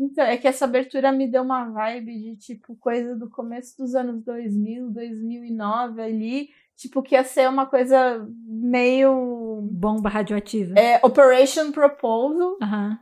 [0.05, 3.95] Então, é que essa abertura me deu uma vibe de, tipo, coisa do começo dos
[3.95, 6.49] anos 2000, 2009 ali.
[6.77, 9.61] Tipo, que ia ser uma coisa meio...
[9.71, 10.77] Bomba radioativa.
[10.79, 12.57] É, Operation Proposal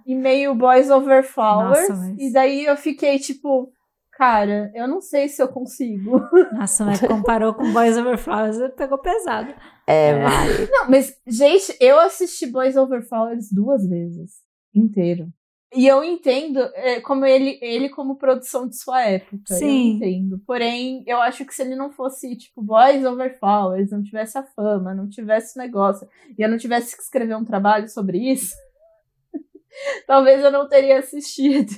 [0.06, 1.88] e meio Boys Over Flowers.
[1.88, 3.72] Nossa, mas- E daí eu fiquei, tipo...
[4.12, 6.20] Cara, eu não sei se eu consigo.
[6.52, 9.54] Nossa, mas comparou com Boys Over Flowers, pegou pesado.
[9.86, 10.22] É, É.
[10.22, 10.68] Mari.
[10.70, 14.32] Não, mas, gente, eu assisti Boys Over Flowers duas vezes.
[14.74, 15.26] Inteiro.
[15.72, 19.54] E eu entendo é, como ele, ele como produção de sua época.
[19.54, 19.92] Sim.
[19.92, 20.38] Eu entendo.
[20.44, 24.42] Porém, eu acho que se ele não fosse, tipo, Boys Over Flowers, não tivesse a
[24.42, 28.52] fama, não tivesse o negócio, e eu não tivesse que escrever um trabalho sobre isso,
[30.08, 31.72] talvez eu não teria assistido.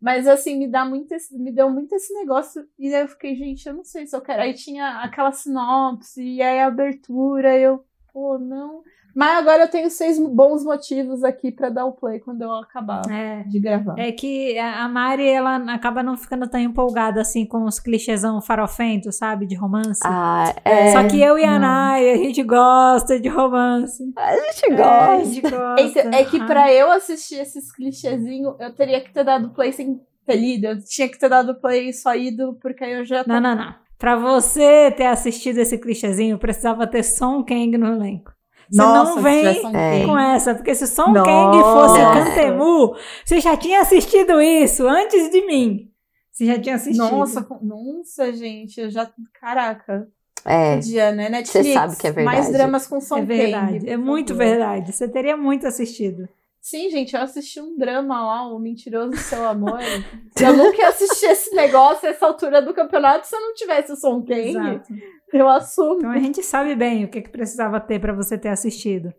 [0.00, 2.64] Mas assim, me dá muito esse, me deu muito esse negócio.
[2.78, 4.40] E aí eu fiquei, gente, eu não sei se eu quero.
[4.42, 8.82] Aí tinha aquela sinopse, e aí a abertura, eu, pô, não.
[9.14, 13.02] Mas agora eu tenho seis bons motivos aqui para dar o play quando eu acabar
[13.10, 13.42] É.
[13.44, 13.94] de gravar.
[13.98, 19.16] É que a Mari, ela acaba não ficando tão empolgada assim com os clichêsão farofentos,
[19.16, 19.46] sabe?
[19.46, 20.00] De romance.
[20.04, 20.92] Ah, é.
[20.92, 21.58] Sor que eu e a.
[21.58, 24.02] Nai, a gente gosta de romance.
[24.16, 24.76] A gente É, a
[25.16, 25.24] gosta.
[25.24, 25.80] gente gosta.
[25.82, 30.00] Então, é que pra eu assistir esses clichêzinhos, eu teria que ter dado play sem
[30.26, 30.66] ter lido.
[30.68, 33.74] Eu tinha que ter dado play só ido, porque aí eu já Não, não, não.
[33.98, 38.32] Pra você ter assistido esse clichêzinho, precisava ter Son Kang no elenco.
[38.70, 40.06] Você Nossa, não vem É.
[40.06, 41.24] com essa, porque se Son Nossa.
[41.24, 42.00] Kang fosse.
[42.00, 42.94] Cantemu,
[43.24, 45.90] você já tinha assistido isso antes de mim.
[46.30, 47.10] Você já tinha assistido.
[47.10, 49.10] Nossa, nossa, gente, eu já.
[49.40, 50.06] Caraca.
[50.44, 50.76] É.
[50.76, 51.28] Podia, né?
[51.28, 51.74] Netflix.
[51.74, 52.36] sabe que é verdade.
[52.36, 53.80] Mais dramas com Som é verdade.
[53.80, 54.92] Kang, É muito verdade.
[54.92, 56.28] Você teria muito assistido.
[56.60, 59.80] Sim, gente, eu assisti um drama lá, O Mentiroso Seu Amor.
[60.40, 63.92] eu nunca ia assistir esse negócio a essa altura do campeonato se eu não tivesse
[63.92, 64.50] o Som Kang.
[64.50, 64.92] Exato.
[65.32, 65.98] Eu assumo.
[65.98, 69.12] Então a gente sabe bem o que, que precisava ter pra você ter assistido.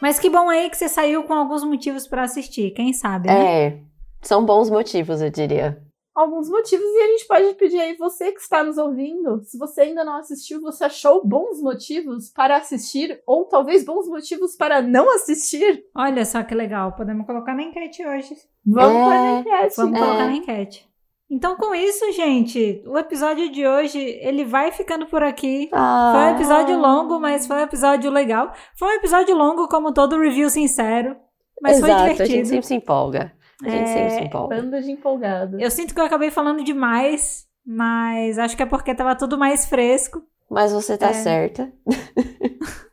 [0.00, 3.66] Mas que bom aí que você saiu com alguns motivos pra assistir, quem sabe, né?
[3.66, 3.80] É.
[4.20, 5.82] São bons motivos, eu diria.
[6.14, 9.82] Alguns motivos e a gente pode pedir aí você que está nos ouvindo, se você
[9.82, 15.12] ainda não assistiu, você achou bons motivos para assistir ou talvez bons motivos para não
[15.14, 15.84] assistir?
[15.96, 18.34] Olha só que legal, podemos colocar na enquete hoje.
[18.64, 19.76] Vamos É, para a enquete.
[19.76, 19.98] Vamos É.
[20.04, 20.88] colocar na enquete.
[21.30, 25.68] Então, com isso, gente, o episódio de hoje, ele vai ficando por aqui.
[25.72, 28.52] Ah, Foi um episódio longo, mas foi um episódio legal.
[28.78, 31.16] Foi um episódio longo, como todo review sincero,
[31.60, 32.46] mas Exato, foi a gente divertido.
[32.48, 33.32] sempre se empolga.
[33.62, 34.56] A gente sempre se É, empolga.
[34.56, 35.60] Banda de empolgado.
[35.60, 39.66] Eu sinto que eu acabei falando demais, mas acho que é porque tava tudo mais
[39.66, 40.22] fresco.
[40.50, 41.12] Mas você tá É.
[41.14, 41.72] certa.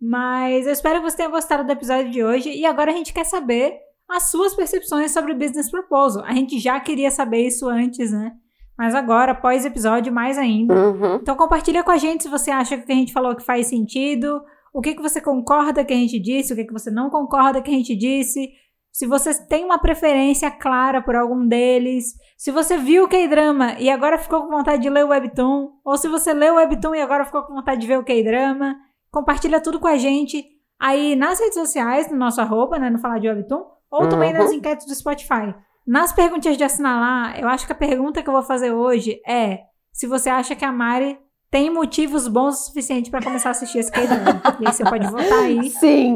[0.00, 2.50] Mas eu espero que você tenha gostado do episódio de hoje.
[2.50, 3.78] E agora a gente quer saber
[4.08, 6.22] as suas percepções sobre o Business Proposal.
[6.24, 8.32] A gente já queria saber isso antes, né?
[8.76, 10.74] Mas agora, após o episódio, mais ainda.
[10.74, 11.16] Uhum.
[11.16, 13.42] Então compartilha com a gente se você acha que o que a gente falou que
[13.44, 14.42] faz sentido,
[14.74, 17.62] o que, que você concorda que a gente disse, o que, que você não concorda
[17.62, 18.50] que a gente disse.
[18.94, 23.90] Se você tem uma preferência clara por algum deles, se você viu o K-drama e
[23.90, 27.00] agora ficou com vontade de ler o Webtoon, ou se você leu o Webtoon e
[27.02, 28.76] agora ficou com vontade de ver o K-drama,
[29.10, 30.44] compartilha tudo com a gente
[30.78, 34.38] aí nas redes sociais, no nosso arroba, né, no Falar de Webtoon, ou também Uhum.
[34.38, 35.52] nas enquetes do Spotify.
[35.84, 39.58] Nas perguntinhas de assinalar, eu acho que a pergunta que eu vou fazer hoje é
[39.92, 41.18] se você acha que a Mari
[41.50, 44.40] tem motivos bons o suficiente pra começar a assistir esse K-drama.
[44.60, 46.14] e aí você pode votar aí, Sim.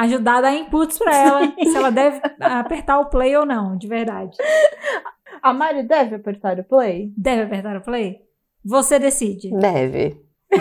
[0.00, 3.86] Ajudar a dar inputs pra ela, se ela deve apertar o play ou não, de
[3.86, 4.36] verdade.
[5.42, 7.12] A Mari deve apertar o play?
[7.16, 8.20] Deve apertar o play?
[8.64, 9.50] Você decide.
[9.58, 10.20] Deve.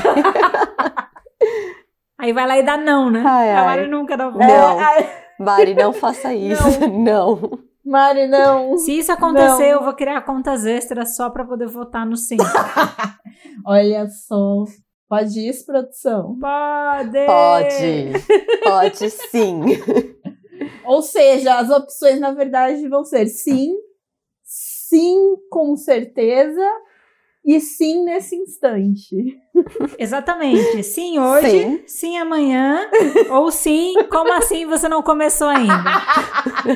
[2.18, 3.24] Aí vai lá e dá não, né?
[3.26, 3.66] Ai, a ai.
[3.66, 4.42] Mari nunca dá Não.
[4.42, 5.10] É, ai,
[5.40, 6.88] Mari, não faça isso.
[6.90, 7.60] Não.
[7.86, 8.78] Mari, não.
[8.78, 9.80] Se isso acontecer, Não.
[9.80, 12.38] eu vou criar contas extras só pra poder votar no sim.
[13.66, 14.66] Olha só.
[15.10, 16.38] Pode isso, produção.
[16.40, 17.26] Pode!
[17.26, 18.62] Pode.
[18.64, 19.62] Pode sim.
[20.86, 23.76] Ou seja, as opções, na verdade, vão ser sim,
[24.44, 26.64] sim, com certeza,
[27.44, 29.16] e sim nesse instante.
[29.98, 30.84] Exatamente.
[30.84, 31.84] Sim hoje, Sim.
[31.88, 32.88] sim, amanhã,
[33.32, 35.74] ou sim, como assim você não começou ainda?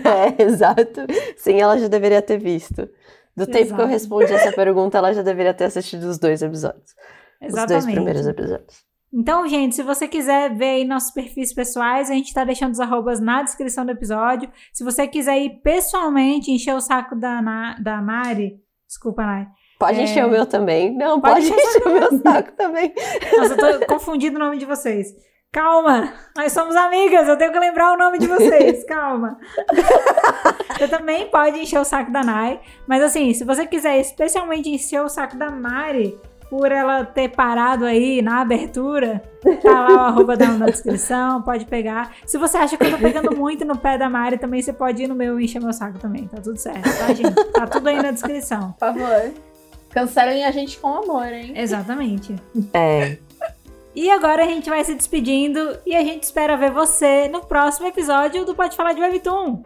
[0.03, 1.01] É, exato.
[1.37, 2.89] Sim, ela já deveria ter visto.
[3.35, 6.95] Do tempo que eu respondi essa pergunta, ela já deveria ter assistido os dois episódios.
[7.47, 7.95] Os dois Exatamente.
[7.95, 8.83] primeiros episódios.
[9.15, 12.79] Então, gente, se você quiser ver aí nossos perfis pessoais, a gente tá deixando os
[12.79, 14.49] arrobas na descrição do episódio.
[14.73, 18.55] Se você quiser ir pessoalmente encher o saco da, Na- da Mari,
[18.87, 19.47] desculpa, Nai.
[19.77, 20.03] Pode É.
[20.03, 20.95] encher o meu também.
[20.97, 22.91] Não, Pode pode, encher encher o meu saco também.
[23.37, 25.07] Nossa, eu tô confundindo o nome de vocês.
[25.51, 29.37] Calma, nós somos amigas, eu tenho que lembrar o nome de vocês, calma.
[30.75, 35.01] Você também pode encher o saco da Nai, mas assim, se você quiser especialmente encher
[35.03, 36.19] o saco da Mari,
[36.53, 39.23] por ela ter parado aí na abertura,
[39.59, 42.15] tá lá o arroba dela na descrição, pode pegar.
[42.27, 45.01] Se você acha que eu tô pegando muito no pé da Mari, também você pode
[45.01, 47.33] ir no meu e encher meu saco também, tá tudo certo, tá, gente?
[47.51, 48.71] Tá tudo aí na descrição.
[48.73, 49.33] Por favor.
[49.89, 51.53] Cancelem a gente com amor, hein?
[51.55, 52.35] Exatamente.
[52.71, 53.17] É.
[53.95, 57.87] E agora a gente vai se despedindo e a gente espera ver você no próximo
[57.87, 59.63] episódio do Pode Falar de Webtoon.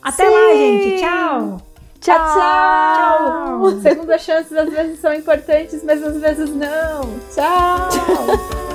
[0.00, 0.32] Até Sim!
[0.32, 1.00] lá, gente.
[1.00, 1.67] Tchau!
[2.00, 2.16] Tchau.
[2.34, 3.80] Tchau!
[3.80, 7.18] Segunda chances às vezes são importantes, mas às vezes não.
[7.34, 7.88] Tchau!